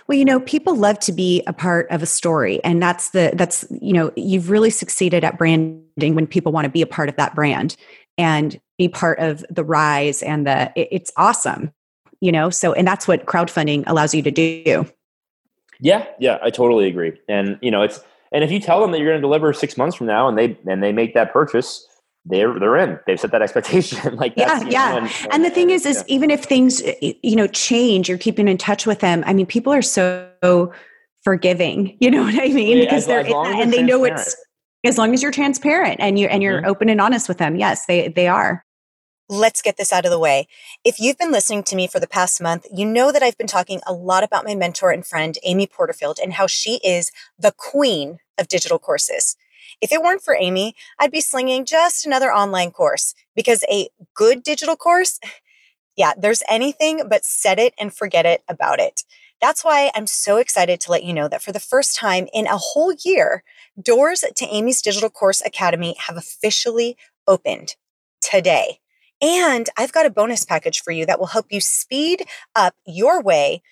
well 0.07 0.17
you 0.17 0.25
know 0.25 0.39
people 0.39 0.75
love 0.75 0.99
to 0.99 1.11
be 1.11 1.43
a 1.47 1.53
part 1.53 1.89
of 1.89 2.01
a 2.03 2.05
story 2.05 2.63
and 2.63 2.81
that's 2.81 3.11
the 3.11 3.31
that's 3.35 3.65
you 3.81 3.93
know 3.93 4.11
you've 4.15 4.49
really 4.49 4.69
succeeded 4.69 5.23
at 5.23 5.37
branding 5.37 6.15
when 6.15 6.27
people 6.27 6.51
want 6.51 6.65
to 6.65 6.71
be 6.71 6.81
a 6.81 6.87
part 6.87 7.09
of 7.09 7.15
that 7.15 7.35
brand 7.35 7.75
and 8.17 8.59
be 8.77 8.87
part 8.87 9.19
of 9.19 9.45
the 9.49 9.63
rise 9.63 10.21
and 10.23 10.45
the 10.45 10.71
it, 10.75 10.87
it's 10.91 11.11
awesome 11.17 11.71
you 12.21 12.31
know? 12.31 12.49
So 12.49 12.71
and 12.73 12.87
that's 12.87 13.07
what 13.07 13.25
crowdfunding 13.25 13.83
allows 13.87 14.15
you 14.15 14.21
to 14.21 14.31
do. 14.31 14.85
Yeah 15.79 16.05
yeah 16.19 16.37
i 16.43 16.49
totally 16.49 16.87
agree. 16.87 17.19
And 17.27 17.57
you 17.61 17.71
know 17.71 17.81
it's 17.81 17.99
and 18.31 18.43
if 18.43 18.51
you 18.51 18.59
tell 18.59 18.79
them 18.79 18.91
that 18.91 18.99
you're 18.99 19.09
going 19.09 19.21
to 19.21 19.21
deliver 19.21 19.51
six 19.51 19.75
months 19.75 19.97
from 19.97 20.07
now 20.07 20.29
and 20.29 20.37
they 20.37 20.57
and 20.67 20.81
they 20.81 20.93
make 20.93 21.13
that 21.15 21.33
purchase 21.33 21.85
they're 22.25 22.57
they're 22.59 22.77
in. 22.77 22.99
They've 23.07 23.19
set 23.19 23.31
that 23.31 23.41
expectation. 23.41 24.15
like 24.17 24.33
yeah, 24.37 24.61
yeah. 24.67 24.97
And, 24.97 25.07
and, 25.07 25.33
and, 25.33 25.45
the 25.45 25.49
thing 25.49 25.69
is, 25.69 25.85
is 25.85 25.97
yeah. 25.97 26.15
even 26.15 26.29
if 26.29 26.43
things 26.43 26.81
you 27.01 27.35
know 27.35 27.47
change, 27.47 28.09
you're 28.09 28.17
keeping 28.17 28.47
in 28.47 28.57
touch 28.57 28.85
with 28.85 28.99
them. 28.99 29.23
I 29.25 29.33
mean, 29.33 29.45
people 29.45 29.73
are 29.73 29.81
so 29.81 30.71
forgiving. 31.23 31.97
You 32.01 32.11
know 32.11 32.23
what 32.23 32.35
I 32.35 32.47
mean? 32.47 32.77
Yeah, 32.77 32.83
because 32.85 33.03
as, 33.03 33.07
they're 33.07 33.19
as 33.19 33.27
in 33.27 33.31
that 33.31 33.61
and 33.61 33.73
they 33.73 33.83
know 33.83 34.03
it's 34.03 34.35
as 34.83 34.97
long 34.97 35.13
as 35.13 35.21
you're 35.21 35.31
transparent 35.31 35.99
and 35.99 36.17
you 36.17 36.27
and 36.27 36.41
you're 36.41 36.57
mm-hmm. 36.57 36.69
open 36.69 36.89
and 36.89 37.01
honest 37.01 37.27
with 37.27 37.37
them. 37.37 37.55
Yes, 37.55 37.85
they 37.85 38.07
they 38.07 38.27
are. 38.27 38.63
Let's 39.29 39.61
get 39.61 39.77
this 39.77 39.93
out 39.93 40.03
of 40.03 40.11
the 40.11 40.19
way. 40.19 40.47
If 40.83 40.99
you've 40.99 41.17
been 41.17 41.31
listening 41.31 41.63
to 41.63 41.75
me 41.75 41.87
for 41.87 42.01
the 42.01 42.07
past 42.07 42.41
month, 42.41 42.65
you 42.73 42.85
know 42.85 43.13
that 43.13 43.23
I've 43.23 43.37
been 43.37 43.47
talking 43.47 43.79
a 43.87 43.93
lot 43.93 44.23
about 44.25 44.43
my 44.43 44.55
mentor 44.55 44.91
and 44.91 45.05
friend, 45.05 45.37
Amy 45.43 45.67
Porterfield, 45.67 46.19
and 46.21 46.33
how 46.33 46.47
she 46.47 46.81
is 46.83 47.11
the 47.39 47.53
queen 47.55 48.19
of 48.37 48.49
digital 48.49 48.77
courses. 48.77 49.37
If 49.81 49.91
it 49.91 50.01
weren't 50.01 50.23
for 50.23 50.35
Amy, 50.39 50.75
I'd 50.99 51.11
be 51.11 51.21
slinging 51.21 51.65
just 51.65 52.05
another 52.05 52.31
online 52.31 52.71
course 52.71 53.15
because 53.35 53.63
a 53.69 53.89
good 54.13 54.43
digital 54.43 54.75
course, 54.75 55.19
yeah, 55.97 56.13
there's 56.17 56.43
anything 56.49 57.03
but 57.09 57.25
set 57.25 57.59
it 57.59 57.73
and 57.79 57.93
forget 57.93 58.25
it 58.25 58.43
about 58.47 58.79
it. 58.79 59.03
That's 59.41 59.65
why 59.65 59.91
I'm 59.95 60.05
so 60.05 60.37
excited 60.37 60.79
to 60.81 60.91
let 60.91 61.03
you 61.03 61.13
know 61.13 61.27
that 61.27 61.41
for 61.41 61.51
the 61.51 61.59
first 61.59 61.97
time 61.97 62.27
in 62.31 62.45
a 62.45 62.57
whole 62.57 62.93
year, 63.03 63.43
doors 63.81 64.23
to 64.35 64.45
Amy's 64.45 64.83
Digital 64.83 65.09
Course 65.09 65.41
Academy 65.41 65.95
have 66.07 66.15
officially 66.15 66.95
opened 67.27 67.75
today. 68.21 68.79
And 69.19 69.67
I've 69.77 69.91
got 69.91 70.05
a 70.05 70.11
bonus 70.11 70.45
package 70.45 70.81
for 70.81 70.91
you 70.91 71.07
that 71.07 71.19
will 71.19 71.27
help 71.27 71.47
you 71.49 71.59
speed 71.59 72.25
up 72.55 72.75
your 72.85 73.21
way 73.21 73.63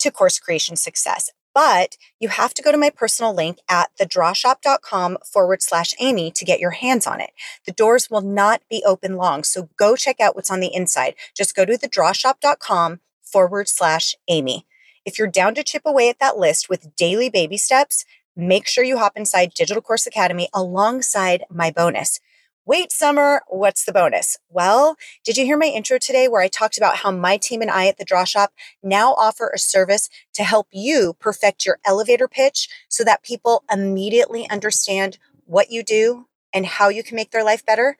to 0.00 0.10
course 0.10 0.38
creation 0.38 0.76
success. 0.76 1.30
But 1.54 1.96
you 2.18 2.28
have 2.28 2.52
to 2.54 2.62
go 2.62 2.72
to 2.72 2.78
my 2.78 2.90
personal 2.90 3.32
link 3.32 3.58
at 3.68 3.90
thedrawshop.com 3.98 5.18
forward 5.24 5.62
slash 5.62 5.94
Amy 6.00 6.32
to 6.32 6.44
get 6.44 6.58
your 6.60 6.72
hands 6.72 7.06
on 7.06 7.20
it. 7.20 7.30
The 7.64 7.72
doors 7.72 8.10
will 8.10 8.22
not 8.22 8.62
be 8.68 8.82
open 8.84 9.16
long. 9.16 9.44
So 9.44 9.68
go 9.76 9.94
check 9.94 10.20
out 10.20 10.34
what's 10.34 10.50
on 10.50 10.60
the 10.60 10.74
inside. 10.74 11.14
Just 11.34 11.54
go 11.54 11.64
to 11.64 11.78
thedrawshop.com 11.78 13.00
forward 13.22 13.68
slash 13.68 14.16
Amy. 14.28 14.66
If 15.04 15.18
you're 15.18 15.28
down 15.28 15.54
to 15.54 15.62
chip 15.62 15.82
away 15.84 16.08
at 16.08 16.18
that 16.18 16.38
list 16.38 16.68
with 16.68 16.96
daily 16.96 17.28
baby 17.28 17.56
steps, 17.56 18.04
make 18.34 18.66
sure 18.66 18.82
you 18.82 18.98
hop 18.98 19.16
inside 19.16 19.54
Digital 19.54 19.82
Course 19.82 20.06
Academy 20.06 20.48
alongside 20.52 21.44
my 21.50 21.70
bonus. 21.70 22.20
Wait, 22.66 22.90
Summer, 22.90 23.42
what's 23.48 23.84
the 23.84 23.92
bonus? 23.92 24.38
Well, 24.48 24.96
did 25.22 25.36
you 25.36 25.44
hear 25.44 25.58
my 25.58 25.66
intro 25.66 25.98
today 25.98 26.28
where 26.28 26.40
I 26.40 26.48
talked 26.48 26.78
about 26.78 26.96
how 26.96 27.10
my 27.10 27.36
team 27.36 27.60
and 27.60 27.70
I 27.70 27.88
at 27.88 27.98
the 27.98 28.06
Draw 28.06 28.24
Shop 28.24 28.54
now 28.82 29.12
offer 29.12 29.52
a 29.54 29.58
service 29.58 30.08
to 30.32 30.42
help 30.42 30.68
you 30.72 31.14
perfect 31.20 31.66
your 31.66 31.78
elevator 31.84 32.26
pitch 32.26 32.70
so 32.88 33.04
that 33.04 33.22
people 33.22 33.64
immediately 33.70 34.48
understand 34.48 35.18
what 35.44 35.70
you 35.70 35.82
do 35.82 36.26
and 36.54 36.64
how 36.64 36.88
you 36.88 37.02
can 37.02 37.16
make 37.16 37.32
their 37.32 37.44
life 37.44 37.66
better? 37.66 37.98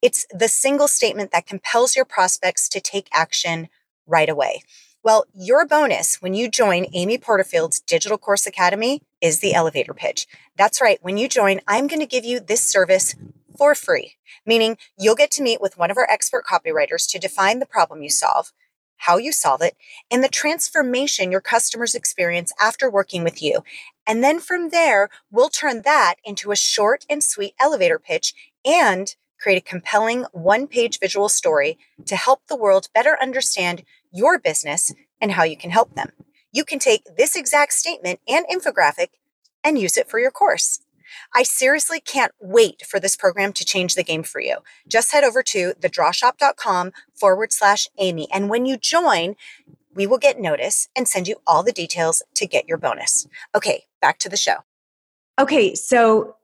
It's 0.00 0.26
the 0.30 0.48
single 0.48 0.88
statement 0.88 1.30
that 1.32 1.46
compels 1.46 1.94
your 1.94 2.06
prospects 2.06 2.70
to 2.70 2.80
take 2.80 3.10
action 3.12 3.68
right 4.06 4.30
away. 4.30 4.62
Well, 5.02 5.26
your 5.34 5.66
bonus 5.66 6.22
when 6.22 6.32
you 6.32 6.48
join 6.48 6.86
Amy 6.94 7.18
Porterfield's 7.18 7.80
Digital 7.80 8.16
Course 8.16 8.46
Academy 8.46 9.02
is 9.20 9.40
the 9.40 9.52
elevator 9.52 9.92
pitch. 9.92 10.26
That's 10.56 10.80
right. 10.80 10.98
When 11.02 11.18
you 11.18 11.28
join, 11.28 11.60
I'm 11.68 11.86
going 11.86 12.00
to 12.00 12.06
give 12.06 12.24
you 12.24 12.40
this 12.40 12.62
service 12.62 13.14
for 13.56 13.74
free, 13.74 14.16
meaning 14.44 14.76
you'll 14.98 15.14
get 15.14 15.30
to 15.32 15.42
meet 15.42 15.60
with 15.60 15.78
one 15.78 15.90
of 15.90 15.96
our 15.96 16.08
expert 16.10 16.44
copywriters 16.44 17.08
to 17.10 17.18
define 17.18 17.58
the 17.58 17.66
problem 17.66 18.02
you 18.02 18.10
solve, 18.10 18.52
how 18.98 19.18
you 19.18 19.32
solve 19.32 19.62
it, 19.62 19.76
and 20.10 20.22
the 20.22 20.28
transformation 20.28 21.30
your 21.30 21.40
customers 21.40 21.94
experience 21.94 22.52
after 22.60 22.90
working 22.90 23.24
with 23.24 23.42
you. 23.42 23.62
And 24.06 24.22
then 24.22 24.40
from 24.40 24.70
there, 24.70 25.08
we'll 25.30 25.48
turn 25.48 25.82
that 25.82 26.16
into 26.24 26.52
a 26.52 26.56
short 26.56 27.04
and 27.10 27.22
sweet 27.22 27.54
elevator 27.60 27.98
pitch 27.98 28.34
and 28.64 29.14
create 29.40 29.58
a 29.58 29.68
compelling 29.68 30.24
one 30.32 30.66
page 30.66 30.98
visual 30.98 31.28
story 31.28 31.78
to 32.06 32.16
help 32.16 32.46
the 32.46 32.56
world 32.56 32.88
better 32.94 33.18
understand 33.20 33.84
your 34.12 34.38
business 34.38 34.94
and 35.20 35.32
how 35.32 35.44
you 35.44 35.56
can 35.56 35.70
help 35.70 35.94
them. 35.94 36.10
You 36.52 36.64
can 36.64 36.78
take 36.78 37.02
this 37.16 37.36
exact 37.36 37.74
statement 37.74 38.20
and 38.26 38.46
infographic 38.46 39.08
and 39.62 39.78
use 39.78 39.96
it 39.96 40.08
for 40.08 40.18
your 40.18 40.30
course. 40.30 40.80
I 41.34 41.42
seriously 41.42 42.00
can't 42.00 42.32
wait 42.40 42.84
for 42.86 43.00
this 43.00 43.16
program 43.16 43.52
to 43.54 43.64
change 43.64 43.94
the 43.94 44.04
game 44.04 44.22
for 44.22 44.40
you. 44.40 44.58
Just 44.88 45.12
head 45.12 45.24
over 45.24 45.42
to 45.44 45.74
thedrawshop.com 45.80 46.92
forward 47.14 47.52
slash 47.52 47.88
Amy. 47.98 48.28
And 48.32 48.48
when 48.48 48.66
you 48.66 48.76
join, 48.76 49.36
we 49.94 50.06
will 50.06 50.18
get 50.18 50.38
notice 50.38 50.88
and 50.94 51.08
send 51.08 51.26
you 51.26 51.36
all 51.46 51.62
the 51.62 51.72
details 51.72 52.22
to 52.34 52.46
get 52.46 52.68
your 52.68 52.78
bonus. 52.78 53.26
Okay, 53.54 53.84
back 54.00 54.18
to 54.20 54.28
the 54.28 54.36
show. 54.36 54.56
Okay, 55.38 55.74
so 55.74 56.36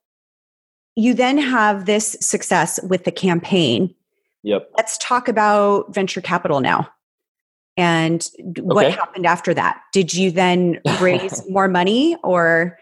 you 0.97 1.15
then 1.15 1.39
have 1.39 1.87
this 1.87 2.17
success 2.21 2.81
with 2.83 3.05
the 3.05 3.13
campaign. 3.13 3.95
Yep. 4.43 4.71
Let's 4.77 4.99
talk 4.99 5.29
about 5.29 5.95
venture 5.95 6.21
capital 6.21 6.61
now. 6.61 6.89
And 7.77 8.29
what 8.61 8.87
okay. 8.87 8.95
happened 8.95 9.25
after 9.25 9.55
that? 9.55 9.81
Did 9.93 10.13
you 10.13 10.31
then 10.31 10.81
raise 11.01 11.49
more 11.49 11.69
money 11.69 12.17
or 12.23 12.79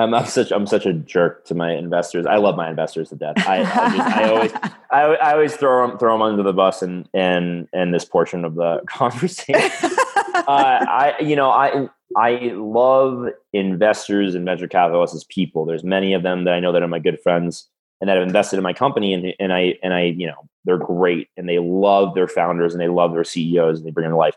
I'm, 0.00 0.14
I'm, 0.14 0.26
such 0.26 0.52
I'm 0.52 0.66
such 0.66 0.86
a 0.86 0.92
jerk 0.92 1.44
to 1.46 1.54
my 1.54 1.72
investors. 1.72 2.24
I 2.24 2.36
love 2.36 2.56
my 2.56 2.70
investors 2.70 3.08
to 3.08 3.16
death. 3.16 3.34
I, 3.38 3.60
I, 3.60 3.96
just, 3.96 4.16
I 4.16 4.28
always 4.30 4.52
I, 4.90 5.00
I, 5.00 5.32
always 5.32 5.56
throw 5.56 5.86
them 5.86 5.98
throw 5.98 6.12
them 6.12 6.22
under 6.22 6.42
the 6.42 6.52
bus 6.52 6.82
and 6.82 7.08
and 7.14 7.68
and 7.72 7.92
this 7.92 8.04
portion 8.04 8.44
of 8.44 8.54
the 8.54 8.80
conversation. 8.88 9.54
uh, 10.34 10.42
I 10.46 11.14
you 11.20 11.34
know 11.34 11.50
I 11.50 11.88
I 12.16 12.52
love 12.54 13.26
investors 13.52 14.34
and 14.34 14.44
venture 14.44 14.68
capitalists 14.68 15.16
as 15.16 15.24
people. 15.24 15.64
There's 15.64 15.84
many 15.84 16.14
of 16.14 16.22
them 16.22 16.44
that 16.44 16.54
I 16.54 16.60
know 16.60 16.72
that 16.72 16.82
are 16.82 16.88
my 16.88 17.00
good 17.00 17.20
friends 17.20 17.68
and 18.00 18.08
that 18.08 18.16
have 18.16 18.26
invested 18.26 18.56
in 18.56 18.62
my 18.62 18.72
company 18.72 19.12
and 19.12 19.34
and 19.40 19.52
I 19.52 19.74
and 19.82 19.92
I 19.94 20.14
you 20.16 20.28
know 20.28 20.48
they're 20.64 20.78
great 20.78 21.28
and 21.36 21.48
they 21.48 21.58
love 21.58 22.14
their 22.14 22.28
founders 22.28 22.72
and 22.72 22.80
they 22.80 22.88
love 22.88 23.14
their 23.14 23.24
CEOs 23.24 23.78
and 23.78 23.86
they 23.86 23.90
bring 23.90 24.04
them 24.04 24.12
to 24.12 24.16
life 24.16 24.36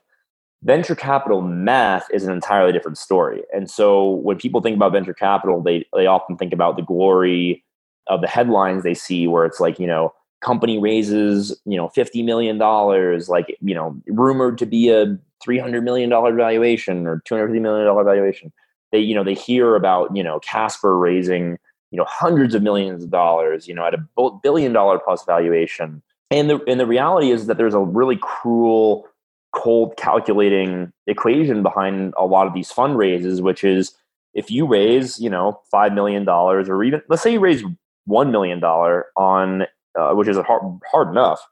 venture 0.63 0.95
capital 0.95 1.41
math 1.41 2.07
is 2.13 2.23
an 2.23 2.33
entirely 2.33 2.71
different 2.71 2.97
story. 2.97 3.41
And 3.53 3.69
so 3.69 4.09
when 4.09 4.37
people 4.37 4.61
think 4.61 4.75
about 4.75 4.91
venture 4.91 5.13
capital, 5.13 5.61
they 5.61 5.85
they 5.95 6.05
often 6.05 6.37
think 6.37 6.53
about 6.53 6.75
the 6.75 6.83
glory 6.83 7.63
of 8.07 8.21
the 8.21 8.27
headlines 8.27 8.83
they 8.83 8.93
see 8.93 9.27
where 9.27 9.45
it's 9.45 9.59
like, 9.59 9.79
you 9.79 9.87
know, 9.87 10.13
company 10.41 10.79
raises, 10.79 11.59
you 11.65 11.77
know, 11.77 11.89
50 11.89 12.23
million 12.23 12.57
dollars, 12.57 13.29
like, 13.29 13.55
you 13.61 13.75
know, 13.75 13.95
rumored 14.07 14.57
to 14.59 14.65
be 14.65 14.89
a 14.89 15.17
300 15.43 15.83
million 15.83 16.09
dollar 16.09 16.33
valuation 16.33 17.07
or 17.07 17.21
250 17.25 17.59
million 17.59 17.85
dollar 17.85 18.03
valuation. 18.03 18.51
They, 18.91 18.99
you 18.99 19.15
know, 19.15 19.23
they 19.23 19.33
hear 19.33 19.75
about, 19.75 20.15
you 20.15 20.23
know, 20.23 20.39
Casper 20.39 20.97
raising, 20.97 21.57
you 21.91 21.97
know, 21.97 22.05
hundreds 22.07 22.53
of 22.55 22.61
millions 22.61 23.03
of 23.03 23.09
dollars, 23.09 23.67
you 23.67 23.73
know, 23.73 23.85
at 23.85 23.93
a 23.93 24.29
billion 24.43 24.73
dollar 24.73 24.99
plus 24.99 25.23
valuation. 25.25 26.01
And 26.29 26.49
the 26.49 26.59
and 26.67 26.79
the 26.79 26.87
reality 26.87 27.31
is 27.31 27.47
that 27.47 27.57
there's 27.57 27.73
a 27.73 27.79
really 27.79 28.17
cruel 28.17 29.07
cold 29.53 29.97
calculating 29.97 30.91
equation 31.07 31.63
behind 31.63 32.13
a 32.17 32.25
lot 32.25 32.47
of 32.47 32.53
these 32.53 32.71
fundraisers, 32.71 33.41
which 33.41 33.63
is 33.63 33.93
if 34.33 34.49
you 34.49 34.65
raise, 34.65 35.19
you 35.19 35.29
know, 35.29 35.59
$5 35.73 35.93
million 35.93 36.27
or 36.27 36.83
even, 36.83 37.01
let's 37.09 37.21
say 37.21 37.33
you 37.33 37.39
raise 37.39 37.63
$1 38.09 38.31
million 38.31 38.63
on 38.63 39.65
uh, 39.99 40.13
which 40.13 40.27
is 40.27 40.37
hard, 40.37 40.79
hard 40.89 41.09
enough, 41.09 41.45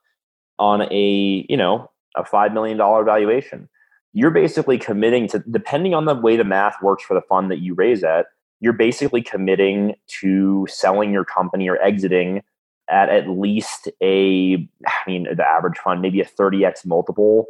on 0.57 0.81
a 0.91 1.45
you 1.49 1.57
know 1.57 1.89
a 2.15 2.25
five 2.25 2.53
million 2.53 2.77
dollar 2.77 3.03
valuation. 3.03 3.69
You're 4.13 4.31
basically 4.31 4.77
committing 4.77 5.27
to, 5.29 5.43
depending 5.51 5.93
on 5.93 6.05
the 6.05 6.15
way 6.15 6.35
the 6.35 6.43
math 6.43 6.81
works 6.81 7.03
for 7.03 7.13
the 7.13 7.21
fund 7.21 7.51
that 7.51 7.59
you 7.59 7.75
raise 7.75 8.03
at, 8.03 8.25
you're 8.59 8.73
basically 8.73 9.21
committing 9.21 9.95
to 10.21 10.65
selling 10.67 11.13
your 11.13 11.25
company 11.25 11.69
or 11.69 11.79
exiting 11.81 12.41
at 12.89 13.09
at 13.09 13.29
least 13.29 13.87
a, 14.01 14.55
I 14.87 14.91
mean, 15.05 15.27
the 15.35 15.45
average 15.47 15.77
fund, 15.77 16.01
maybe 16.01 16.21
a 16.21 16.25
30x 16.25 16.87
multiple 16.87 17.45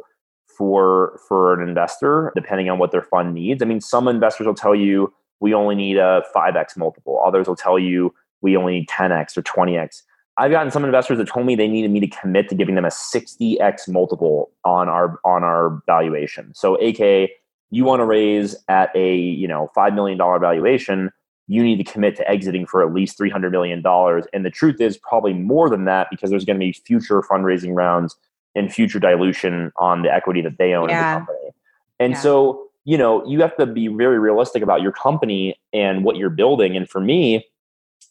for 0.60 1.18
for 1.26 1.54
an 1.54 1.66
investor, 1.66 2.32
depending 2.34 2.68
on 2.68 2.78
what 2.78 2.90
their 2.90 3.00
fund 3.00 3.32
needs. 3.32 3.62
I 3.62 3.64
mean, 3.64 3.80
some 3.80 4.06
investors 4.08 4.46
will 4.46 4.54
tell 4.54 4.74
you 4.74 5.10
we 5.40 5.54
only 5.54 5.74
need 5.74 5.96
a 5.96 6.22
5x 6.36 6.76
multiple. 6.76 7.18
Others 7.24 7.48
will 7.48 7.56
tell 7.56 7.78
you 7.78 8.14
we 8.42 8.58
only 8.58 8.80
need 8.80 8.88
10x 8.88 9.38
or 9.38 9.42
20x. 9.42 10.02
I've 10.36 10.50
gotten 10.50 10.70
some 10.70 10.84
investors 10.84 11.16
that 11.16 11.28
told 11.28 11.46
me 11.46 11.56
they 11.56 11.66
needed 11.66 11.90
me 11.90 12.00
to 12.00 12.06
commit 12.08 12.50
to 12.50 12.54
giving 12.54 12.74
them 12.74 12.84
a 12.84 12.88
60x 12.88 13.88
multiple 13.88 14.50
on 14.66 14.90
our 14.90 15.18
on 15.24 15.44
our 15.44 15.82
valuation. 15.86 16.52
So 16.54 16.74
AK, 16.74 17.30
you 17.70 17.84
want 17.86 18.00
to 18.00 18.04
raise 18.04 18.54
at 18.68 18.94
a, 18.94 19.16
you 19.16 19.48
know, 19.48 19.70
5 19.74 19.94
million 19.94 20.18
dollar 20.18 20.38
valuation, 20.38 21.10
you 21.46 21.62
need 21.62 21.78
to 21.82 21.90
commit 21.90 22.16
to 22.16 22.30
exiting 22.30 22.66
for 22.66 22.86
at 22.86 22.92
least 22.92 23.16
300 23.16 23.50
million 23.50 23.80
dollars 23.80 24.26
and 24.34 24.44
the 24.44 24.50
truth 24.50 24.78
is 24.78 24.98
probably 24.98 25.32
more 25.32 25.70
than 25.70 25.86
that 25.86 26.08
because 26.10 26.28
there's 26.28 26.44
going 26.44 26.58
to 26.60 26.66
be 26.66 26.72
future 26.72 27.22
fundraising 27.22 27.74
rounds 27.74 28.14
and 28.54 28.72
future 28.72 28.98
dilution 28.98 29.72
on 29.76 30.02
the 30.02 30.12
equity 30.12 30.42
that 30.42 30.58
they 30.58 30.72
own 30.72 30.88
yeah. 30.88 30.98
in 30.98 31.20
the 31.20 31.26
company. 31.26 31.50
And 31.98 32.12
yeah. 32.12 32.20
so, 32.20 32.68
you 32.84 32.98
know, 32.98 33.26
you 33.26 33.40
have 33.40 33.56
to 33.56 33.66
be 33.66 33.88
very 33.88 34.18
realistic 34.18 34.62
about 34.62 34.82
your 34.82 34.92
company 34.92 35.58
and 35.72 36.04
what 36.04 36.16
you're 36.16 36.30
building 36.30 36.76
and 36.76 36.88
for 36.88 37.00
me, 37.00 37.46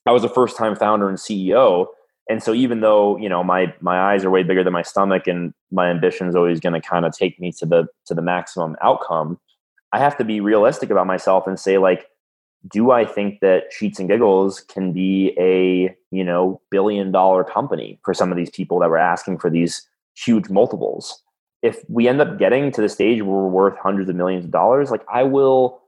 I 0.06 0.12
was 0.12 0.24
a 0.24 0.30
first 0.30 0.58
time 0.58 0.76
founder 0.76 1.10
and 1.10 1.18
CEO 1.18 1.88
and 2.30 2.44
so 2.44 2.54
even 2.54 2.80
though 2.80 3.18
you 3.18 3.28
know 3.28 3.44
my 3.44 3.74
my 3.82 4.14
eyes 4.14 4.24
are 4.24 4.30
way 4.30 4.44
bigger 4.44 4.64
than 4.64 4.72
my 4.72 4.84
stomach 4.84 5.28
and 5.28 5.54
my 5.72 5.90
ambition 5.90 6.28
is 6.28 6.36
always 6.36 6.60
going 6.60 6.80
to 6.80 6.88
kind 6.88 7.06
of 7.06 7.12
take 7.12 7.40
me 7.40 7.52
to 7.52 7.66
the 7.66 7.88
to 8.06 8.14
the 8.14 8.22
maximum 8.22 8.78
outcome 8.82 9.38
i 9.92 10.00
have 10.00 10.16
to 10.16 10.24
be 10.24 10.40
realistic 10.40 10.90
about 10.90 11.08
myself 11.08 11.48
and 11.48 11.60
say 11.60 11.78
like 11.78 12.08
do 12.72 12.92
i 12.92 13.04
think 13.04 13.40
that 13.42 13.64
sheets 13.72 14.00
and 14.00 14.08
giggles 14.08 14.62
can 14.62 14.94
be 14.94 15.34
a 15.38 15.94
you 16.12 16.24
know 16.24 16.62
billion 16.70 17.12
dollar 17.12 17.44
company 17.44 18.00
for 18.06 18.14
some 18.14 18.32
of 18.32 18.38
these 18.38 18.52
people 18.52 18.80
that 18.80 18.90
were 18.90 18.98
asking 18.98 19.38
for 19.38 19.50
these 19.50 19.88
huge 20.26 20.50
multiples 20.50 21.22
if 21.62 21.84
we 21.90 22.08
end 22.08 22.22
up 22.22 22.40
getting 22.40 22.72
to 22.72 22.82
the 22.82 22.90
stage 22.90 23.22
where 23.22 23.36
we're 23.36 23.48
worth 23.48 23.78
hundreds 23.78 24.10
of 24.10 24.16
millions 24.16 24.46
of 24.46 24.52
dollars 24.52 24.92
like 24.92 25.04
i 25.12 25.24
will 25.24 25.82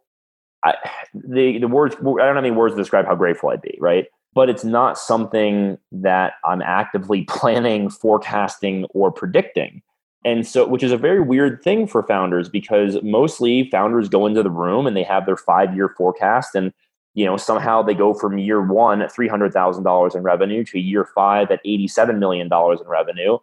I, 0.64 0.76
the 1.14 1.58
the 1.60 1.68
words 1.68 1.96
i 1.96 2.04
don't 2.04 2.20
have 2.20 2.38
any 2.38 2.52
words 2.52 2.76
to 2.76 2.82
describe 2.82 3.06
how 3.06 3.16
grateful 3.16 3.50
i'd 3.50 3.62
be 3.62 3.78
right 3.80 4.08
but 4.34 4.50
it's 4.50 4.64
not 4.64 4.98
something 4.98 5.78
that 5.92 6.34
I'm 6.46 6.62
actively 6.62 7.24
planning, 7.30 7.90
forecasting, 7.90 8.86
or 8.92 9.12
predicting. 9.12 9.82
And 10.24 10.46
so, 10.46 10.68
which 10.68 10.84
is 10.84 10.92
a 10.92 10.98
very 10.98 11.20
weird 11.20 11.64
thing 11.64 11.88
for 11.88 12.04
founders 12.04 12.48
because 12.48 13.02
mostly 13.02 13.70
founders 13.72 14.08
go 14.08 14.28
into 14.28 14.44
the 14.44 14.52
room 14.52 14.86
and 14.86 14.96
they 14.96 15.04
have 15.04 15.26
their 15.26 15.38
five 15.38 15.76
year 15.76 15.90
forecast. 15.98 16.54
And, 16.54 16.72
you 17.16 17.26
know, 17.26 17.38
somehow 17.38 17.82
they 17.82 17.96
go 17.96 18.14
from 18.14 18.38
year 18.38 18.62
one 18.62 19.02
at 19.02 19.12
$300,000 19.12 20.16
in 20.16 20.22
revenue 20.22 20.64
to 20.66 20.80
year 20.80 21.06
five 21.16 21.50
at 21.50 21.64
$87 21.66 22.20
million 22.20 22.48
in 22.54 22.88
revenue 22.88 23.40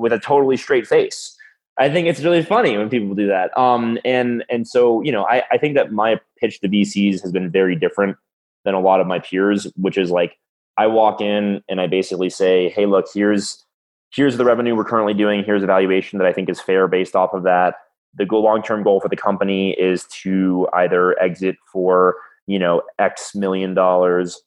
with 0.00 0.12
a 0.12 0.18
totally 0.18 0.56
straight 0.56 0.86
face. 0.86 1.36
I 1.78 1.88
think 1.88 2.08
it's 2.08 2.20
really 2.20 2.42
funny 2.42 2.76
when 2.76 2.90
people 2.90 3.14
do 3.14 3.26
that. 3.28 3.56
Um, 3.56 3.98
and, 4.04 4.44
and 4.50 4.66
so, 4.66 5.00
you 5.02 5.12
know, 5.12 5.24
I, 5.24 5.44
I 5.50 5.58
think 5.58 5.74
that 5.76 5.92
my 5.92 6.20
pitch 6.38 6.60
to 6.60 6.68
VCs 6.68 7.22
has 7.22 7.32
been 7.32 7.50
very 7.50 7.76
different 7.76 8.16
than 8.64 8.74
a 8.74 8.80
lot 8.80 9.00
of 9.00 9.06
my 9.06 9.18
peers, 9.18 9.66
which 9.76 9.96
is 9.96 10.10
like 10.10 10.36
I 10.76 10.86
walk 10.86 11.20
in 11.20 11.62
and 11.68 11.80
I 11.80 11.86
basically 11.86 12.30
say, 12.30 12.70
"Hey, 12.70 12.86
look, 12.86 13.06
here's 13.12 13.64
here's 14.12 14.36
the 14.36 14.44
revenue 14.44 14.74
we're 14.74 14.84
currently 14.84 15.14
doing. 15.14 15.44
Here's 15.44 15.62
a 15.62 15.66
valuation 15.66 16.18
that 16.18 16.26
I 16.26 16.32
think 16.32 16.48
is 16.48 16.60
fair 16.60 16.88
based 16.88 17.14
off 17.14 17.32
of 17.32 17.42
that. 17.44 17.76
The 18.14 18.26
long 18.30 18.62
term 18.62 18.82
goal 18.82 19.00
for 19.00 19.08
the 19.08 19.16
company 19.16 19.72
is 19.72 20.04
to 20.22 20.68
either 20.74 21.20
exit 21.20 21.56
for 21.72 22.16
you 22.46 22.58
know 22.58 22.82
X 22.98 23.34
million 23.34 23.74
dollars, 23.74 24.40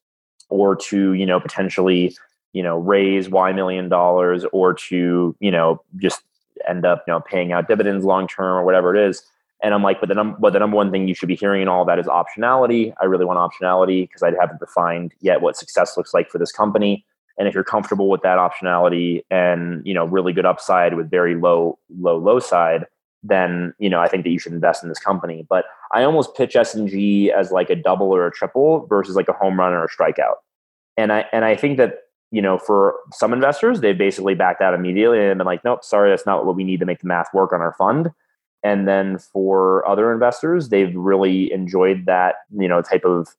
or 0.49 0.75
to 0.75 1.13
you 1.13 1.25
know 1.25 1.39
potentially 1.39 2.15
you 2.53 2.63
know 2.63 2.77
raise 2.77 3.29
Y 3.29 3.51
million 3.51 3.89
dollars, 3.89 4.45
or 4.53 4.73
to 4.73 5.35
you 5.39 5.51
know 5.51 5.81
just 5.97 6.21
end 6.67 6.85
up 6.85 7.03
you 7.07 7.13
know 7.13 7.19
paying 7.19 7.51
out 7.51 7.67
dividends 7.67 8.05
long 8.05 8.27
term 8.27 8.57
or 8.57 8.63
whatever 8.63 8.95
it 8.95 9.09
is." 9.09 9.23
And 9.63 9.73
I'm 9.73 9.81
like, 9.81 10.01
but 10.01 10.09
the, 10.09 10.15
num- 10.15 10.35
but 10.39 10.51
the 10.51 10.59
number 10.59 10.75
one 10.75 10.91
thing 10.91 11.07
you 11.07 11.15
should 11.15 11.29
be 11.29 11.37
hearing 11.37 11.61
in 11.61 11.69
all 11.69 11.85
that 11.85 11.97
is 11.97 12.05
optionality. 12.05 12.93
I 13.01 13.05
really 13.05 13.23
want 13.23 13.39
optionality 13.39 14.03
because 14.03 14.21
I 14.21 14.31
haven't 14.37 14.59
defined 14.59 15.13
yet 15.21 15.41
what 15.41 15.55
success 15.55 15.95
looks 15.95 16.13
like 16.13 16.29
for 16.29 16.37
this 16.37 16.51
company. 16.51 17.05
And 17.37 17.47
if 17.47 17.53
you're 17.55 17.63
comfortable 17.63 18.09
with 18.09 18.21
that 18.23 18.37
optionality 18.37 19.23
and 19.31 19.81
you 19.85 19.93
know 19.93 20.05
really 20.05 20.33
good 20.33 20.45
upside 20.45 20.95
with 20.95 21.09
very 21.09 21.35
low 21.35 21.79
low 21.97 22.17
low 22.17 22.39
side, 22.39 22.85
then 23.23 23.73
you 23.79 23.89
know 23.89 24.01
I 24.01 24.07
think 24.07 24.23
that 24.25 24.29
you 24.29 24.37
should 24.37 24.51
invest 24.51 24.83
in 24.83 24.89
this 24.89 24.99
company. 24.99 25.45
But 25.49 25.65
I 25.93 26.03
almost 26.03 26.35
pitch 26.35 26.55
s&g 26.55 27.31
as 27.31 27.51
like 27.51 27.69
a 27.69 27.75
double 27.75 28.13
or 28.13 28.27
a 28.27 28.31
triple 28.31 28.85
versus 28.87 29.15
like 29.15 29.29
a 29.29 29.33
home 29.33 29.59
run 29.59 29.73
or 29.73 29.85
a 29.85 29.89
strikeout. 29.89 30.35
And 30.97 31.11
I 31.11 31.25
and 31.31 31.45
I 31.45 31.55
think 31.55 31.77
that 31.77 32.02
you 32.33 32.41
know 32.41 32.57
for 32.57 32.95
some 33.11 33.31
investors 33.31 33.81
they 33.81 33.93
basically 33.93 34.33
backed 34.33 34.59
out 34.59 34.73
immediately 34.73 35.23
and 35.23 35.37
been 35.37 35.45
like, 35.45 35.63
nope, 35.63 35.83
sorry, 35.83 36.09
that's 36.09 36.25
not 36.25 36.45
what 36.45 36.55
we 36.55 36.63
need 36.63 36.79
to 36.79 36.85
make 36.85 36.99
the 36.99 37.07
math 37.07 37.27
work 37.31 37.53
on 37.53 37.61
our 37.61 37.73
fund. 37.73 38.09
And 38.63 38.87
then 38.87 39.19
for 39.19 39.87
other 39.87 40.11
investors 40.11 40.69
they've 40.69 40.93
really 40.95 41.53
enjoyed 41.53 42.07
that 42.07 42.35
you 42.57 42.67
know 42.67 42.81
type 42.81 43.05
of 43.05 43.29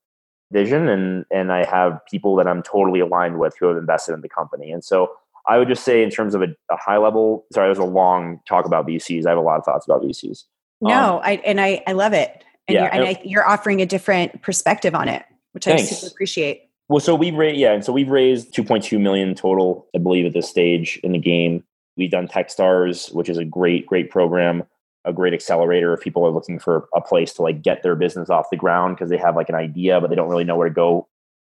vision 0.53 0.89
and 0.89 1.25
and 1.33 1.51
i 1.51 1.65
have 1.65 1.99
people 2.09 2.37
that 2.37 2.47
i'm 2.47 2.63
totally 2.63 3.01
aligned 3.01 3.41
with 3.41 3.57
who 3.59 3.67
have 3.67 3.77
invested 3.77 4.13
in 4.15 4.21
the 4.21 4.29
company. 4.29 4.71
And 4.71 4.85
so 4.85 5.11
i 5.49 5.59
would 5.59 5.67
just 5.67 5.85
say 5.85 6.03
in 6.05 6.11
terms 6.11 6.35
of 6.37 6.43
a, 6.43 6.49
a 6.71 6.77
high 6.77 6.99
level 6.99 7.47
sorry 7.53 7.67
it 7.67 7.71
was 7.71 7.79
a 7.79 7.85
long 7.85 8.41
talk 8.49 8.65
about 8.65 8.87
vcs 8.87 9.27
i 9.27 9.31
have 9.31 9.39
a 9.39 9.43
lot 9.43 9.59
of 9.59 9.65
thoughts 9.65 9.85
about 9.85 10.03
vcs 10.03 10.45
no 10.81 11.17
um, 11.17 11.21
i 11.25 11.33
and 11.45 11.61
i 11.61 11.83
i 11.87 11.93
love 11.93 12.13
it. 12.13 12.45
And, 12.69 12.77
yeah, 12.77 12.83
you're, 12.83 12.95
and 12.95 13.05
I, 13.05 13.23
you're 13.25 13.49
offering 13.49 13.83
a 13.83 13.87
different 13.87 14.41
perspective 14.43 14.95
on 14.95 15.09
it 15.09 15.25
which 15.53 15.65
thanks. 15.65 15.83
i 15.83 15.87
super 15.87 16.13
appreciate 16.13 16.71
well 16.89 17.01
so 17.01 17.15
we've 17.15 17.35
raised 17.35 17.59
yeah 17.59 17.73
and 17.73 17.85
so 17.85 17.93
we've 17.93 18.11
raised 18.11 18.55
2.2 18.55 19.01
million 19.01 19.35
total 19.35 19.87
i 19.95 19.99
believe 19.99 20.27
at 20.27 20.33
this 20.33 20.49
stage 20.49 20.99
in 21.03 21.13
the 21.13 21.19
game. 21.19 21.65
We've 21.97 22.11
done 22.11 22.27
techstars 22.27 23.15
which 23.15 23.29
is 23.29 23.39
a 23.39 23.45
great 23.45 23.87
great 23.87 24.11
program 24.11 24.65
a 25.05 25.13
great 25.13 25.35
accelerator 25.35 25.93
if 25.95 26.01
people 26.01 26.27
are 26.27 26.31
looking 26.31 26.59
for 26.59 26.89
a 26.95 27.01
place 27.01 27.33
to 27.35 27.43
like 27.43 27.63
get 27.63 27.83
their 27.83 27.95
business 27.95 28.31
off 28.31 28.51
the 28.51 28.57
ground 28.57 28.97
because 28.97 29.11
they 29.11 29.17
have 29.17 29.37
like 29.37 29.49
an 29.49 29.55
idea 29.55 30.01
but 30.01 30.11
they 30.11 30.17
don't 30.17 30.29
really 30.29 30.45
know 30.45 30.57
where 30.57 30.69
to 30.69 30.75
go 30.75 31.07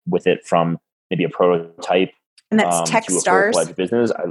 with 0.08 0.28
it 0.28 0.46
from 0.46 0.80
maybe 1.10 1.24
a 1.24 1.30
prototype 1.30 2.12
and 2.52 2.60
that's 2.60 2.78
um, 2.78 2.86
Techstars? 2.86 3.76
business. 3.76 4.12
I, 4.12 4.26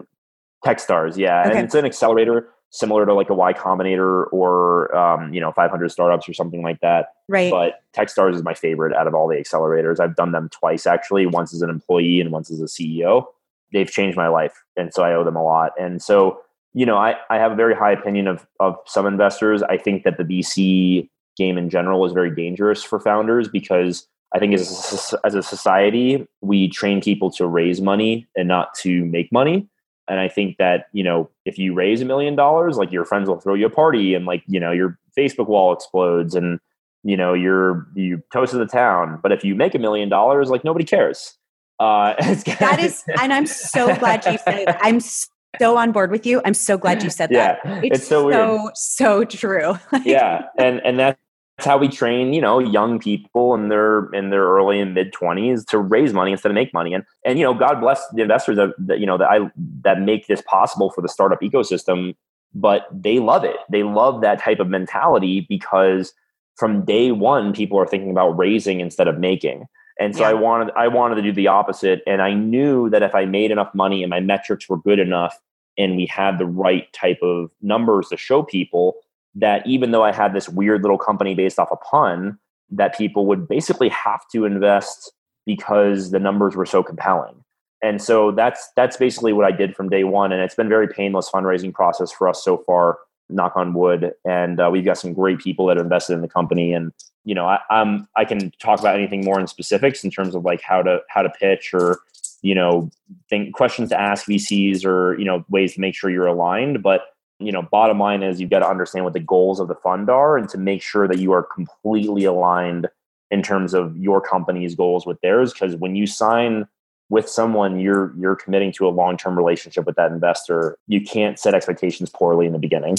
Techstars 0.65 1.17
yeah 1.17 1.43
okay. 1.43 1.59
and 1.59 1.67
it's 1.67 1.75
an 1.75 1.85
accelerator 1.85 2.49
similar 2.71 3.07
to 3.07 3.15
like 3.15 3.31
a 3.31 3.35
y 3.35 3.53
combinator 3.53 4.27
or 4.33 4.95
um, 4.97 5.33
you 5.33 5.41
know 5.41 5.53
500 5.53 5.89
startups 5.91 6.29
or 6.29 6.35
something 6.35 6.63
like 6.63 6.81
that. 6.81 7.09
Right. 7.29 7.51
But 7.51 7.81
techstars 7.97 8.35
is 8.35 8.43
my 8.43 8.55
favorite 8.55 8.95
out 8.95 9.07
of 9.07 9.15
all 9.15 9.29
the 9.29 9.37
accelerators. 9.37 10.01
I've 10.01 10.17
done 10.17 10.33
them 10.33 10.49
twice 10.51 10.87
actually. 10.87 11.27
Once 11.27 11.55
as 11.55 11.63
an 11.63 11.71
employee 11.71 12.21
and 12.21 12.31
once 12.31 12.51
as 12.51 12.61
a 12.61 12.65
ceo 12.65 13.25
they've 13.71 13.91
changed 13.91 14.17
my 14.17 14.29
life 14.29 14.65
and 14.79 14.95
so 14.95 15.03
i 15.03 15.13
owe 15.13 15.25
them 15.25 15.37
a 15.37 15.43
lot. 15.43 15.73
And 15.79 16.03
so 16.03 16.41
you 16.75 16.87
know, 16.87 16.97
I, 16.97 17.17
I 17.31 17.39
have 17.39 17.53
a 17.53 17.57
very 17.57 17.75
high 17.75 17.93
opinion 17.93 18.29
of 18.29 18.47
of 18.61 18.77
some 18.87 19.07
investors. 19.07 19.63
I 19.63 19.77
think 19.77 20.05
that 20.05 20.17
the 20.17 20.25
VC 20.25 21.09
game 21.37 21.57
in 21.59 21.71
general 21.71 22.05
is 22.05 22.13
very 22.13 22.35
dangerous 22.35 22.83
for 22.83 23.01
founders 23.01 23.49
because 23.49 24.07
I 24.35 24.39
think 24.39 24.55
as 24.55 25.11
a, 25.13 25.27
as 25.27 25.35
a 25.35 25.43
society 25.43 26.27
we 26.41 26.69
train 26.69 27.01
people 27.01 27.31
to 27.33 27.47
raise 27.47 27.81
money 27.81 28.27
and 28.37 28.49
not 28.49 28.75
to 28.77 29.05
make 29.07 29.33
money. 29.33 29.69
And 30.09 30.21
I 30.21 30.29
think 30.29 30.57
that 30.59 30.87
you 30.93 31.05
know 31.05 31.31
if 31.45 31.59
you 31.59 31.75
raise 31.75 32.01
a 32.01 32.05
million 32.05 32.37
dollars, 32.37 32.77
like 32.77 32.93
your 32.93 33.05
friends 33.05 33.29
will 33.29 33.41
throw 33.41 33.55
you 33.55 33.67
a 33.67 33.71
party 33.71 34.15
and 34.15 34.25
like 34.27 34.43
you 34.47 34.61
know 34.61 34.73
your 34.73 34.99
Facebook 35.17 35.49
wall 35.49 35.73
explodes 35.73 36.35
and 36.35 36.61
you 37.03 37.17
know 37.17 37.35
you're 37.35 37.87
you 37.95 38.23
toasted 38.33 38.61
the 38.61 38.67
town. 38.67 39.21
But 39.23 39.33
if 39.33 39.45
you 39.45 39.55
make 39.55 39.75
a 39.75 39.79
million 39.79 40.09
dollars, 40.09 40.51
like 40.51 40.65
nobody 40.65 40.85
cares. 40.85 41.37
Uh, 41.81 42.15
that 42.59 42.79
is, 42.81 43.05
and 43.21 43.33
I'm 43.33 43.47
so 43.47 43.95
glad 43.97 44.27
you 44.27 44.39
said 44.39 44.69
it. 44.69 44.77
I'm 44.81 45.01
so 45.01 45.77
on 45.77 45.93
board 45.93 46.11
with 46.11 46.27
you. 46.27 46.43
I'm 46.45 46.55
so 46.55 46.77
glad 46.77 47.03
you 47.03 47.11
said 47.11 47.31
yeah, 47.31 47.59
that. 47.63 47.85
It's, 47.85 47.99
it's 47.99 48.09
so 48.09 48.31
so, 48.31 48.71
so 48.75 49.25
true. 49.25 49.79
yeah, 50.05 50.47
and 50.59 50.81
and 50.85 50.99
that's 50.99 51.21
how 51.65 51.77
we 51.77 51.89
train, 51.89 52.33
you 52.33 52.41
know, 52.41 52.59
young 52.59 52.99
people 52.99 53.55
in 53.55 53.69
their 53.69 54.07
in 54.13 54.31
their 54.31 54.45
early 54.45 54.81
and 54.81 54.95
mid 54.95 55.13
twenties 55.13 55.65
to 55.67 55.79
raise 55.79 56.13
money 56.13 56.33
instead 56.33 56.51
of 56.51 56.55
make 56.55 56.73
money. 56.73 56.95
And 56.95 57.05
and 57.25 57.39
you 57.39 57.45
know, 57.45 57.55
God 57.55 57.81
bless 57.81 58.07
the 58.11 58.23
investors 58.23 58.57
that, 58.57 58.71
that 58.79 59.01
you 59.01 59.07
know 59.07 59.19
that 59.19 59.29
I 59.29 59.51
that 59.83 60.01
make 60.01 60.27
this 60.27 60.43
possible 60.43 60.91
for 60.91 61.03
the 61.03 61.09
startup 61.09 61.41
ecosystem. 61.41 62.15
But 62.55 62.87
they 62.91 63.19
love 63.19 63.45
it. 63.45 63.57
They 63.71 63.83
love 63.83 64.23
that 64.23 64.41
type 64.41 64.59
of 64.59 64.69
mentality 64.69 65.47
because 65.49 66.15
from 66.57 66.85
day 66.85 67.13
one, 67.13 67.53
people 67.53 67.79
are 67.79 67.87
thinking 67.87 68.11
about 68.11 68.31
raising 68.31 68.81
instead 68.81 69.07
of 69.07 69.19
making. 69.19 69.67
And 70.01 70.15
so 70.15 70.23
yeah. 70.23 70.31
I 70.31 70.35
wanted 70.35 70.73
I 70.77 70.89
wanted 70.89 71.17
to 71.17 71.23
do 71.23 71.33
the 71.33 71.49
opposite. 71.49 72.03
And 72.07 72.23
I 72.23 72.33
knew 72.33 72.89
that 72.91 73.03
if 73.03 73.15
I 73.15 73.25
made 73.25 73.51
enough 73.51 73.75
money 73.75 74.03
and 74.03 74.11
my 74.11 74.21
metrics 74.21 74.69
were 74.69 74.79
good 74.79 74.99
enough 74.99 75.39
and 75.77 75.97
we 75.97 76.07
had 76.07 76.39
the 76.39 76.47
right 76.47 76.93
type 76.93 77.19
of 77.23 77.51
numbers 77.63 78.09
to 78.09 78.17
show 78.17 78.43
people 78.43 78.95
that 79.39 79.67
even 79.67 79.91
though 79.93 80.05
I 80.05 80.13
had 80.13 80.35
this 80.35 80.49
weird 80.49 80.83
little 80.83 80.99
company 80.99 81.35
based 81.35 81.59
off 81.59 81.69
a 81.71 81.77
pun, 81.77 82.39
that 82.71 82.97
people 82.97 83.27
would 83.27 83.49
basically 83.49 83.89
have 83.89 84.21
to 84.33 84.45
invest 84.45 85.13
because 85.47 86.11
the 86.11 86.19
numbers 86.19 86.55
were 86.55 86.67
so 86.67 86.83
compelling. 86.83 87.45
And 87.83 88.03
so 88.03 88.33
that's 88.33 88.69
that's 88.77 88.97
basically 88.97 89.33
what 89.33 89.47
I 89.47 89.53
did 89.53 89.77
from 89.77 89.89
day 89.89 90.03
one, 90.05 90.33
and 90.33 90.43
it's 90.43 90.57
been 90.57 90.69
very 90.69 90.89
painless 90.89 91.31
fundraising 91.31 91.73
process 91.73 92.11
for 92.11 92.29
us 92.29 92.43
so 92.45 92.59
far. 92.67 92.99
Knock 93.31 93.53
on 93.57 93.73
wood, 93.75 94.13
and 94.25 94.59
uh, 94.59 94.69
we've 94.73 94.85
got 94.85 94.99
some 94.99 95.13
great 95.13 95.39
people 95.39 95.67
that 95.67 95.77
have 95.77 95.87
invested 95.87 96.15
in 96.15 96.23
the 96.23 96.29
company, 96.29 96.73
and 96.73 96.93
you 97.25 97.35
know 97.35 97.47
I, 97.47 97.61
I'm 97.71 98.09
I 98.17 98.25
can 98.25 98.51
talk 98.61 98.81
about 98.81 98.97
anything 98.97 99.25
more 99.25 99.39
in 99.39 99.47
specifics 99.47 100.03
in 100.03 100.11
terms 100.11 100.35
of 100.35 100.45
like 100.45 100.61
how 100.61 100.83
to 100.83 101.01
how 101.09 101.23
to 101.23 101.31
pitch 101.31 101.71
or 101.73 102.01
you 102.43 102.55
know 102.55 102.91
think 103.31 103.55
questions 103.55 103.91
to 103.91 104.01
ask 104.01 104.27
VCs 104.27 104.85
or 104.85 105.17
you 105.19 105.25
know 105.25 105.45
ways 105.49 105.75
to 105.75 105.81
make 105.81 105.95
sure 105.95 106.11
you're 106.11 106.27
aligned, 106.27 106.83
but 106.83 107.03
you 107.39 107.53
know 107.53 107.63
bottom 107.63 107.99
line 107.99 108.23
is 108.23 108.41
you've 108.41 108.51
got 108.51 108.61
to 108.61 108.69
understand 108.69 109.05
what 109.05 109.15
the 109.15 109.21
goals 109.21 109.61
of 109.61 109.69
the 109.69 109.75
fund 109.75 110.11
are 110.11 110.37
and 110.37 110.49
to 110.49 110.59
make 110.59 110.83
sure 110.83 111.07
that 111.07 111.19
you 111.19 111.33
are 111.33 111.43
completely 111.43 112.25
aligned 112.25 112.89
in 113.31 113.43
terms 113.43 113.75
of 113.75 113.97
your 113.97 114.21
company's 114.21 114.75
goals 114.75 115.07
with 115.07 115.21
theirs 115.21 115.53
because 115.53 115.77
when 115.77 115.95
you 115.95 116.07
sign 116.07 116.67
with 117.11 117.29
someone 117.29 117.79
you're 117.79 118.13
you're 118.19 118.37
committing 118.37 118.73
to 118.73 118.87
a 118.87 118.91
long-term 118.91 119.37
relationship 119.37 119.87
with 119.87 119.97
that 119.97 120.11
investor 120.11 120.77
you 120.87 121.01
can't 121.01 121.39
set 121.39 121.55
expectations 121.55 122.11
poorly 122.11 122.47
in 122.47 122.53
the 122.53 122.59
beginning 122.59 122.97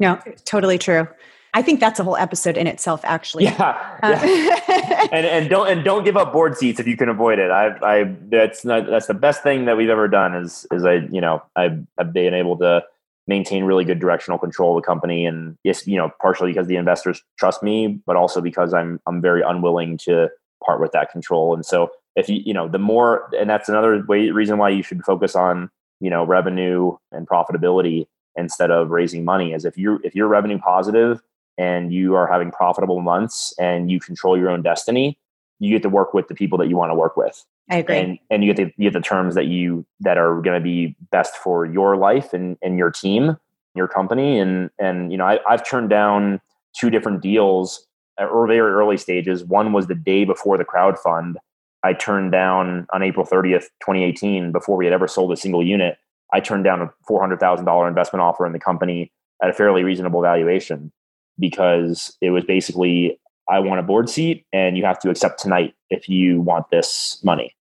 no 0.00 0.20
totally 0.44 0.78
true 0.78 1.06
I 1.54 1.60
think 1.60 1.80
that's 1.80 2.00
a 2.00 2.04
whole 2.04 2.16
episode 2.16 2.56
in 2.56 2.66
itself, 2.66 3.02
actually. 3.04 3.44
Yeah, 3.44 3.98
uh, 4.02 4.18
yeah. 4.24 5.06
and 5.12 5.26
and 5.26 5.50
don't 5.50 5.68
and 5.68 5.84
don't 5.84 6.02
give 6.02 6.16
up 6.16 6.32
board 6.32 6.56
seats 6.56 6.80
if 6.80 6.86
you 6.86 6.96
can 6.96 7.10
avoid 7.10 7.38
it. 7.38 7.50
I 7.50 7.76
I 7.82 8.16
that's 8.30 8.64
not 8.64 8.86
that's 8.86 9.06
the 9.06 9.14
best 9.14 9.42
thing 9.42 9.66
that 9.66 9.76
we've 9.76 9.90
ever 9.90 10.08
done 10.08 10.34
is 10.34 10.66
is 10.72 10.84
I 10.84 10.94
you 11.10 11.20
know 11.20 11.42
I've 11.54 11.86
I've 11.98 12.12
been 12.14 12.32
able 12.32 12.56
to 12.58 12.82
maintain 13.26 13.64
really 13.64 13.84
good 13.84 14.00
directional 14.00 14.38
control 14.38 14.76
of 14.76 14.82
the 14.82 14.86
company. 14.86 15.26
And 15.26 15.56
yes 15.64 15.86
you 15.86 15.96
know 15.96 16.10
partially 16.20 16.52
because 16.52 16.66
the 16.66 16.76
investors 16.76 17.22
trust 17.38 17.62
me 17.62 18.00
but 18.06 18.16
also 18.16 18.40
because 18.40 18.74
i'm 18.74 19.00
i'm 19.06 19.20
very 19.20 19.42
unwilling 19.42 19.96
to 19.98 20.28
part 20.64 20.80
with 20.80 20.92
that 20.92 21.10
control. 21.10 21.54
And 21.54 21.64
so 21.64 21.90
if 22.16 22.28
you 22.28 22.42
you 22.44 22.54
know 22.54 22.68
the 22.68 22.78
more 22.78 23.28
and 23.38 23.48
that's 23.48 23.68
another 23.68 24.04
way 24.06 24.30
reason 24.30 24.58
why 24.58 24.68
you 24.68 24.82
should 24.82 25.02
focus 25.04 25.34
on 25.34 25.70
you 26.00 26.10
know 26.10 26.24
revenue 26.24 26.96
and 27.10 27.26
profitability 27.26 28.06
instead 28.36 28.70
of 28.70 28.90
raising 28.90 29.24
money 29.24 29.52
is 29.52 29.64
if 29.64 29.76
you're 29.76 29.98
if 30.04 30.14
you're 30.14 30.28
revenue 30.28 30.58
positive 30.58 31.20
and 31.58 31.92
you 31.92 32.14
are 32.14 32.26
having 32.26 32.50
profitable 32.50 33.00
months 33.00 33.54
and 33.58 33.90
you 33.90 34.00
control 34.00 34.38
your 34.38 34.50
own 34.50 34.62
destiny 34.62 35.18
you 35.58 35.70
get 35.70 35.82
to 35.82 35.88
work 35.88 36.12
with 36.12 36.28
the 36.28 36.34
people 36.34 36.58
that 36.58 36.68
you 36.68 36.76
want 36.76 36.90
to 36.90 36.94
work 36.94 37.16
with 37.16 37.44
I 37.70 37.76
agree. 37.76 37.98
And 37.98 38.18
and 38.30 38.44
you 38.44 38.52
get 38.52 38.64
the 38.64 38.72
you 38.76 38.90
get 38.90 38.98
the 38.98 39.06
terms 39.06 39.34
that 39.34 39.46
you 39.46 39.86
that 40.00 40.18
are 40.18 40.40
going 40.40 40.58
to 40.58 40.64
be 40.64 40.96
best 41.10 41.36
for 41.36 41.64
your 41.64 41.96
life 41.96 42.32
and 42.32 42.56
and 42.62 42.78
your 42.78 42.90
team, 42.90 43.36
your 43.74 43.88
company, 43.88 44.38
and 44.38 44.70
and 44.78 45.12
you 45.12 45.18
know 45.18 45.24
I, 45.24 45.38
I've 45.48 45.66
turned 45.66 45.90
down 45.90 46.40
two 46.74 46.90
different 46.90 47.22
deals 47.22 47.86
at 48.18 48.28
very 48.28 48.58
early 48.58 48.96
stages. 48.96 49.44
One 49.44 49.72
was 49.72 49.86
the 49.86 49.94
day 49.94 50.24
before 50.24 50.58
the 50.58 50.64
crowd 50.64 50.98
fund. 50.98 51.38
I 51.82 51.94
turned 51.94 52.30
down 52.30 52.86
on 52.92 53.02
April 53.02 53.26
30th, 53.26 53.64
2018, 53.80 54.52
before 54.52 54.76
we 54.76 54.84
had 54.84 54.94
ever 54.94 55.08
sold 55.08 55.32
a 55.32 55.36
single 55.36 55.64
unit. 55.64 55.96
I 56.32 56.40
turned 56.40 56.64
down 56.64 56.80
a 56.80 56.90
$400,000 57.10 57.88
investment 57.88 58.22
offer 58.22 58.46
in 58.46 58.52
the 58.52 58.60
company 58.60 59.12
at 59.42 59.50
a 59.50 59.52
fairly 59.52 59.82
reasonable 59.82 60.22
valuation 60.22 60.92
because 61.38 62.16
it 62.20 62.30
was 62.30 62.44
basically 62.44 63.18
I 63.48 63.58
want 63.60 63.80
a 63.80 63.82
board 63.82 64.08
seat 64.08 64.46
and 64.52 64.76
you 64.76 64.84
have 64.84 64.98
to 65.00 65.10
accept 65.10 65.40
tonight 65.40 65.74
if 65.90 66.08
you 66.08 66.40
want 66.40 66.70
this 66.70 67.20
money. 67.24 67.54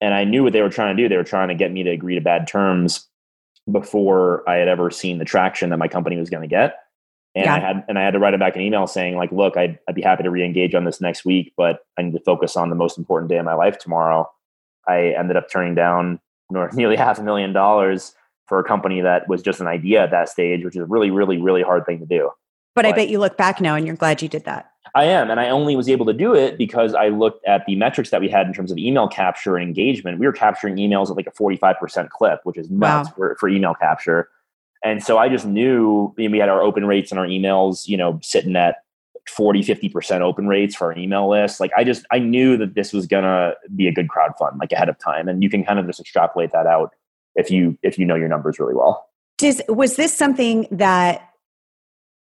And 0.00 0.14
I 0.14 0.24
knew 0.24 0.44
what 0.44 0.52
they 0.52 0.62
were 0.62 0.70
trying 0.70 0.96
to 0.96 1.02
do. 1.02 1.08
They 1.08 1.16
were 1.16 1.24
trying 1.24 1.48
to 1.48 1.54
get 1.54 1.72
me 1.72 1.82
to 1.82 1.90
agree 1.90 2.14
to 2.14 2.20
bad 2.20 2.46
terms 2.46 3.08
before 3.70 4.48
I 4.48 4.56
had 4.56 4.68
ever 4.68 4.90
seen 4.90 5.18
the 5.18 5.24
traction 5.24 5.70
that 5.70 5.78
my 5.78 5.88
company 5.88 6.16
was 6.16 6.30
going 6.30 6.42
to 6.42 6.48
get. 6.48 6.76
And 7.34 7.46
yeah. 7.46 7.54
I 7.54 7.58
had 7.58 7.84
and 7.88 7.98
I 7.98 8.02
had 8.02 8.12
to 8.12 8.18
write 8.18 8.34
it 8.34 8.40
back 8.40 8.54
an 8.54 8.62
email 8.62 8.86
saying 8.86 9.16
like, 9.16 9.32
look, 9.32 9.56
I'd, 9.56 9.78
I'd 9.88 9.94
be 9.94 10.02
happy 10.02 10.22
to 10.22 10.30
re-engage 10.30 10.74
on 10.74 10.84
this 10.84 11.00
next 11.00 11.24
week, 11.24 11.52
but 11.56 11.80
I 11.98 12.02
need 12.02 12.12
to 12.12 12.20
focus 12.20 12.56
on 12.56 12.70
the 12.70 12.76
most 12.76 12.96
important 12.96 13.28
day 13.28 13.38
of 13.38 13.44
my 13.44 13.54
life 13.54 13.78
tomorrow. 13.78 14.30
I 14.86 15.14
ended 15.18 15.36
up 15.36 15.50
turning 15.50 15.74
down 15.74 16.20
nearly 16.72 16.96
half 16.96 17.18
a 17.18 17.22
million 17.22 17.52
dollars 17.52 18.14
for 18.46 18.58
a 18.58 18.64
company 18.64 19.00
that 19.00 19.26
was 19.28 19.42
just 19.42 19.60
an 19.60 19.66
idea 19.66 20.02
at 20.02 20.10
that 20.10 20.28
stage, 20.28 20.64
which 20.64 20.76
is 20.76 20.82
a 20.82 20.86
really, 20.86 21.10
really, 21.10 21.38
really 21.38 21.62
hard 21.62 21.86
thing 21.86 21.98
to 21.98 22.06
do. 22.06 22.30
But, 22.74 22.82
but 22.82 22.86
I 22.86 22.92
bet 22.92 23.08
you 23.08 23.18
look 23.18 23.36
back 23.36 23.60
now 23.60 23.74
and 23.74 23.86
you're 23.86 23.96
glad 23.96 24.20
you 24.20 24.28
did 24.28 24.44
that. 24.44 24.70
I 24.94 25.04
am. 25.04 25.30
And 25.30 25.40
I 25.40 25.48
only 25.48 25.76
was 25.76 25.88
able 25.88 26.06
to 26.06 26.12
do 26.12 26.34
it 26.34 26.58
because 26.58 26.94
I 26.94 27.08
looked 27.08 27.44
at 27.46 27.64
the 27.66 27.76
metrics 27.76 28.10
that 28.10 28.20
we 28.20 28.28
had 28.28 28.46
in 28.46 28.52
terms 28.52 28.70
of 28.70 28.78
email 28.78 29.08
capture 29.08 29.56
and 29.56 29.66
engagement. 29.66 30.18
We 30.18 30.26
were 30.26 30.32
capturing 30.32 30.76
emails 30.76 31.10
at 31.10 31.16
like 31.16 31.26
a 31.26 31.32
45% 31.32 32.10
clip, 32.10 32.40
which 32.44 32.58
is 32.58 32.70
nuts 32.70 33.08
wow. 33.10 33.14
for, 33.16 33.36
for 33.40 33.48
email 33.48 33.74
capture. 33.74 34.28
And 34.84 35.02
so 35.02 35.16
I 35.18 35.28
just 35.28 35.46
knew 35.46 36.12
we 36.16 36.38
had 36.38 36.48
our 36.48 36.62
open 36.62 36.86
rates 36.86 37.10
and 37.10 37.18
our 37.18 37.26
emails, 37.26 37.88
you 37.88 37.96
know, 37.96 38.20
sitting 38.22 38.54
at 38.54 38.76
40, 39.28 39.62
50% 39.62 40.20
open 40.20 40.46
rates 40.46 40.76
for 40.76 40.92
our 40.92 40.98
email 40.98 41.28
list. 41.28 41.58
Like 41.58 41.72
I 41.76 41.82
just, 41.82 42.04
I 42.12 42.18
knew 42.18 42.58
that 42.58 42.74
this 42.74 42.92
was 42.92 43.06
going 43.06 43.24
to 43.24 43.54
be 43.74 43.88
a 43.88 43.92
good 43.92 44.08
crowd 44.08 44.32
fund 44.38 44.58
like 44.60 44.70
ahead 44.72 44.90
of 44.90 44.98
time. 44.98 45.28
And 45.28 45.42
you 45.42 45.48
can 45.48 45.64
kind 45.64 45.78
of 45.78 45.86
just 45.86 46.00
extrapolate 46.00 46.52
that 46.52 46.66
out 46.66 46.90
if 47.34 47.50
you, 47.50 47.78
if 47.82 47.98
you 47.98 48.04
know 48.04 48.14
your 48.14 48.28
numbers 48.28 48.58
really 48.58 48.74
well. 48.74 49.08
Does, 49.38 49.62
was 49.68 49.96
this 49.96 50.16
something 50.16 50.68
that 50.70 51.30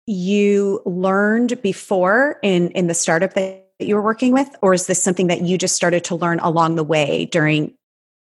you 0.09 0.81
learned 0.85 1.61
before 1.61 2.39
in 2.41 2.71
in 2.71 2.87
the 2.87 2.95
startup 2.95 3.35
that 3.35 3.69
you 3.77 3.93
were 3.93 4.01
working 4.01 4.33
with 4.33 4.49
or 4.63 4.73
is 4.73 4.87
this 4.87 5.01
something 5.01 5.27
that 5.27 5.41
you 5.41 5.55
just 5.55 5.75
started 5.75 6.03
to 6.03 6.15
learn 6.15 6.39
along 6.39 6.73
the 6.73 6.83
way 6.83 7.25
during 7.25 7.71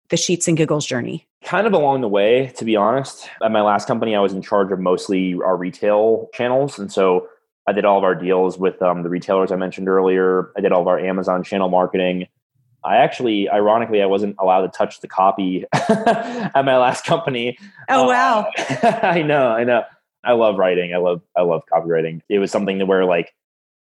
the 0.09 0.17
sheets 0.17 0.47
and 0.47 0.57
giggles 0.57 0.83
journey 0.83 1.27
kind 1.43 1.67
of 1.67 1.73
along 1.73 2.01
the 2.01 2.07
way 2.07 2.47
to 2.57 2.65
be 2.65 2.75
honest 2.75 3.29
at 3.43 3.51
my 3.51 3.61
last 3.61 3.87
company 3.87 4.15
i 4.15 4.19
was 4.19 4.33
in 4.33 4.41
charge 4.41 4.71
of 4.71 4.79
mostly 4.79 5.35
our 5.45 5.55
retail 5.55 6.27
channels 6.33 6.79
and 6.79 6.91
so 6.91 7.27
i 7.67 7.71
did 7.71 7.85
all 7.85 7.99
of 7.99 8.03
our 8.03 8.15
deals 8.15 8.57
with 8.57 8.81
um, 8.81 9.03
the 9.03 9.09
retailers 9.09 9.51
i 9.51 9.55
mentioned 9.55 9.87
earlier 9.87 10.51
i 10.57 10.61
did 10.61 10.71
all 10.71 10.81
of 10.81 10.87
our 10.87 10.97
amazon 10.97 11.43
channel 11.43 11.69
marketing 11.69 12.27
I 12.87 12.97
actually, 12.97 13.49
ironically, 13.49 14.03
I 14.03 14.05
wasn't 14.05 14.35
allowed 14.37 14.61
to 14.61 14.67
touch 14.67 14.99
the 15.01 15.07
copy 15.07 15.65
at 15.73 16.65
my 16.65 16.77
last 16.77 17.03
company. 17.03 17.57
Oh 17.89 18.07
wow! 18.07 18.51
Uh, 18.55 18.99
I 19.01 19.23
know, 19.23 19.47
I 19.47 19.63
know. 19.63 19.83
I 20.25 20.33
love 20.33 20.57
writing. 20.57 20.93
I 20.93 20.97
love 20.97 21.21
I 21.37 21.41
love 21.41 21.63
copywriting. 21.71 22.21
It 22.29 22.39
was 22.39 22.51
something 22.51 22.79
to 22.79 22.85
where 22.85 23.05
like 23.05 23.33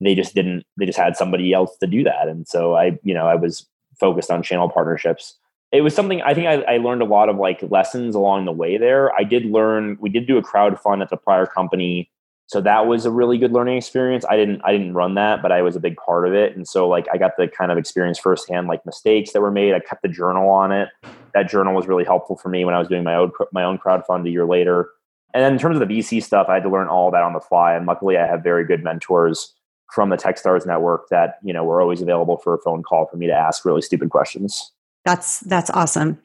they 0.01 0.15
just 0.15 0.33
didn't 0.33 0.65
they 0.77 0.85
just 0.85 0.97
had 0.97 1.15
somebody 1.15 1.53
else 1.53 1.77
to 1.77 1.87
do 1.87 2.03
that. 2.03 2.27
And 2.27 2.47
so 2.47 2.75
I, 2.75 2.97
you 3.03 3.13
know, 3.13 3.27
I 3.27 3.35
was 3.35 3.67
focused 3.99 4.31
on 4.31 4.43
channel 4.43 4.69
partnerships. 4.69 5.37
It 5.71 5.81
was 5.81 5.95
something 5.95 6.21
I 6.21 6.33
think 6.33 6.47
I, 6.47 6.73
I 6.73 6.77
learned 6.77 7.01
a 7.01 7.05
lot 7.05 7.29
of 7.29 7.37
like 7.37 7.63
lessons 7.69 8.15
along 8.15 8.45
the 8.45 8.51
way 8.51 8.77
there. 8.77 9.13
I 9.15 9.23
did 9.23 9.45
learn 9.45 9.97
we 9.99 10.09
did 10.09 10.27
do 10.27 10.37
a 10.37 10.41
crowd 10.41 10.79
fund 10.79 11.01
at 11.01 11.09
the 11.09 11.17
prior 11.17 11.45
company. 11.45 12.09
So 12.47 12.59
that 12.59 12.87
was 12.87 13.05
a 13.05 13.11
really 13.11 13.37
good 13.37 13.53
learning 13.53 13.77
experience. 13.77 14.25
I 14.29 14.35
didn't 14.35 14.61
I 14.65 14.71
didn't 14.71 14.95
run 14.95 15.15
that, 15.15 15.41
but 15.41 15.51
I 15.51 15.61
was 15.61 15.75
a 15.75 15.79
big 15.79 15.95
part 15.97 16.27
of 16.27 16.33
it. 16.33 16.55
And 16.55 16.67
so 16.67 16.89
like 16.89 17.07
I 17.13 17.17
got 17.17 17.37
the 17.37 17.47
kind 17.47 17.71
of 17.71 17.77
experience 17.77 18.19
firsthand, 18.19 18.67
like 18.67 18.85
mistakes 18.85 19.31
that 19.33 19.41
were 19.41 19.51
made. 19.51 19.73
I 19.73 19.79
kept 19.79 20.01
the 20.01 20.09
journal 20.09 20.49
on 20.49 20.71
it. 20.71 20.89
That 21.33 21.49
journal 21.49 21.73
was 21.73 21.87
really 21.87 22.03
helpful 22.03 22.35
for 22.35 22.49
me 22.49 22.65
when 22.65 22.73
I 22.73 22.79
was 22.79 22.89
doing 22.89 23.03
my 23.03 23.15
own 23.15 23.31
my 23.53 23.63
own 23.63 23.77
crowd 23.77 24.05
fund 24.05 24.25
a 24.27 24.29
year 24.29 24.45
later 24.45 24.89
and 25.33 25.43
then 25.43 25.53
in 25.53 25.59
terms 25.59 25.79
of 25.79 25.87
the 25.87 25.99
VC 25.99 26.23
stuff, 26.23 26.47
I 26.49 26.55
had 26.55 26.63
to 26.63 26.69
learn 26.69 26.87
all 26.87 27.11
that 27.11 27.23
on 27.23 27.33
the 27.33 27.39
fly. 27.39 27.73
And 27.73 27.85
luckily, 27.85 28.17
I 28.17 28.25
have 28.25 28.43
very 28.43 28.65
good 28.65 28.83
mentors 28.83 29.53
from 29.91 30.09
the 30.09 30.17
TechStars 30.17 30.65
network 30.65 31.09
that 31.09 31.37
you 31.43 31.53
know 31.53 31.63
were 31.63 31.81
always 31.81 32.01
available 32.01 32.37
for 32.37 32.53
a 32.53 32.57
phone 32.59 32.83
call 32.83 33.07
for 33.07 33.17
me 33.17 33.27
to 33.27 33.33
ask 33.33 33.65
really 33.65 33.81
stupid 33.81 34.09
questions. 34.09 34.71
That's 35.05 35.41
that's 35.41 35.69
awesome. 35.69 36.19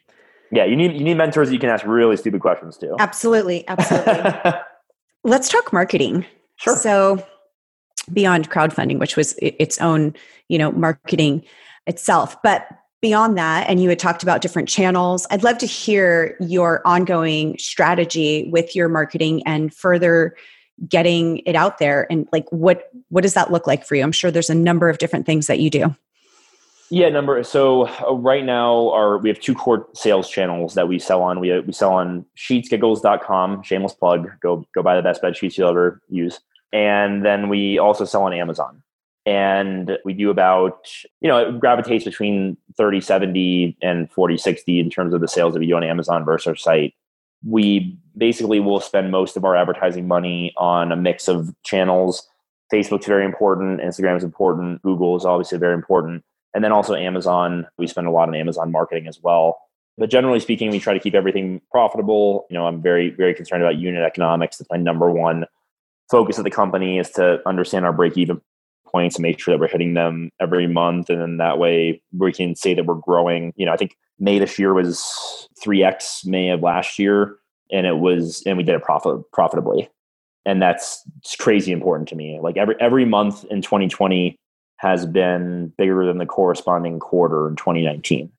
Yeah, 0.53 0.64
you 0.64 0.77
need 0.77 0.92
you 0.92 1.05
need 1.05 1.16
mentors 1.16 1.49
that 1.49 1.55
you 1.55 1.61
can 1.61 1.71
ask 1.71 1.85
really 1.85 2.16
stupid 2.16 2.40
questions 2.40 2.77
to. 2.79 2.95
Absolutely, 2.99 3.66
absolutely. 3.69 4.53
Let's 5.25 5.49
talk 5.49 5.73
marketing. 5.73 6.25
Sure. 6.57 6.77
So 6.77 7.27
beyond 8.12 8.51
crowdfunding, 8.51 8.99
which 8.99 9.16
was 9.16 9.35
its 9.40 9.81
own 9.81 10.14
you 10.49 10.59
know 10.59 10.73
marketing 10.73 11.42
itself, 11.87 12.40
but 12.42 12.66
beyond 13.00 13.37
that, 13.38 13.68
and 13.68 13.82
you 13.82 13.88
had 13.88 13.98
talked 13.98 14.22
about 14.22 14.40
different 14.40 14.68
channels, 14.68 15.26
I'd 15.30 15.42
love 15.44 15.59
to 15.59 15.66
hear 15.66 16.37
your 16.40 16.82
ongoing 16.85 17.59
strategy 17.59 18.48
with 18.50 18.74
your 18.74 18.88
marketing 18.88 19.42
and 19.46 19.72
further 19.72 20.35
getting 20.88 21.38
it 21.46 21.54
out 21.54 21.78
there 21.78 22.06
and 22.11 22.28
like 22.32 22.46
what 22.50 22.90
what 23.09 23.22
does 23.22 23.35
that 23.35 23.50
look 23.50 23.66
like 23.66 23.87
for 23.87 23.94
you? 23.94 24.02
I'm 24.02 24.12
sure 24.12 24.30
there's 24.30 24.50
a 24.50 24.54
number 24.54 24.88
of 24.88 24.98
different 24.98 25.24
things 25.24 25.46
that 25.46 25.59
you 25.59 25.70
do. 25.70 25.94
Yeah 26.90 27.09
number 27.09 27.42
so 27.42 27.88
uh, 27.88 28.14
right 28.14 28.44
now 28.44 28.90
our 28.90 29.18
we 29.18 29.28
have 29.30 29.40
two 29.40 29.54
core 29.54 29.88
sales 29.94 30.28
channels 30.28 30.74
that 30.74 30.87
we 30.87 30.98
sell 30.98 31.22
on. 31.22 31.40
We, 31.40 31.59
we 31.61 31.72
sell 31.72 31.92
on 31.94 32.26
sheetsgiggles.com 32.37 33.62
shameless 33.62 33.94
plug 33.94 34.28
go 34.40 34.66
go 34.75 34.83
buy 34.83 34.96
the 34.96 35.02
best 35.02 35.23
bed 35.23 35.37
sheets 35.37 35.56
you'll 35.56 35.71
ever 35.71 36.02
use. 36.08 36.40
And 36.73 37.25
then 37.25 37.48
we 37.48 37.79
also 37.79 38.04
sell 38.04 38.25
on 38.25 38.35
amazon 38.35 38.83
and 39.27 39.98
we 40.04 40.12
do 40.12 40.31
about 40.31 40.88
you 41.20 41.29
know 41.29 41.48
it 41.48 41.60
gravitates 41.60 42.04
between 42.04 42.56
30 42.77 43.00
70 43.00 43.77
and 43.83 44.10
40 44.10 44.38
60 44.38 44.81
in 44.81 44.88
terms 44.88 45.12
of 45.12 45.20
the 45.20 45.29
sales 45.29 45.52
that 45.52 45.58
we 45.58 45.66
do 45.66 45.77
on 45.77 45.83
amazon 45.85 46.24
versus 46.24 46.46
our 46.46 46.56
site. 46.56 46.94
We 47.44 47.98
basically 48.16 48.60
will 48.60 48.81
spend 48.81 49.10
most 49.10 49.37
of 49.37 49.44
our 49.44 49.56
advertising 49.56 50.08
money 50.08 50.54
on 50.56 50.92
a 50.92 50.96
mix 50.96 51.29
of 51.29 51.54
channels. 51.64 52.27
Facebook's 52.72 53.06
very 53.06 53.24
important 53.24 53.81
instagram 53.81 54.16
is 54.16 54.24
important 54.24 54.81
google 54.83 55.16
is 55.16 55.24
obviously 55.24 55.58
very 55.58 55.74
important 55.74 56.24
and 56.54 56.62
then 56.64 56.72
also 56.72 56.94
amazon. 56.94 57.66
We 57.77 57.88
spend 57.88 58.06
a 58.06 58.10
lot 58.10 58.29
on 58.29 58.35
amazon 58.35 58.70
marketing 58.70 59.08
as 59.08 59.20
well. 59.20 59.58
But 59.98 60.10
generally 60.10 60.40
speaking 60.40 60.70
we 60.70 60.79
try 60.79 60.94
to 60.94 61.00
keep 61.00 61.14
everything 61.14 61.60
profitable. 61.72 62.46
You 62.48 62.54
know 62.54 62.66
i'm 62.68 62.81
very 62.81 63.10
very 63.10 63.35
concerned 63.35 63.62
about 63.62 63.77
unit 63.77 64.04
economics. 64.04 64.58
That's 64.58 64.70
my 64.70 64.77
number 64.77 65.10
one 65.10 65.46
focus 66.08 66.38
of 66.38 66.44
the 66.44 66.50
company 66.50 67.00
is 67.00 67.10
to 67.10 67.40
understand 67.48 67.85
our 67.85 67.92
break 67.92 68.16
even 68.16 68.40
points 68.87 69.16
and 69.16 69.22
make 69.22 69.38
sure 69.38 69.52
that 69.52 69.60
we're 69.60 69.68
hitting 69.68 69.94
them 69.94 70.30
every 70.40 70.66
month. 70.66 71.10
And 71.10 71.20
then 71.20 71.37
that 71.38 71.58
way 71.58 72.00
we 72.16 72.32
can 72.32 72.54
say 72.54 72.74
that 72.74 72.87
we're 72.87 72.94
growing. 72.94 73.52
You 73.56 73.66
know, 73.66 73.72
I 73.72 73.76
think 73.76 73.96
May 74.18 74.38
this 74.38 74.58
year 74.58 74.72
was 74.72 75.48
3x 75.64 76.26
May 76.26 76.50
of 76.50 76.62
last 76.62 76.98
year. 76.98 77.37
And 77.72 77.87
it 77.87 77.98
was, 77.98 78.42
and 78.46 78.56
we 78.56 78.62
did 78.62 78.76
it 78.76 78.82
profit, 78.82 79.20
profitably. 79.32 79.90
And 80.44 80.62
that's 80.62 81.04
crazy 81.38 81.72
important 81.72 82.08
to 82.10 82.14
me. 82.14 82.38
Like 82.40 82.56
every, 82.56 82.76
every 82.78 83.04
month 83.04 83.44
in 83.50 83.62
2020 83.62 84.38
has 84.76 85.04
been 85.04 85.72
bigger 85.76 86.06
than 86.06 86.18
the 86.18 86.26
corresponding 86.26 87.00
quarter 87.00 87.48
in 87.48 87.56
2019. 87.56 88.30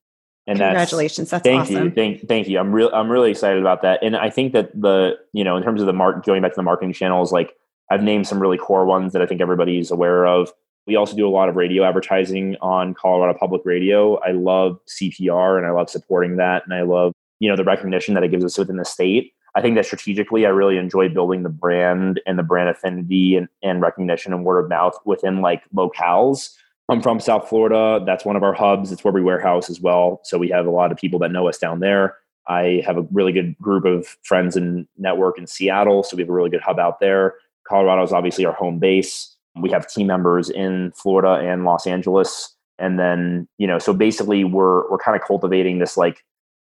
And 0.46 0.58
congratulations, 0.58 1.28
that's, 1.28 1.42
that's 1.42 1.44
thank 1.44 1.62
awesome. 1.64 1.84
you, 1.84 1.90
thank, 1.90 2.26
thank 2.26 2.48
you. 2.48 2.58
I'm 2.58 2.72
real, 2.72 2.90
I'm 2.94 3.10
really 3.10 3.30
excited 3.30 3.60
about 3.60 3.82
that. 3.82 4.02
And 4.02 4.16
I 4.16 4.30
think 4.30 4.54
that 4.54 4.70
the, 4.74 5.18
you 5.34 5.44
know, 5.44 5.58
in 5.58 5.62
terms 5.62 5.82
of 5.82 5.86
the 5.86 5.92
mark, 5.92 6.24
going 6.24 6.40
back 6.40 6.52
to 6.52 6.56
the 6.56 6.62
marketing 6.62 6.94
channels, 6.94 7.32
like 7.32 7.54
I've 7.90 8.02
named 8.02 8.26
some 8.26 8.40
really 8.40 8.58
core 8.58 8.84
ones 8.84 9.12
that 9.12 9.22
I 9.22 9.26
think 9.26 9.40
everybody's 9.40 9.90
aware 9.90 10.26
of. 10.26 10.52
We 10.86 10.96
also 10.96 11.16
do 11.16 11.28
a 11.28 11.30
lot 11.30 11.48
of 11.48 11.56
radio 11.56 11.84
advertising 11.84 12.56
on 12.62 12.94
Colorado 12.94 13.38
Public 13.38 13.62
Radio. 13.64 14.16
I 14.20 14.32
love 14.32 14.78
CPR 14.86 15.58
and 15.58 15.66
I 15.66 15.70
love 15.70 15.90
supporting 15.90 16.36
that. 16.36 16.64
And 16.64 16.72
I 16.72 16.82
love, 16.82 17.12
you 17.40 17.50
know, 17.50 17.56
the 17.56 17.64
recognition 17.64 18.14
that 18.14 18.22
it 18.22 18.30
gives 18.30 18.44
us 18.44 18.56
within 18.56 18.76
the 18.76 18.84
state. 18.84 19.32
I 19.54 19.60
think 19.60 19.74
that 19.76 19.86
strategically, 19.86 20.46
I 20.46 20.50
really 20.50 20.78
enjoy 20.78 21.08
building 21.08 21.42
the 21.42 21.48
brand 21.48 22.20
and 22.26 22.38
the 22.38 22.42
brand 22.42 22.68
affinity 22.68 23.36
and, 23.36 23.48
and 23.62 23.82
recognition 23.82 24.32
and 24.32 24.44
word 24.44 24.60
of 24.60 24.68
mouth 24.68 24.94
within 25.04 25.40
like 25.40 25.62
locales. 25.74 26.54
I'm 26.88 27.02
from 27.02 27.20
South 27.20 27.48
Florida. 27.48 28.02
That's 28.04 28.24
one 28.24 28.36
of 28.36 28.42
our 28.42 28.54
hubs. 28.54 28.92
It's 28.92 29.04
where 29.04 29.12
we 29.12 29.20
warehouse 29.20 29.68
as 29.68 29.80
well. 29.80 30.20
So 30.24 30.38
we 30.38 30.48
have 30.48 30.66
a 30.66 30.70
lot 30.70 30.90
of 30.90 30.96
people 30.96 31.18
that 31.20 31.32
know 31.32 31.48
us 31.48 31.58
down 31.58 31.80
there. 31.80 32.16
I 32.46 32.82
have 32.86 32.96
a 32.96 33.06
really 33.12 33.32
good 33.32 33.58
group 33.58 33.84
of 33.84 34.16
friends 34.22 34.56
and 34.56 34.86
network 34.96 35.38
in 35.38 35.46
Seattle. 35.46 36.02
So 36.02 36.16
we 36.16 36.22
have 36.22 36.30
a 36.30 36.32
really 36.32 36.48
good 36.48 36.62
hub 36.62 36.78
out 36.78 36.98
there. 36.98 37.34
Colorado 37.68 38.02
is 38.02 38.12
obviously 38.12 38.44
our 38.44 38.52
home 38.52 38.78
base. 38.78 39.36
We 39.60 39.70
have 39.70 39.88
team 39.88 40.06
members 40.06 40.50
in 40.50 40.92
Florida 40.92 41.46
and 41.46 41.64
Los 41.64 41.86
Angeles. 41.86 42.54
And 42.78 42.98
then, 42.98 43.48
you 43.58 43.66
know, 43.66 43.78
so 43.78 43.92
basically 43.92 44.44
we're 44.44 44.88
we're 44.90 44.98
kind 44.98 45.20
of 45.20 45.26
cultivating 45.26 45.78
this 45.78 45.96
like 45.96 46.24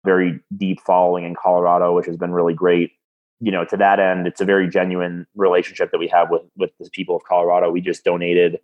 very 0.06 0.40
deep 0.56 0.80
following 0.82 1.26
in 1.26 1.36
Colorado, 1.36 1.94
which 1.94 2.06
has 2.06 2.18
been 2.18 2.32
really 2.32 2.54
great. 2.54 2.92
You 3.40 3.52
know, 3.52 3.66
to 3.66 3.78
that 3.78 4.00
end, 4.00 4.26
it's 4.26 4.42
a 4.42 4.46
very 4.46 4.68
genuine 4.68 5.28
relationship 5.36 5.92
that 5.92 6.00
we 6.00 6.08
have 6.08 6.32
with 6.32 6.44
with 6.56 6.72
the 6.80 6.90
people 6.90 7.16
of 7.16 7.24
Colorado. 7.24 7.70
We 7.70 7.82
just 7.82 8.04
donated, 8.04 8.60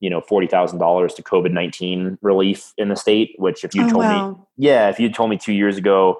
you 0.00 0.10
know, 0.10 0.20
forty 0.22 0.46
thousand 0.46 0.78
dollars 0.78 1.14
to 1.14 1.22
COVID 1.22 1.52
nineteen 1.52 2.18
relief 2.22 2.72
in 2.78 2.88
the 2.88 2.96
state. 2.96 3.34
Which, 3.38 3.62
if 3.62 3.74
you 3.74 3.84
oh, 3.84 3.90
told 3.90 4.04
wow. 4.04 4.30
me, 4.30 4.36
yeah, 4.56 4.88
if 4.88 4.98
you 4.98 5.12
told 5.12 5.30
me 5.30 5.36
two 5.36 5.52
years 5.52 5.76
ago, 5.76 6.18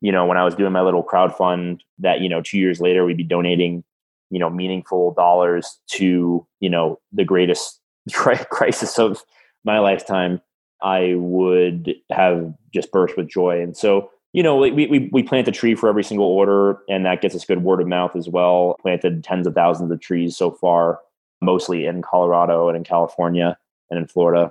you 0.00 0.10
know, 0.10 0.26
when 0.26 0.38
I 0.38 0.44
was 0.44 0.54
doing 0.54 0.72
my 0.72 0.80
little 0.80 1.02
crowd 1.02 1.36
fund, 1.36 1.84
that 1.98 2.20
you 2.20 2.28
know, 2.28 2.40
two 2.42 2.58
years 2.58 2.80
later 2.80 3.04
we'd 3.04 3.16
be 3.16 3.24
donating 3.24 3.84
you 4.30 4.38
know 4.38 4.50
meaningful 4.50 5.12
dollars 5.14 5.78
to 5.92 6.46
you 6.60 6.70
know 6.70 6.98
the 7.12 7.24
greatest 7.24 7.80
crisis 8.12 8.98
of 8.98 9.22
my 9.64 9.78
lifetime 9.78 10.40
i 10.82 11.14
would 11.16 11.94
have 12.10 12.52
just 12.74 12.92
burst 12.92 13.16
with 13.16 13.28
joy. 13.28 13.62
And 13.62 13.74
so 13.76 14.10
you 14.32 14.42
know 14.42 14.56
we, 14.56 14.72
we, 14.72 15.08
we 15.12 15.22
plant 15.22 15.48
a 15.48 15.52
tree 15.52 15.74
for 15.74 15.88
every 15.88 16.04
single 16.04 16.26
order 16.26 16.78
and 16.88 17.06
that 17.06 17.22
gets 17.22 17.34
us 17.34 17.44
good 17.44 17.62
word 17.62 17.80
of 17.80 17.86
mouth 17.86 18.16
as 18.16 18.28
well. 18.28 18.76
Planted 18.82 19.24
tens 19.24 19.46
of 19.46 19.54
thousands 19.54 19.90
of 19.90 20.00
trees 20.00 20.36
so 20.36 20.50
far 20.50 20.98
mostly 21.40 21.86
in 21.86 22.02
colorado 22.02 22.68
and 22.68 22.76
in 22.76 22.84
california 22.84 23.56
and 23.90 23.98
in 23.98 24.06
florida. 24.06 24.50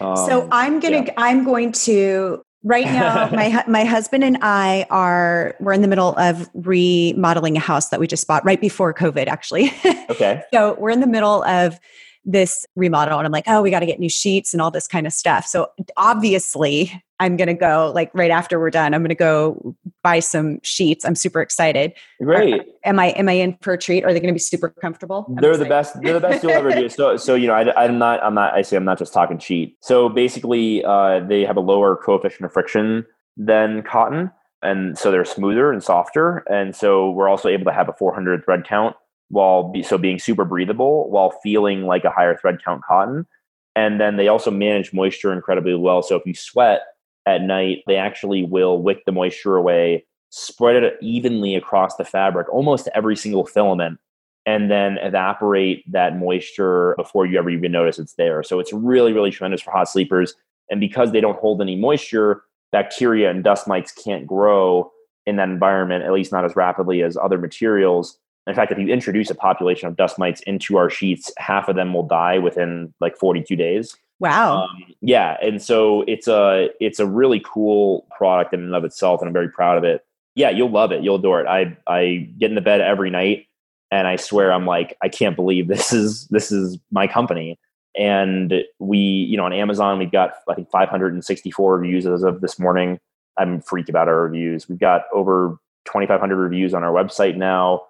Um, 0.00 0.16
so 0.16 0.48
i'm 0.50 0.80
gonna 0.80 1.04
yeah. 1.04 1.14
i'm 1.16 1.44
going 1.44 1.72
to 1.72 2.42
right 2.66 2.86
now 2.86 3.30
my 3.30 3.64
my 3.68 3.84
husband 3.84 4.24
and 4.24 4.36
i 4.42 4.84
are 4.90 5.54
we're 5.60 5.72
in 5.72 5.82
the 5.82 5.88
middle 5.88 6.18
of 6.18 6.50
remodeling 6.54 7.56
a 7.56 7.60
house 7.60 7.90
that 7.90 8.00
we 8.00 8.08
just 8.08 8.26
bought 8.26 8.44
right 8.44 8.60
before 8.60 8.92
covid 8.92 9.28
actually. 9.28 9.72
Okay. 10.08 10.42
So 10.52 10.76
we're 10.78 10.90
in 10.90 11.00
the 11.00 11.06
middle 11.06 11.42
of 11.44 11.80
this 12.26 12.66
remodel 12.74 13.18
and 13.18 13.24
i'm 13.26 13.32
like 13.32 13.44
oh 13.46 13.62
we 13.62 13.70
got 13.70 13.80
to 13.80 13.86
get 13.86 14.00
new 14.00 14.08
sheets 14.08 14.52
and 14.52 14.60
all 14.60 14.70
this 14.70 14.88
kind 14.88 15.06
of 15.06 15.12
stuff. 15.12 15.46
So 15.46 15.70
obviously 15.96 17.02
i'm 17.20 17.36
going 17.36 17.46
to 17.46 17.54
go 17.54 17.90
like 17.94 18.10
right 18.12 18.30
after 18.30 18.58
we're 18.58 18.70
done 18.70 18.92
i'm 18.92 19.00
going 19.00 19.08
to 19.08 19.14
go 19.14 19.74
buy 20.02 20.20
some 20.20 20.60
sheets. 20.62 21.04
I'm 21.04 21.14
super 21.16 21.40
excited. 21.40 21.92
Great. 22.22 22.62
am 22.84 22.98
i 22.98 23.06
am 23.10 23.28
i 23.28 23.32
in 23.32 23.56
for 23.60 23.72
a 23.72 23.78
treat? 23.78 24.04
Are 24.04 24.12
they 24.12 24.20
going 24.20 24.28
to 24.28 24.34
be 24.34 24.38
super 24.38 24.68
comfortable? 24.68 25.24
I'm 25.28 25.36
they're 25.36 25.52
excited. 25.52 25.66
the 25.66 25.68
best 25.68 26.02
they're 26.02 26.12
the 26.12 26.20
best 26.20 26.42
you'll 26.42 26.52
ever 26.52 26.70
do. 26.70 26.88
So 26.96 27.16
so 27.16 27.34
you 27.34 27.46
know 27.46 27.54
I, 27.54 27.84
i'm 27.84 27.98
not 27.98 28.22
i'm 28.22 28.34
not 28.34 28.54
i 28.54 28.62
say 28.62 28.76
i'm 28.76 28.84
not 28.84 28.98
just 28.98 29.12
talking 29.12 29.38
sheet. 29.38 29.76
So 29.80 30.08
basically 30.08 30.84
uh, 30.84 31.20
they 31.20 31.44
have 31.44 31.56
a 31.56 31.60
lower 31.60 31.96
coefficient 31.96 32.44
of 32.44 32.52
friction 32.52 33.06
than 33.36 33.82
cotton 33.82 34.30
and 34.62 34.96
so 34.98 35.10
they're 35.10 35.24
smoother 35.24 35.72
and 35.72 35.82
softer 35.82 36.38
and 36.50 36.74
so 36.74 37.10
we're 37.10 37.28
also 37.28 37.48
able 37.48 37.64
to 37.64 37.72
have 37.72 37.88
a 37.88 37.92
400 37.92 38.44
thread 38.44 38.64
count 38.64 38.96
while 39.28 39.70
be, 39.70 39.82
so 39.82 39.98
being 39.98 40.18
super 40.18 40.44
breathable 40.44 41.10
while 41.10 41.30
feeling 41.42 41.84
like 41.84 42.04
a 42.04 42.10
higher 42.10 42.36
thread 42.36 42.62
count 42.64 42.82
cotton. 42.84 43.26
And 43.74 44.00
then 44.00 44.16
they 44.16 44.28
also 44.28 44.50
manage 44.50 44.92
moisture 44.92 45.32
incredibly 45.32 45.74
well. 45.74 46.02
So 46.02 46.16
if 46.16 46.24
you 46.24 46.34
sweat 46.34 46.82
at 47.26 47.42
night, 47.42 47.82
they 47.86 47.96
actually 47.96 48.42
will 48.42 48.80
wick 48.80 49.04
the 49.04 49.12
moisture 49.12 49.56
away, 49.56 50.06
spread 50.30 50.82
it 50.82 50.96
evenly 51.02 51.54
across 51.54 51.96
the 51.96 52.04
fabric, 52.04 52.48
almost 52.52 52.88
every 52.94 53.16
single 53.16 53.44
filament, 53.44 53.98
and 54.46 54.70
then 54.70 54.96
evaporate 54.98 55.84
that 55.92 56.16
moisture 56.16 56.94
before 56.96 57.26
you 57.26 57.38
ever 57.38 57.50
even 57.50 57.72
notice 57.72 57.98
it's 57.98 58.14
there. 58.14 58.42
So 58.42 58.60
it's 58.60 58.72
really, 58.72 59.12
really 59.12 59.30
tremendous 59.30 59.60
for 59.60 59.72
hot 59.72 59.88
sleepers. 59.88 60.34
And 60.70 60.80
because 60.80 61.12
they 61.12 61.20
don't 61.20 61.38
hold 61.38 61.60
any 61.60 61.76
moisture, 61.76 62.44
bacteria 62.72 63.30
and 63.30 63.44
dust 63.44 63.66
mites 63.66 63.92
can't 63.92 64.26
grow 64.26 64.90
in 65.26 65.36
that 65.36 65.48
environment, 65.48 66.04
at 66.04 66.12
least 66.12 66.32
not 66.32 66.44
as 66.44 66.56
rapidly 66.56 67.02
as 67.02 67.16
other 67.16 67.38
materials. 67.38 68.18
In 68.46 68.54
fact, 68.54 68.70
if 68.70 68.78
you 68.78 68.88
introduce 68.88 69.28
a 69.30 69.34
population 69.34 69.88
of 69.88 69.96
dust 69.96 70.18
mites 70.18 70.40
into 70.42 70.76
our 70.76 70.88
sheets, 70.88 71.32
half 71.36 71.68
of 71.68 71.74
them 71.76 71.92
will 71.92 72.06
die 72.06 72.38
within 72.38 72.94
like 73.00 73.16
42 73.16 73.56
days. 73.56 73.96
Wow. 74.18 74.62
Um, 74.64 74.94
yeah, 75.00 75.36
and 75.42 75.60
so 75.60 76.02
it's 76.02 76.26
a 76.26 76.70
it's 76.80 76.98
a 76.98 77.06
really 77.06 77.42
cool 77.44 78.06
product 78.16 78.54
in 78.54 78.60
and 78.60 78.74
of 78.74 78.84
itself, 78.84 79.20
and 79.20 79.28
I'm 79.28 79.34
very 79.34 79.50
proud 79.50 79.76
of 79.76 79.84
it. 79.84 80.04
Yeah, 80.34 80.50
you'll 80.50 80.70
love 80.70 80.92
it. 80.92 81.02
You'll 81.02 81.16
adore 81.16 81.40
it. 81.40 81.46
I 81.46 81.76
I 81.86 82.28
get 82.38 82.50
into 82.50 82.62
bed 82.62 82.80
every 82.80 83.10
night, 83.10 83.46
and 83.90 84.08
I 84.08 84.16
swear 84.16 84.52
I'm 84.52 84.64
like 84.64 84.96
I 85.02 85.08
can't 85.08 85.36
believe 85.36 85.68
this 85.68 85.92
is 85.92 86.26
this 86.28 86.50
is 86.50 86.78
my 86.90 87.06
company. 87.06 87.58
And 87.98 88.62
we, 88.78 88.98
you 88.98 89.38
know, 89.38 89.44
on 89.44 89.52
Amazon 89.52 89.98
we've 89.98 90.12
got 90.12 90.34
I 90.48 90.54
think 90.54 90.70
564 90.70 91.78
reviews 91.78 92.06
as 92.06 92.22
of 92.22 92.40
this 92.40 92.58
morning. 92.58 92.98
I'm 93.38 93.60
freaked 93.60 93.90
about 93.90 94.08
our 94.08 94.22
reviews. 94.22 94.66
We've 94.66 94.78
got 94.78 95.02
over 95.12 95.58
2,500 95.84 96.36
reviews 96.36 96.72
on 96.72 96.82
our 96.82 96.92
website 96.92 97.36
now. 97.36 97.82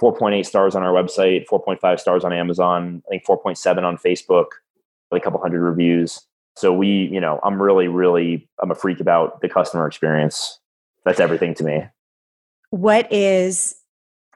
4.8 0.00 0.44
stars 0.44 0.74
on 0.74 0.82
our 0.82 0.92
website, 0.92 1.46
4.5 1.46 2.00
stars 2.00 2.24
on 2.24 2.32
Amazon, 2.32 3.02
I 3.06 3.10
think 3.10 3.24
4.7 3.24 3.82
on 3.82 3.96
Facebook, 3.96 4.46
a 5.12 5.20
couple 5.20 5.40
hundred 5.40 5.62
reviews. 5.62 6.20
So 6.56 6.72
we, 6.72 7.08
you 7.12 7.20
know, 7.20 7.40
I'm 7.42 7.60
really, 7.60 7.88
really, 7.88 8.48
I'm 8.62 8.70
a 8.70 8.74
freak 8.74 9.00
about 9.00 9.40
the 9.40 9.48
customer 9.48 9.86
experience. 9.86 10.58
That's 11.04 11.20
everything 11.20 11.54
to 11.54 11.64
me. 11.64 11.84
What 12.70 13.10
is 13.12 13.76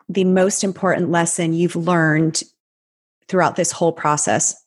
the 0.08 0.24
most 0.24 0.64
important 0.64 1.10
lesson 1.10 1.52
you've 1.52 1.76
learned 1.76 2.42
throughout 3.28 3.56
this 3.56 3.72
whole 3.72 3.92
process? 3.92 4.62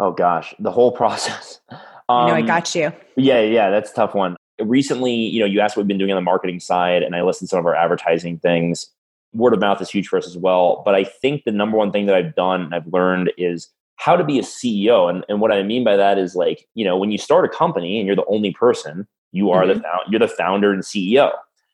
Oh 0.00 0.12
gosh, 0.12 0.54
the 0.58 0.70
whole 0.70 0.92
process. 0.96 1.60
Um, 1.70 1.80
I 2.08 2.28
know 2.28 2.34
I 2.34 2.42
got 2.42 2.74
you. 2.74 2.92
Yeah, 3.16 3.40
yeah, 3.40 3.70
that's 3.70 3.90
a 3.90 3.94
tough 3.94 4.14
one. 4.14 4.36
Recently, 4.60 5.14
you 5.14 5.40
know, 5.40 5.46
you 5.46 5.60
asked 5.60 5.76
what 5.76 5.82
we've 5.82 5.88
been 5.88 5.98
doing 5.98 6.12
on 6.12 6.16
the 6.16 6.22
marketing 6.22 6.60
side, 6.60 7.02
and 7.02 7.16
I 7.16 7.22
listened 7.22 7.48
to 7.48 7.50
some 7.50 7.60
of 7.60 7.66
our 7.66 7.74
advertising 7.74 8.38
things 8.38 8.88
word 9.34 9.52
of 9.52 9.60
mouth 9.60 9.82
is 9.82 9.90
huge 9.90 10.08
for 10.08 10.16
us 10.16 10.26
as 10.26 10.38
well. 10.38 10.82
But 10.84 10.94
I 10.94 11.04
think 11.04 11.44
the 11.44 11.52
number 11.52 11.76
one 11.76 11.92
thing 11.92 12.06
that 12.06 12.14
I've 12.14 12.34
done 12.34 12.62
and 12.62 12.74
I've 12.74 12.86
learned 12.86 13.32
is 13.36 13.68
how 13.96 14.16
to 14.16 14.24
be 14.24 14.38
a 14.38 14.42
CEO. 14.42 15.10
And, 15.10 15.24
and 15.28 15.40
what 15.40 15.52
I 15.52 15.62
mean 15.62 15.84
by 15.84 15.96
that 15.96 16.18
is 16.18 16.34
like, 16.34 16.66
you 16.74 16.84
know, 16.84 16.96
when 16.96 17.10
you 17.10 17.18
start 17.18 17.44
a 17.44 17.48
company 17.48 17.98
and 17.98 18.06
you're 18.06 18.16
the 18.16 18.26
only 18.26 18.52
person, 18.52 19.06
you 19.32 19.50
are 19.50 19.64
mm-hmm. 19.64 19.80
the 19.80 19.88
you're 20.08 20.20
the 20.20 20.28
founder 20.28 20.72
and 20.72 20.82
CEO, 20.82 21.32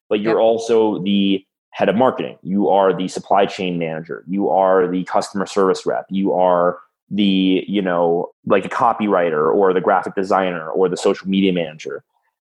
but 0.08 0.20
you're 0.20 0.34
yep. 0.34 0.42
also 0.42 1.02
the 1.02 1.44
head 1.70 1.88
of 1.88 1.96
marketing. 1.96 2.38
You 2.42 2.68
are 2.68 2.96
the 2.96 3.08
supply 3.08 3.46
chain 3.46 3.78
manager. 3.78 4.24
You 4.26 4.48
are 4.48 4.88
the 4.88 5.04
customer 5.04 5.46
service 5.46 5.86
rep. 5.86 6.06
You 6.08 6.32
are 6.32 6.78
the, 7.10 7.64
you 7.66 7.82
know, 7.82 8.30
like 8.46 8.64
a 8.64 8.68
copywriter 8.68 9.52
or 9.54 9.72
the 9.72 9.80
graphic 9.80 10.14
designer 10.14 10.70
or 10.70 10.88
the 10.88 10.96
social 10.96 11.28
media 11.28 11.52
manager. 11.52 12.02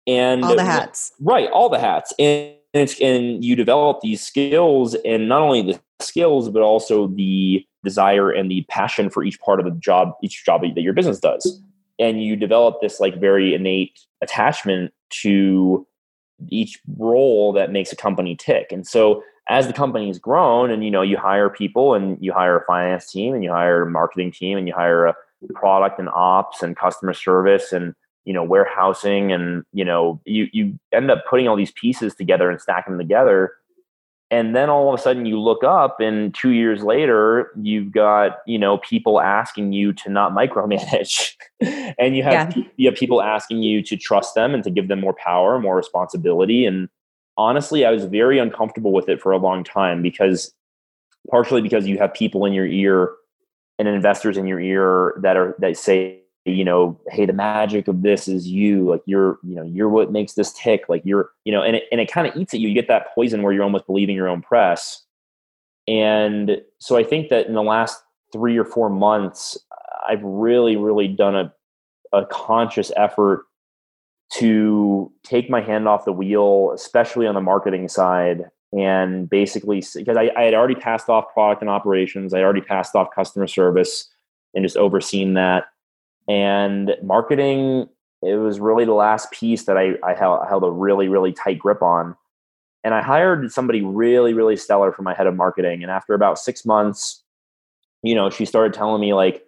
And 0.08 0.44
all 0.44 0.56
the 0.56 0.64
hats. 0.64 1.14
Right, 1.20 1.50
all 1.52 1.70
the 1.70 1.80
hats. 1.80 2.14
And 2.20 2.56
and, 2.74 2.94
and 3.02 3.44
you 3.44 3.56
develop 3.56 4.02
these 4.02 4.22
skills 4.22 4.96
and 5.06 5.30
not 5.30 5.42
only 5.42 5.62
the 5.62 5.80
skills 6.00 6.50
but 6.50 6.62
also 6.62 7.08
the 7.08 7.66
desire 7.84 8.32
and 8.32 8.50
the 8.50 8.66
passion 8.70 9.10
for 9.10 9.24
each 9.24 9.40
part 9.42 9.60
of 9.60 9.66
the 9.66 9.72
job 9.80 10.14
each 10.24 10.46
job 10.46 10.62
that 10.62 10.82
your 10.82 10.94
business 10.94 11.20
does. 11.20 11.62
And 12.00 12.24
you 12.24 12.36
develop 12.36 12.82
this 12.82 13.00
like 13.00 13.20
very 13.20 13.54
innate 13.54 14.00
attachment 14.22 14.94
to 15.22 15.86
each 16.50 16.80
role 16.98 17.54
that 17.54 17.72
makes 17.72 17.92
a 17.92 17.96
company 17.96 18.36
tick. 18.36 18.72
And 18.72 18.86
so 18.88 19.24
as 19.48 19.68
the 19.68 19.74
company 19.74 20.08
has 20.08 20.20
grown 20.20 20.72
and 20.72 20.84
you 20.84 20.92
know 20.92 21.02
you 21.02 21.18
hire 21.18 21.50
people 21.50 21.94
and 21.94 22.18
you 22.20 22.34
hire 22.34 22.58
a 22.58 22.66
finance 22.66 23.12
team 23.12 23.34
and 23.34 23.44
you 23.44 23.52
hire 23.52 23.84
a 23.84 23.90
marketing 23.90 24.32
team 24.32 24.58
and 24.58 24.68
you 24.68 24.74
hire 24.74 25.06
a 25.06 25.16
product 25.54 26.00
and 26.00 26.10
ops 26.10 26.64
and 26.64 26.78
customer 26.78 27.14
service 27.14 27.74
and 27.74 27.94
you 28.26 28.34
know 28.34 28.44
warehousing 28.44 29.32
and 29.32 29.64
you 29.74 29.86
know 29.86 30.22
you 30.26 30.48
you 30.52 30.78
end 30.92 31.12
up 31.12 31.24
putting 31.30 31.48
all 31.48 31.56
these 31.56 31.72
pieces 31.72 32.16
together 32.16 32.50
and 32.50 32.62
stacking 32.62 32.94
them 32.94 33.00
together. 33.00 33.54
And 34.32 34.56
then 34.56 34.68
all 34.68 34.92
of 34.92 35.00
a 35.00 35.02
sudden 35.02 35.28
you 35.28 35.40
look 35.40 35.64
up 35.64 36.00
and 36.00 36.34
two 36.34 36.52
years 36.52 36.82
later 36.82 37.52
you've 37.62 37.92
got 37.92 38.40
you 38.48 38.58
know 38.58 38.80
people 38.80 39.22
asking 39.22 39.74
you 39.74 39.94
to 39.94 40.10
not 40.10 40.32
micromanage. 40.34 41.36
And 41.98 42.18
you 42.18 42.24
have 42.24 42.58
yeah. 42.58 42.64
you 42.76 42.90
have 42.90 42.98
people 42.98 43.22
asking 43.22 43.64
you 43.64 43.82
to 43.84 43.96
trust 43.96 44.36
them 44.36 44.54
and 44.54 44.64
to 44.66 44.72
give 44.72 44.90
them 44.90 45.00
more 45.00 45.14
power 45.14 45.60
more 45.60 45.78
responsibility. 45.78 46.66
And 46.66 46.90
honestly 47.38 47.86
i 47.86 47.92
was 47.92 48.06
very 48.06 48.40
uncomfortable 48.40 48.92
with 48.92 49.10
it 49.10 49.22
for 49.22 49.32
a 49.32 49.38
long 49.38 49.64
time 49.64 50.02
because 50.02 50.54
partially 51.30 51.62
because 51.62 51.88
you 51.88 51.98
have 51.98 52.14
people 52.14 52.46
in 52.46 52.54
your 52.54 52.68
ear 52.68 53.12
and 53.80 53.88
investors 53.88 54.38
in 54.38 54.46
your 54.46 54.60
ear 54.60 55.16
that 55.22 55.36
are 55.36 55.56
that 55.60 55.78
say 55.78 56.23
you 56.46 56.66
know 56.66 57.00
hey 57.10 57.26
the 57.26 57.34
magic 57.34 57.88
of 57.88 58.02
this 58.02 58.28
is 58.28 58.48
you 58.48 58.90
like 58.90 59.02
you're 59.06 59.40
you 59.44 59.56
know 59.56 59.64
you're 59.64 59.88
what 59.88 60.12
makes 60.12 60.34
this 60.34 60.52
tick 60.54 60.84
like 60.90 61.02
you're 61.06 61.30
you 61.46 61.52
know 61.54 61.64
and 61.64 61.78
it, 61.78 61.84
and 61.92 62.02
it 62.02 62.12
kind 62.12 62.28
of 62.28 62.36
eats 62.36 62.54
at 62.54 62.60
you. 62.60 62.68
You 62.68 62.74
get 62.74 62.88
that 62.90 63.14
poison 63.16 63.42
where 63.42 63.54
you're 63.54 63.64
almost 63.64 63.88
believing 63.88 64.16
your 64.16 64.28
own 64.28 64.42
press. 64.42 65.04
And 65.88 66.62
so 66.80 66.96
i 66.98 67.04
think 67.04 67.30
that 67.30 67.48
in 67.48 67.54
the 67.54 67.64
last 67.64 68.02
three 68.32 68.58
or 68.58 68.66
four 68.66 68.90
months 68.90 69.58
i've 70.08 70.24
really 70.24 70.76
really 70.76 71.08
done 71.08 71.36
a, 71.36 71.54
a 72.14 72.26
conscious 72.26 72.92
effort 72.96 73.46
to 74.32 75.12
take 75.24 75.50
my 75.50 75.62
hand 75.62 75.88
off 75.88 76.06
the 76.06 76.14
wheel 76.14 76.72
especially 76.74 77.28
on 77.28 77.36
the 77.36 77.42
marketing 77.42 77.88
side 77.88 78.46
and 78.74 79.30
basically 79.30 79.84
because 79.96 80.18
I, 80.18 80.32
I 80.36 80.44
had 80.44 80.54
already 80.54 80.76
passed 80.76 81.08
off 81.08 81.32
product 81.32 81.62
and 81.62 81.70
operations. 81.70 82.34
I 82.34 82.42
already 82.42 82.62
passed 82.62 82.96
off 82.96 83.10
customer 83.14 83.48
service 83.48 84.10
and 84.54 84.66
just 84.66 84.78
overseen 84.78 85.36
that 85.36 85.66
and 86.28 86.96
marketing, 87.02 87.90
it 88.22 88.36
was 88.36 88.60
really 88.60 88.86
the 88.86 88.94
last 88.94 89.32
piece 89.32 89.66
that 89.66 89.78
I, 89.78 89.96
I 90.04 90.14
held, 90.14 90.48
held 90.48 90.64
a 90.64 90.72
really, 90.72 91.08
really 91.08 91.34
tight 91.34 91.60
grip 91.60 91.82
on. 91.82 92.16
And 92.84 92.94
I 92.94 93.02
hired 93.02 93.52
somebody 93.52 93.82
really, 93.82 94.34
really 94.34 94.56
stellar 94.56 94.92
for 94.92 95.04
my 95.04 95.14
head 95.14 95.28
of 95.28 95.36
marketing. 95.36 95.84
And 95.84 95.92
after 95.92 96.14
about 96.14 96.40
six 96.40 96.66
months, 96.66 97.24
you 98.02 98.16
know, 98.16 98.30
she 98.30 98.46
started 98.46 98.74
telling 98.74 99.00
me 99.00 99.14
like, 99.14 99.44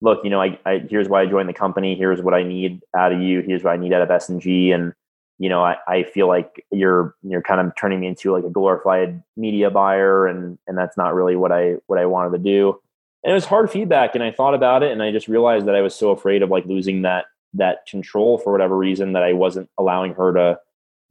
look, 0.00 0.20
you 0.22 0.30
know, 0.30 0.40
I, 0.40 0.58
I 0.66 0.84
here's 0.90 1.08
why 1.08 1.22
I 1.22 1.26
joined 1.26 1.48
the 1.48 1.54
company. 1.54 1.94
Here's 1.94 2.20
what 2.20 2.34
I 2.34 2.42
need 2.42 2.80
out 2.96 3.12
of 3.12 3.20
you. 3.20 3.40
Here's 3.40 3.64
what 3.64 3.72
I 3.72 3.76
need 3.76 3.92
out 3.92 4.02
of 4.02 4.10
S&G. 4.10 4.70
And, 4.70 4.92
you 5.38 5.48
know, 5.48 5.64
I, 5.64 5.76
I 5.88 6.02
feel 6.02 6.28
like 6.28 6.64
you're, 6.70 7.14
you're 7.22 7.42
kind 7.42 7.60
of 7.60 7.74
turning 7.76 8.00
me 8.00 8.08
into 8.08 8.32
like 8.32 8.44
a 8.44 8.50
glorified 8.50 9.22
media 9.36 9.70
buyer. 9.70 10.26
And, 10.26 10.58
and 10.66 10.76
that's 10.76 10.96
not 10.96 11.14
really 11.14 11.36
what 11.36 11.52
I, 11.52 11.76
what 11.86 11.98
I 11.98 12.04
wanted 12.04 12.36
to 12.36 12.38
do 12.38 12.80
and 13.24 13.30
it 13.30 13.34
was 13.34 13.44
hard 13.44 13.70
feedback 13.70 14.14
and 14.14 14.22
i 14.22 14.30
thought 14.30 14.54
about 14.54 14.82
it 14.82 14.92
and 14.92 15.02
i 15.02 15.10
just 15.10 15.28
realized 15.28 15.66
that 15.66 15.74
i 15.74 15.80
was 15.80 15.94
so 15.94 16.10
afraid 16.10 16.42
of 16.42 16.50
like 16.50 16.64
losing 16.66 17.02
that 17.02 17.26
that 17.52 17.86
control 17.86 18.38
for 18.38 18.52
whatever 18.52 18.76
reason 18.76 19.12
that 19.12 19.22
i 19.22 19.32
wasn't 19.32 19.68
allowing 19.78 20.14
her 20.14 20.32
to 20.32 20.58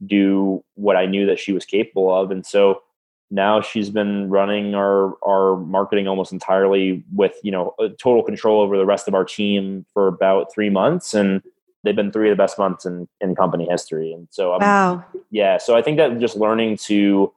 do 0.06 0.62
what 0.74 0.96
i 0.96 1.06
knew 1.06 1.26
that 1.26 1.38
she 1.38 1.52
was 1.52 1.64
capable 1.64 2.14
of. 2.14 2.30
And 2.30 2.44
so 2.44 2.82
now 3.30 3.60
she's 3.60 3.90
been 3.90 4.28
running 4.28 4.74
our 4.74 5.16
our 5.26 5.56
marketing 5.56 6.06
almost 6.06 6.32
entirely 6.32 7.02
with 7.14 7.34
you 7.42 7.50
know 7.50 7.74
total 7.98 8.22
control 8.22 8.60
over 8.60 8.76
the 8.76 8.86
rest 8.86 9.08
of 9.08 9.14
our 9.14 9.24
team 9.24 9.86
for 9.92 10.06
about 10.06 10.52
three 10.52 10.70
months 10.70 11.14
and 11.14 11.42
they've 11.82 11.96
been 11.96 12.12
three 12.12 12.30
of 12.30 12.36
the 12.36 12.42
best 12.42 12.58
months 12.58 12.84
in 12.86 13.08
in 13.20 13.34
company 13.34 13.66
history. 13.68 14.12
And 14.12 14.28
so 14.30 14.54
I'm, 14.54 14.60
wow. 14.60 15.04
Yeah 15.30 15.58
so 15.58 15.76
i 15.76 15.82
think 15.82 15.96
that 15.96 16.18
just 16.18 16.36
learning 16.36 16.76
to 16.78 17.32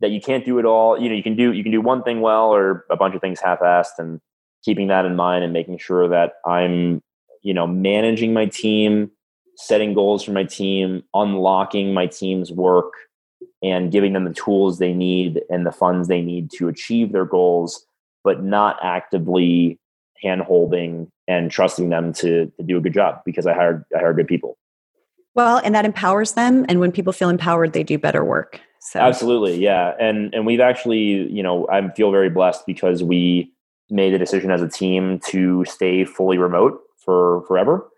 that 0.00 0.10
you 0.10 0.20
can't 0.20 0.44
do 0.44 0.58
it 0.58 0.64
all. 0.64 1.00
You 1.00 1.08
know, 1.08 1.14
you 1.14 1.22
can 1.22 1.36
do 1.36 1.52
you 1.52 1.62
can 1.62 1.72
do 1.72 1.80
one 1.80 2.02
thing 2.02 2.20
well 2.20 2.50
or 2.52 2.84
a 2.90 2.96
bunch 2.96 3.14
of 3.14 3.20
things 3.20 3.40
half-assed, 3.40 3.98
and 3.98 4.20
keeping 4.64 4.88
that 4.88 5.04
in 5.04 5.16
mind 5.16 5.44
and 5.44 5.52
making 5.52 5.78
sure 5.78 6.08
that 6.08 6.34
I'm, 6.46 7.02
you 7.42 7.54
know, 7.54 7.66
managing 7.66 8.32
my 8.32 8.46
team, 8.46 9.10
setting 9.56 9.94
goals 9.94 10.24
for 10.24 10.32
my 10.32 10.44
team, 10.44 11.02
unlocking 11.14 11.94
my 11.94 12.06
team's 12.06 12.50
work, 12.52 12.92
and 13.62 13.92
giving 13.92 14.12
them 14.12 14.24
the 14.24 14.34
tools 14.34 14.78
they 14.78 14.92
need 14.92 15.42
and 15.50 15.66
the 15.66 15.72
funds 15.72 16.08
they 16.08 16.22
need 16.22 16.50
to 16.52 16.68
achieve 16.68 17.12
their 17.12 17.24
goals, 17.24 17.86
but 18.24 18.42
not 18.42 18.78
actively 18.82 19.78
hand 20.22 20.42
holding 20.42 21.10
and 21.28 21.50
trusting 21.50 21.88
them 21.88 22.12
to, 22.12 22.52
to 22.56 22.62
do 22.62 22.76
a 22.76 22.80
good 22.80 22.92
job 22.92 23.20
because 23.24 23.46
I 23.46 23.54
hired 23.54 23.84
I 23.96 24.00
hired 24.00 24.16
good 24.16 24.28
people. 24.28 24.56
Well, 25.34 25.60
and 25.64 25.74
that 25.74 25.84
empowers 25.84 26.32
them. 26.32 26.66
And 26.68 26.80
when 26.80 26.90
people 26.92 27.12
feel 27.12 27.28
empowered, 27.28 27.72
they 27.72 27.84
do 27.84 27.98
better 27.98 28.24
work. 28.24 28.60
So 28.80 28.98
absolutely, 28.98 29.58
yeah, 29.58 29.94
and 30.00 30.34
and 30.34 30.46
we've 30.46 30.60
actually, 30.60 31.30
you 31.30 31.42
know, 31.42 31.68
I 31.68 31.86
feel 31.90 32.10
very 32.10 32.30
blessed 32.30 32.66
because 32.66 33.02
we 33.02 33.52
made 33.90 34.14
the 34.14 34.18
decision 34.18 34.50
as 34.50 34.62
a 34.62 34.68
team 34.68 35.20
to 35.26 35.64
stay 35.66 36.04
fully 36.04 36.38
remote 36.38 36.80
for 37.04 37.42
forever. 37.46 37.88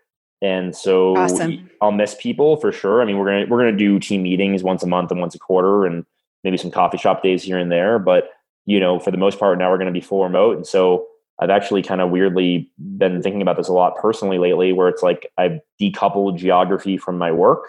And 0.41 0.75
so 0.75 1.15
awesome. 1.15 1.69
I'll 1.81 1.93
miss 1.93 2.15
people 2.19 2.57
for 2.57 2.73
sure. 2.73 3.01
I 3.01 3.05
mean, 3.05 3.17
we're 3.17 3.25
gonna 3.25 3.45
we're 3.49 3.59
gonna 3.59 3.77
do 3.77 3.97
team 3.97 4.23
meetings 4.23 4.61
once 4.61 4.83
a 4.83 4.87
month 4.87 5.09
and 5.09 5.21
once 5.21 5.33
a 5.33 5.39
quarter, 5.39 5.85
and 5.85 6.05
maybe 6.43 6.57
some 6.57 6.69
coffee 6.69 6.97
shop 6.97 7.23
days 7.23 7.43
here 7.43 7.57
and 7.57 7.71
there. 7.71 7.97
But 7.97 8.31
you 8.65 8.79
know, 8.79 8.99
for 8.99 9.11
the 9.11 9.17
most 9.17 9.39
part, 9.39 9.57
now 9.57 9.71
we're 9.71 9.77
going 9.77 9.87
to 9.87 9.93
be 9.93 10.01
full 10.01 10.23
remote, 10.23 10.57
and 10.57 10.67
so 10.67 11.07
I've 11.39 11.49
actually 11.49 11.81
kind 11.81 12.01
of 12.01 12.11
weirdly 12.11 12.69
been 12.97 13.21
thinking 13.21 13.41
about 13.41 13.57
this 13.57 13.67
a 13.69 13.73
lot 13.73 13.95
personally 13.95 14.37
lately, 14.37 14.73
where 14.73 14.89
it's 14.89 15.03
like 15.03 15.31
I've 15.37 15.59
decoupled 15.81 16.37
geography 16.37 16.97
from 16.97 17.17
my 17.17 17.31
work, 17.31 17.63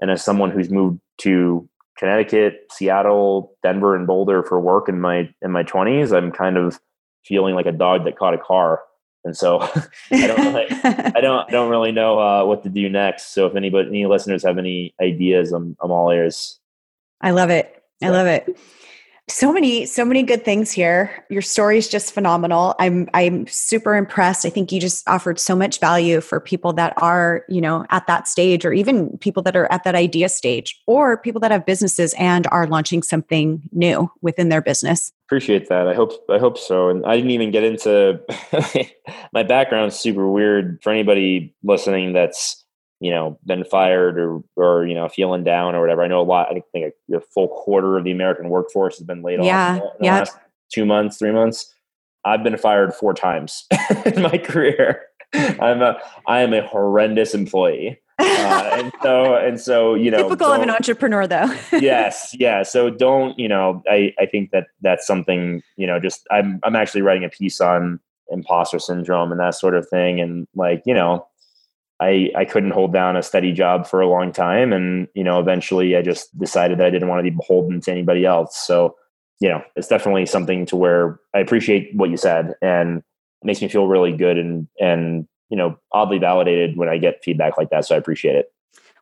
and 0.00 0.10
as 0.10 0.24
someone 0.24 0.52
who's 0.52 0.70
moved 0.70 1.00
to 1.18 1.68
Connecticut, 1.98 2.66
Seattle, 2.72 3.56
Denver, 3.62 3.94
and 3.94 4.06
Boulder 4.06 4.42
for 4.42 4.60
work 4.60 4.88
in 4.88 5.00
my 5.00 5.32
in 5.42 5.50
my 5.50 5.62
twenties, 5.62 6.12
I'm 6.12 6.32
kind 6.32 6.56
of 6.56 6.80
feeling 7.24 7.54
like 7.54 7.66
a 7.66 7.72
dog 7.72 8.04
that 8.04 8.18
caught 8.18 8.34
a 8.34 8.38
car, 8.38 8.80
and 9.24 9.36
so 9.36 9.60
I 10.10 10.26
don't 10.26 10.38
really, 10.38 10.66
I 10.70 11.20
don't 11.20 11.48
I 11.48 11.50
don't 11.50 11.70
really 11.70 11.92
know 11.92 12.18
uh, 12.18 12.44
what 12.44 12.62
to 12.64 12.68
do 12.68 12.88
next. 12.88 13.34
So 13.34 13.46
if 13.46 13.56
anybody 13.56 13.88
any 13.88 14.06
listeners 14.06 14.42
have 14.44 14.58
any 14.58 14.94
ideas, 15.00 15.52
I'm 15.52 15.76
I'm 15.80 15.90
all 15.90 16.10
ears. 16.10 16.58
I 17.20 17.30
love 17.30 17.50
it. 17.50 17.82
I 18.02 18.08
love 18.08 18.26
it 18.26 18.56
so 19.32 19.50
many 19.50 19.86
so 19.86 20.04
many 20.04 20.22
good 20.22 20.44
things 20.44 20.70
here. 20.70 21.24
Your 21.30 21.42
story 21.42 21.78
is 21.78 21.88
just 21.88 22.12
phenomenal. 22.12 22.74
I'm 22.78 23.08
i'm 23.14 23.46
super 23.46 23.96
impressed. 23.96 24.44
I 24.44 24.50
think 24.50 24.70
you 24.70 24.80
just 24.80 25.08
offered 25.08 25.40
so 25.40 25.56
much 25.56 25.80
value 25.80 26.20
for 26.20 26.38
people 26.38 26.72
that 26.74 26.92
are 26.98 27.44
you 27.48 27.60
know 27.60 27.86
at 27.90 28.06
that 28.06 28.28
stage 28.28 28.64
or 28.64 28.72
even 28.72 29.16
people 29.18 29.42
that 29.44 29.56
are 29.56 29.70
at 29.72 29.84
that 29.84 29.94
idea 29.94 30.28
stage 30.28 30.80
or 30.86 31.16
people 31.16 31.40
that 31.40 31.50
have 31.50 31.64
businesses 31.64 32.14
and 32.18 32.46
are 32.48 32.66
launching 32.66 33.02
something 33.02 33.62
new 33.72 34.10
within 34.20 34.50
their 34.50 34.60
business. 34.60 35.12
Appreciate 35.28 35.68
that. 35.68 35.88
I 35.88 35.94
hope 35.94 36.12
i 36.28 36.38
hope 36.38 36.58
so. 36.58 36.90
And 36.90 37.06
i 37.06 37.16
didn't 37.16 37.30
even 37.30 37.50
get 37.50 37.64
into 37.64 38.20
my 39.32 39.42
background 39.42 39.94
super 39.94 40.28
weird 40.28 40.78
for 40.82 40.90
anybody 40.90 41.54
listening 41.62 42.12
that's 42.12 42.61
you 43.02 43.10
know, 43.10 43.36
been 43.44 43.64
fired 43.64 44.16
or, 44.16 44.40
or, 44.54 44.86
you 44.86 44.94
know, 44.94 45.08
feeling 45.08 45.42
down 45.42 45.74
or 45.74 45.80
whatever. 45.80 46.04
I 46.04 46.06
know 46.06 46.20
a 46.20 46.22
lot, 46.22 46.48
I 46.50 46.62
think 46.72 46.94
a, 47.10 47.16
a 47.16 47.20
full 47.20 47.48
quarter 47.48 47.98
of 47.98 48.04
the 48.04 48.12
American 48.12 48.48
workforce 48.48 48.96
has 48.98 49.06
been 49.06 49.22
laid 49.22 49.42
yeah, 49.42 49.80
off 49.82 49.94
in 49.98 50.06
the 50.06 50.06
last 50.06 50.36
two 50.72 50.86
months, 50.86 51.18
three 51.18 51.32
months. 51.32 51.74
I've 52.24 52.44
been 52.44 52.56
fired 52.56 52.94
four 52.94 53.12
times 53.12 53.66
in 54.06 54.22
my 54.22 54.38
career. 54.38 55.02
I'm 55.34 55.82
a, 55.82 55.98
I 56.28 56.42
am 56.42 56.54
a 56.54 56.64
horrendous 56.64 57.34
employee. 57.34 58.00
Uh, 58.20 58.70
and 58.74 58.92
so, 59.02 59.34
and 59.34 59.60
so, 59.60 59.94
you 59.94 60.08
know, 60.08 60.22
typical 60.22 60.52
of 60.52 60.62
an 60.62 60.70
entrepreneur 60.70 61.26
though. 61.26 61.52
yes. 61.72 62.36
Yeah. 62.38 62.62
So 62.62 62.88
don't, 62.88 63.36
you 63.36 63.48
know, 63.48 63.82
I, 63.90 64.14
I 64.20 64.26
think 64.26 64.52
that 64.52 64.68
that's 64.80 65.08
something, 65.08 65.60
you 65.76 65.88
know, 65.88 65.98
just 65.98 66.24
I'm, 66.30 66.60
I'm 66.62 66.76
actually 66.76 67.02
writing 67.02 67.24
a 67.24 67.28
piece 67.28 67.60
on 67.60 67.98
imposter 68.30 68.78
syndrome 68.78 69.32
and 69.32 69.40
that 69.40 69.56
sort 69.56 69.74
of 69.74 69.88
thing. 69.88 70.20
And 70.20 70.46
like, 70.54 70.84
you 70.86 70.94
know, 70.94 71.26
I, 72.02 72.30
I 72.36 72.44
couldn't 72.44 72.72
hold 72.72 72.92
down 72.92 73.16
a 73.16 73.22
steady 73.22 73.52
job 73.52 73.86
for 73.86 74.00
a 74.00 74.08
long 74.08 74.32
time. 74.32 74.72
And, 74.72 75.06
you 75.14 75.22
know, 75.22 75.38
eventually 75.38 75.96
I 75.96 76.02
just 76.02 76.36
decided 76.36 76.78
that 76.78 76.86
I 76.86 76.90
didn't 76.90 77.08
want 77.08 77.20
to 77.20 77.30
be 77.30 77.36
beholden 77.36 77.80
to 77.82 77.92
anybody 77.92 78.26
else. 78.26 78.56
So, 78.56 78.96
you 79.40 79.48
know, 79.48 79.62
it's 79.76 79.88
definitely 79.88 80.26
something 80.26 80.66
to 80.66 80.76
where 80.76 81.20
I 81.32 81.38
appreciate 81.38 81.94
what 81.94 82.10
you 82.10 82.16
said 82.16 82.54
and 82.60 82.98
it 82.98 83.46
makes 83.46 83.62
me 83.62 83.68
feel 83.68 83.86
really 83.86 84.16
good 84.16 84.36
and, 84.36 84.68
and, 84.80 85.28
you 85.48 85.56
know, 85.56 85.78
oddly 85.92 86.18
validated 86.18 86.76
when 86.76 86.88
I 86.88 86.98
get 86.98 87.22
feedback 87.22 87.56
like 87.56 87.70
that. 87.70 87.84
So 87.84 87.94
I 87.94 87.98
appreciate 87.98 88.36
it. 88.36 88.52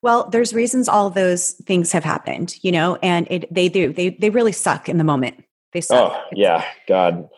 Well, 0.03 0.29
there's 0.31 0.53
reasons 0.55 0.89
all 0.89 1.11
those 1.11 1.53
things 1.53 1.93
have 1.93 2.05
happened, 2.05 2.57
you 2.63 2.73
know, 2.73 2.97
and 3.03 3.27
it, 3.31 3.53
they 3.53 3.69
do, 3.69 3.93
they, 3.93 4.11
they 4.11 4.31
really 4.31 4.53
suck 4.53 4.89
in 4.89 4.99
the 4.99 5.05
moment. 5.05 5.43
They 5.73 5.81
suck. 5.81 6.13
Oh 6.15 6.23
yeah. 6.33 6.65
God. 6.89 7.29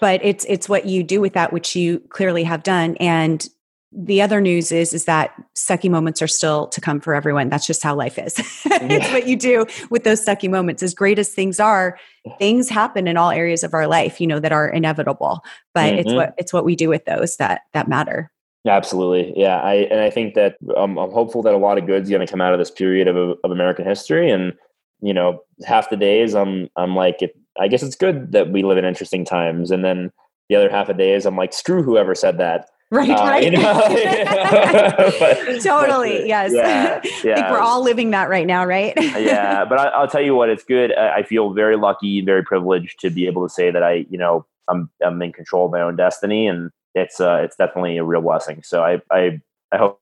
But 0.00 0.20
it's, 0.24 0.44
it's 0.48 0.68
what 0.68 0.86
you 0.86 1.02
do 1.02 1.20
with 1.20 1.32
that, 1.32 1.52
which 1.52 1.74
you 1.74 2.00
clearly 2.10 2.44
have 2.44 2.62
done. 2.62 2.96
And 2.96 3.48
the 3.90 4.20
other 4.20 4.40
news 4.40 4.70
is 4.70 4.92
is 4.92 5.06
that 5.06 5.32
sucky 5.56 5.90
moments 5.90 6.20
are 6.20 6.28
still 6.28 6.66
to 6.68 6.80
come 6.80 7.00
for 7.00 7.14
everyone. 7.14 7.48
That's 7.48 7.66
just 7.66 7.82
how 7.82 7.94
life 7.94 8.18
is. 8.18 8.34
It's 8.80 9.12
what 9.12 9.26
you 9.26 9.36
do 9.36 9.66
with 9.90 10.04
those 10.04 10.24
sucky 10.24 10.48
moments. 10.48 10.82
As 10.82 10.94
great 10.94 11.18
as 11.18 11.30
things 11.30 11.58
are 11.58 11.98
things 12.38 12.68
happen 12.68 13.08
in 13.08 13.16
all 13.16 13.30
areas 13.30 13.64
of 13.64 13.74
our 13.74 13.86
life 13.86 14.20
you 14.20 14.26
know 14.26 14.40
that 14.40 14.52
are 14.52 14.68
inevitable. 14.68 15.40
But 15.74 15.92
mm-hmm. 15.92 15.98
it's 16.00 16.12
what 16.12 16.34
it's 16.38 16.52
what 16.52 16.64
we 16.64 16.76
do 16.76 16.88
with 16.88 17.04
those 17.06 17.36
that 17.36 17.62
that 17.72 17.88
matter. 17.88 18.30
Absolutely. 18.66 19.32
Yeah 19.36 19.60
i 19.60 19.74
and 19.74 20.00
i 20.00 20.10
think 20.10 20.34
that 20.34 20.56
um, 20.76 20.98
i'm 20.98 21.10
hopeful 21.10 21.42
that 21.42 21.54
a 21.54 21.58
lot 21.58 21.78
of 21.78 21.86
good's 21.86 22.10
going 22.10 22.24
to 22.24 22.30
come 22.30 22.40
out 22.40 22.52
of 22.52 22.58
this 22.58 22.70
period 22.70 23.08
of, 23.08 23.38
of 23.42 23.50
american 23.50 23.86
history. 23.86 24.30
And 24.30 24.52
you 25.00 25.14
know 25.14 25.40
half 25.64 25.90
the 25.90 25.96
days 25.96 26.34
i'm 26.34 26.68
i'm 26.76 26.94
like 26.94 27.22
it, 27.22 27.36
i 27.58 27.68
guess 27.68 27.82
it's 27.82 27.96
good 27.96 28.32
that 28.32 28.50
we 28.50 28.62
live 28.62 28.78
in 28.78 28.84
interesting 28.84 29.24
times. 29.24 29.70
And 29.70 29.84
then 29.84 30.12
the 30.50 30.56
other 30.56 30.70
half 30.70 30.88
of 30.88 30.98
days 30.98 31.24
i'm 31.24 31.36
like 31.36 31.52
screw 31.54 31.82
whoever 31.82 32.14
said 32.14 32.38
that 32.38 32.68
Right, 32.90 33.10
uh, 33.10 33.24
right. 33.24 33.44
You 33.44 33.50
know? 33.50 33.74
but, 35.20 35.60
totally. 35.62 36.18
But, 36.18 36.26
yes. 36.26 36.52
Yeah, 36.54 37.00
yeah. 37.22 37.32
I 37.32 37.34
think 37.34 37.50
we're 37.50 37.60
all 37.60 37.82
living 37.82 38.10
that 38.12 38.30
right 38.30 38.46
now, 38.46 38.64
right? 38.64 38.94
yeah. 38.96 39.64
But 39.66 39.78
I, 39.78 40.00
will 40.00 40.08
tell 40.08 40.22
you 40.22 40.34
what, 40.34 40.48
it's 40.48 40.64
good. 40.64 40.94
I 40.94 41.22
feel 41.22 41.52
very 41.52 41.76
lucky, 41.76 42.18
and 42.18 42.26
very 42.26 42.42
privileged 42.42 42.98
to 43.00 43.10
be 43.10 43.26
able 43.26 43.46
to 43.46 43.52
say 43.52 43.70
that 43.70 43.82
I, 43.82 44.06
you 44.08 44.16
know, 44.16 44.46
I'm, 44.68 44.90
I'm 45.04 45.20
in 45.20 45.32
control 45.32 45.66
of 45.66 45.72
my 45.72 45.82
own 45.82 45.96
destiny 45.96 46.46
and 46.46 46.70
it's, 46.94 47.20
uh, 47.20 47.40
it's 47.42 47.56
definitely 47.56 47.96
a 47.98 48.04
real 48.04 48.22
blessing. 48.22 48.62
So 48.62 48.82
I, 48.82 49.00
I, 49.10 49.40
I 49.72 49.76
hope 49.76 50.00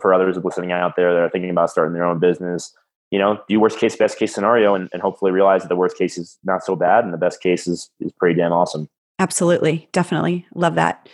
for 0.00 0.14
others 0.14 0.36
listening 0.42 0.72
out 0.72 0.96
there 0.96 1.12
that 1.12 1.20
are 1.20 1.30
thinking 1.30 1.50
about 1.50 1.70
starting 1.70 1.94
their 1.94 2.04
own 2.04 2.18
business, 2.18 2.74
you 3.10 3.18
know, 3.18 3.40
do 3.48 3.60
worst 3.60 3.78
case, 3.78 3.96
best 3.96 4.18
case 4.18 4.34
scenario 4.34 4.74
and, 4.74 4.88
and 4.92 5.02
hopefully 5.02 5.30
realize 5.30 5.62
that 5.62 5.68
the 5.68 5.76
worst 5.76 5.96
case 5.96 6.18
is 6.18 6.38
not 6.44 6.64
so 6.64 6.76
bad 6.76 7.04
and 7.04 7.12
the 7.12 7.18
best 7.18 7.40
case 7.40 7.66
is, 7.66 7.90
is 8.00 8.12
pretty 8.12 8.38
damn 8.38 8.52
awesome. 8.52 8.88
Absolutely. 9.18 9.88
Definitely. 9.92 10.46
Love 10.54 10.74
that. 10.76 11.08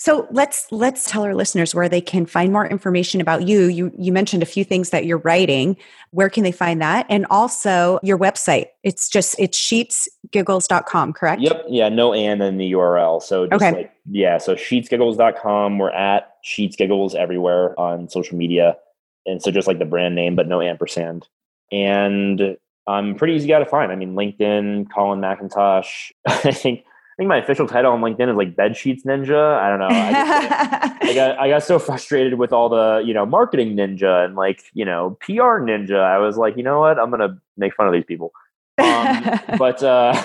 So 0.00 0.26
let's 0.30 0.66
let's 0.72 1.04
tell 1.04 1.24
our 1.24 1.34
listeners 1.34 1.74
where 1.74 1.86
they 1.86 2.00
can 2.00 2.24
find 2.24 2.54
more 2.54 2.66
information 2.66 3.20
about 3.20 3.46
you. 3.46 3.66
You 3.66 3.92
you 3.98 4.12
mentioned 4.12 4.42
a 4.42 4.46
few 4.46 4.64
things 4.64 4.88
that 4.90 5.04
you're 5.04 5.18
writing. 5.18 5.76
Where 6.12 6.30
can 6.30 6.42
they 6.42 6.52
find 6.52 6.80
that? 6.80 7.04
And 7.10 7.26
also 7.28 7.98
your 8.02 8.16
website. 8.16 8.68
It's 8.82 9.10
just 9.10 9.38
it's 9.38 9.60
sheetsgiggles.com, 9.60 11.12
correct? 11.12 11.42
Yep. 11.42 11.66
Yeah, 11.68 11.90
no 11.90 12.14
and 12.14 12.42
in 12.42 12.56
the 12.56 12.72
URL. 12.72 13.22
So 13.22 13.46
just 13.46 13.62
okay. 13.62 13.76
like 13.76 13.92
yeah, 14.10 14.38
so 14.38 14.54
sheetsgiggles.com. 14.54 15.78
We're 15.78 15.90
at 15.90 16.32
sheetsgiggles 16.42 17.14
everywhere 17.14 17.78
on 17.78 18.08
social 18.08 18.38
media. 18.38 18.78
And 19.26 19.42
so 19.42 19.50
just 19.50 19.68
like 19.68 19.80
the 19.80 19.84
brand 19.84 20.14
name, 20.14 20.34
but 20.34 20.48
no 20.48 20.62
ampersand. 20.62 21.28
And 21.70 22.56
I'm 22.86 23.16
pretty 23.16 23.34
easy 23.34 23.48
guy 23.48 23.58
to 23.58 23.66
find. 23.66 23.92
I 23.92 23.96
mean, 23.96 24.14
LinkedIn, 24.14 24.90
Colin 24.94 25.20
McIntosh. 25.20 26.12
I 26.26 26.52
think 26.52 26.84
think 27.20 27.28
my 27.28 27.36
official 27.36 27.68
title 27.68 27.92
on 27.92 28.00
LinkedIn 28.00 28.30
is 28.30 28.36
like 28.36 28.56
bed 28.56 28.74
sheets 28.74 29.04
ninja. 29.04 29.58
I 29.58 29.68
don't 29.68 29.78
know. 29.78 29.88
I, 29.90 30.12
just, 30.12 31.02
I, 31.02 31.14
got 31.14 31.38
I 31.38 31.48
got 31.50 31.62
so 31.62 31.78
frustrated 31.78 32.38
with 32.38 32.50
all 32.50 32.70
the 32.70 33.02
you 33.04 33.12
know 33.12 33.26
marketing 33.26 33.76
ninja 33.76 34.24
and 34.24 34.36
like 34.36 34.62
you 34.72 34.86
know 34.86 35.18
PR 35.20 35.60
ninja. 35.60 36.00
I 36.00 36.16
was 36.16 36.38
like, 36.38 36.56
you 36.56 36.62
know 36.62 36.80
what? 36.80 36.98
I'm 36.98 37.10
gonna 37.10 37.38
make 37.58 37.74
fun 37.74 37.86
of 37.86 37.92
these 37.92 38.06
people. 38.06 38.32
Um, 38.78 39.38
but 39.58 39.82
uh, 39.82 40.18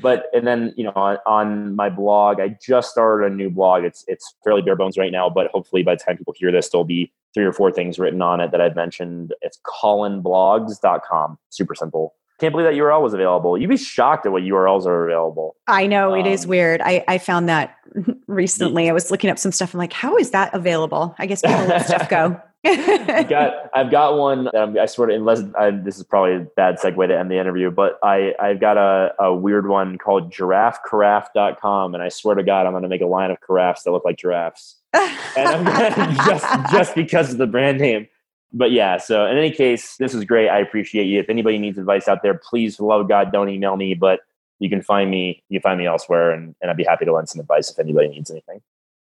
but 0.00 0.30
and 0.32 0.46
then 0.46 0.72
you 0.74 0.84
know 0.84 0.92
on, 0.96 1.18
on 1.26 1.76
my 1.76 1.90
blog, 1.90 2.40
I 2.40 2.56
just 2.62 2.90
started 2.90 3.30
a 3.30 3.34
new 3.34 3.50
blog. 3.50 3.84
It's 3.84 4.06
it's 4.08 4.36
fairly 4.42 4.62
bare 4.62 4.76
bones 4.76 4.96
right 4.96 5.12
now, 5.12 5.28
but 5.28 5.48
hopefully 5.48 5.82
by 5.82 5.96
the 5.96 6.02
time 6.02 6.16
people 6.16 6.32
hear 6.34 6.50
this, 6.50 6.70
there'll 6.70 6.86
be 6.86 7.12
three 7.34 7.44
or 7.44 7.52
four 7.52 7.70
things 7.70 7.98
written 7.98 8.22
on 8.22 8.40
it 8.40 8.52
that 8.52 8.60
I've 8.62 8.76
mentioned. 8.76 9.34
It's 9.42 9.60
colinblogs.com. 9.66 11.38
Super 11.50 11.74
simple 11.74 12.14
can't 12.40 12.52
believe 12.52 12.66
that 12.66 12.74
URL 12.74 13.00
was 13.00 13.14
available. 13.14 13.56
You'd 13.56 13.70
be 13.70 13.76
shocked 13.76 14.26
at 14.26 14.32
what 14.32 14.42
URLs 14.42 14.86
are 14.86 15.06
available. 15.06 15.56
I 15.66 15.86
know 15.86 16.14
um, 16.14 16.20
it 16.20 16.26
is 16.26 16.44
um, 16.44 16.50
weird. 16.50 16.80
I, 16.80 17.04
I 17.06 17.18
found 17.18 17.48
that 17.48 17.76
recently. 18.26 18.88
I 18.88 18.92
was 18.92 19.10
looking 19.10 19.30
up 19.30 19.38
some 19.38 19.52
stuff. 19.52 19.72
I'm 19.72 19.78
like, 19.78 19.92
how 19.92 20.16
is 20.16 20.30
that 20.30 20.52
available? 20.52 21.14
I 21.18 21.26
guess 21.26 21.42
people 21.42 21.64
let 21.66 21.86
stuff 21.86 22.08
go. 22.08 22.40
I've 22.66 23.28
got 23.28 23.70
I've 23.74 23.90
got 23.90 24.16
one. 24.16 24.54
Um, 24.56 24.78
I 24.80 24.86
swear 24.86 25.08
to 25.08 25.14
unless 25.14 25.42
I, 25.58 25.70
this 25.70 25.98
is 25.98 26.04
probably 26.04 26.36
a 26.36 26.40
bad 26.56 26.78
segue 26.78 27.06
to 27.06 27.18
end 27.18 27.30
the 27.30 27.38
interview, 27.38 27.70
but 27.70 27.98
I 28.02 28.34
I've 28.40 28.58
got 28.58 28.78
a, 28.78 29.12
a 29.22 29.34
weird 29.34 29.68
one 29.68 29.98
called 29.98 30.32
giraffecarafe.com, 30.32 31.94
and 31.94 32.02
I 32.02 32.08
swear 32.08 32.36
to 32.36 32.42
God, 32.42 32.64
I'm 32.64 32.72
going 32.72 32.82
to 32.82 32.88
make 32.88 33.02
a 33.02 33.06
line 33.06 33.30
of 33.30 33.38
carafes 33.46 33.82
that 33.82 33.90
look 33.90 34.06
like 34.06 34.16
giraffes. 34.16 34.76
and 34.94 35.12
I'm 35.36 35.64
gonna, 35.64 36.16
just 36.26 36.72
just 36.72 36.94
because 36.94 37.32
of 37.32 37.38
the 37.38 37.46
brand 37.46 37.78
name 37.78 38.08
but 38.54 38.70
yeah, 38.70 38.96
so 38.96 39.26
in 39.26 39.36
any 39.36 39.50
case, 39.50 39.96
this 39.96 40.14
is 40.14 40.24
great. 40.24 40.48
I 40.48 40.60
appreciate 40.60 41.04
you. 41.04 41.20
If 41.20 41.28
anybody 41.28 41.58
needs 41.58 41.76
advice 41.76 42.08
out 42.08 42.22
there, 42.22 42.34
please, 42.34 42.76
for 42.76 42.88
love 42.88 43.02
of 43.02 43.08
God, 43.08 43.32
don't 43.32 43.48
email 43.48 43.76
me. 43.76 43.94
But 43.94 44.20
you 44.60 44.70
can 44.70 44.80
find 44.80 45.10
me. 45.10 45.42
You 45.48 45.60
can 45.60 45.62
find 45.62 45.78
me 45.78 45.86
elsewhere, 45.86 46.30
and, 46.30 46.54
and 46.62 46.70
I'd 46.70 46.76
be 46.76 46.84
happy 46.84 47.04
to 47.04 47.12
lend 47.12 47.28
some 47.28 47.40
advice 47.40 47.70
if 47.70 47.78
anybody 47.78 48.08
needs 48.08 48.30
anything. 48.30 48.62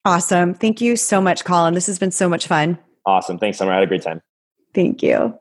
Awesome. 0.07 0.55
Thank 0.55 0.81
you 0.81 0.97
so 0.97 1.21
much, 1.21 1.45
Colin. 1.45 1.75
This 1.75 1.87
has 1.87 1.99
been 1.99 2.11
so 2.11 2.29
much 2.29 2.47
fun. 2.47 2.79
Awesome. 3.07 3.39
Thanks, 3.39 3.59
Summer. 3.59 3.73
I 3.73 3.77
had 3.77 3.85
a 3.85 3.87
great 3.87 4.03
time. 4.03 4.23
Thank 4.75 5.03
you. 5.03 5.39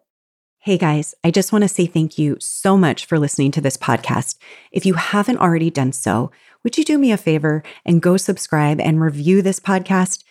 Hey 0.59 0.77
guys, 0.77 1.13
I 1.25 1.31
just 1.31 1.51
want 1.51 1.63
to 1.63 1.67
say 1.67 1.85
thank 1.85 2.17
you 2.17 2.37
so 2.39 2.77
much 2.77 3.05
for 3.05 3.19
listening 3.19 3.51
to 3.51 3.59
this 3.59 3.75
podcast. 3.75 4.37
If 4.71 4.85
you 4.85 4.93
haven't 4.93 5.39
already 5.39 5.69
done 5.69 5.91
so, 5.91 6.31
would 6.63 6.77
you 6.77 6.85
do 6.85 6.97
me 6.97 7.11
a 7.11 7.17
favor 7.17 7.63
and 7.85 8.01
go 8.01 8.15
subscribe 8.15 8.79
and 8.79 9.01
review 9.01 9.41
this 9.41 9.59
podcast? 9.59 10.23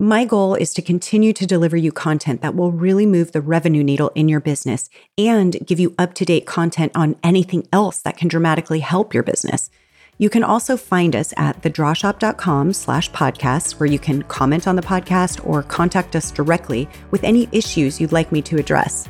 My 0.00 0.24
goal 0.24 0.54
is 0.54 0.72
to 0.74 0.82
continue 0.82 1.32
to 1.32 1.44
deliver 1.44 1.76
you 1.76 1.90
content 1.90 2.40
that 2.40 2.54
will 2.54 2.70
really 2.70 3.04
move 3.04 3.32
the 3.32 3.40
revenue 3.40 3.82
needle 3.82 4.12
in 4.14 4.28
your 4.28 4.38
business 4.38 4.88
and 5.18 5.56
give 5.66 5.80
you 5.80 5.92
up 5.98 6.14
to 6.14 6.24
date 6.24 6.46
content 6.46 6.92
on 6.94 7.16
anything 7.24 7.66
else 7.72 8.00
that 8.02 8.16
can 8.16 8.28
dramatically 8.28 8.78
help 8.78 9.12
your 9.12 9.24
business. 9.24 9.70
You 10.16 10.30
can 10.30 10.44
also 10.44 10.76
find 10.76 11.16
us 11.16 11.34
at 11.36 11.62
thedrawshop.com 11.62 12.74
slash 12.74 13.10
podcast, 13.10 13.80
where 13.80 13.88
you 13.88 13.98
can 13.98 14.22
comment 14.22 14.68
on 14.68 14.76
the 14.76 14.82
podcast 14.82 15.44
or 15.44 15.64
contact 15.64 16.14
us 16.14 16.30
directly 16.30 16.88
with 17.10 17.24
any 17.24 17.48
issues 17.50 18.00
you'd 18.00 18.12
like 18.12 18.30
me 18.30 18.40
to 18.42 18.56
address. 18.56 19.08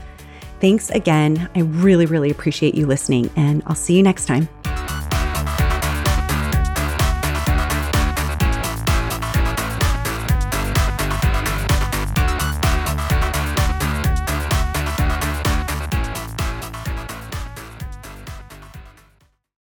Thanks 0.59 0.89
again. 0.89 1.51
I 1.55 1.61
really, 1.61 2.07
really 2.07 2.31
appreciate 2.31 2.75
you 2.75 2.87
listening, 2.87 3.31
and 3.37 3.63
I'll 3.67 3.75
see 3.75 3.95
you 3.95 4.03
next 4.03 4.25
time. 4.25 4.49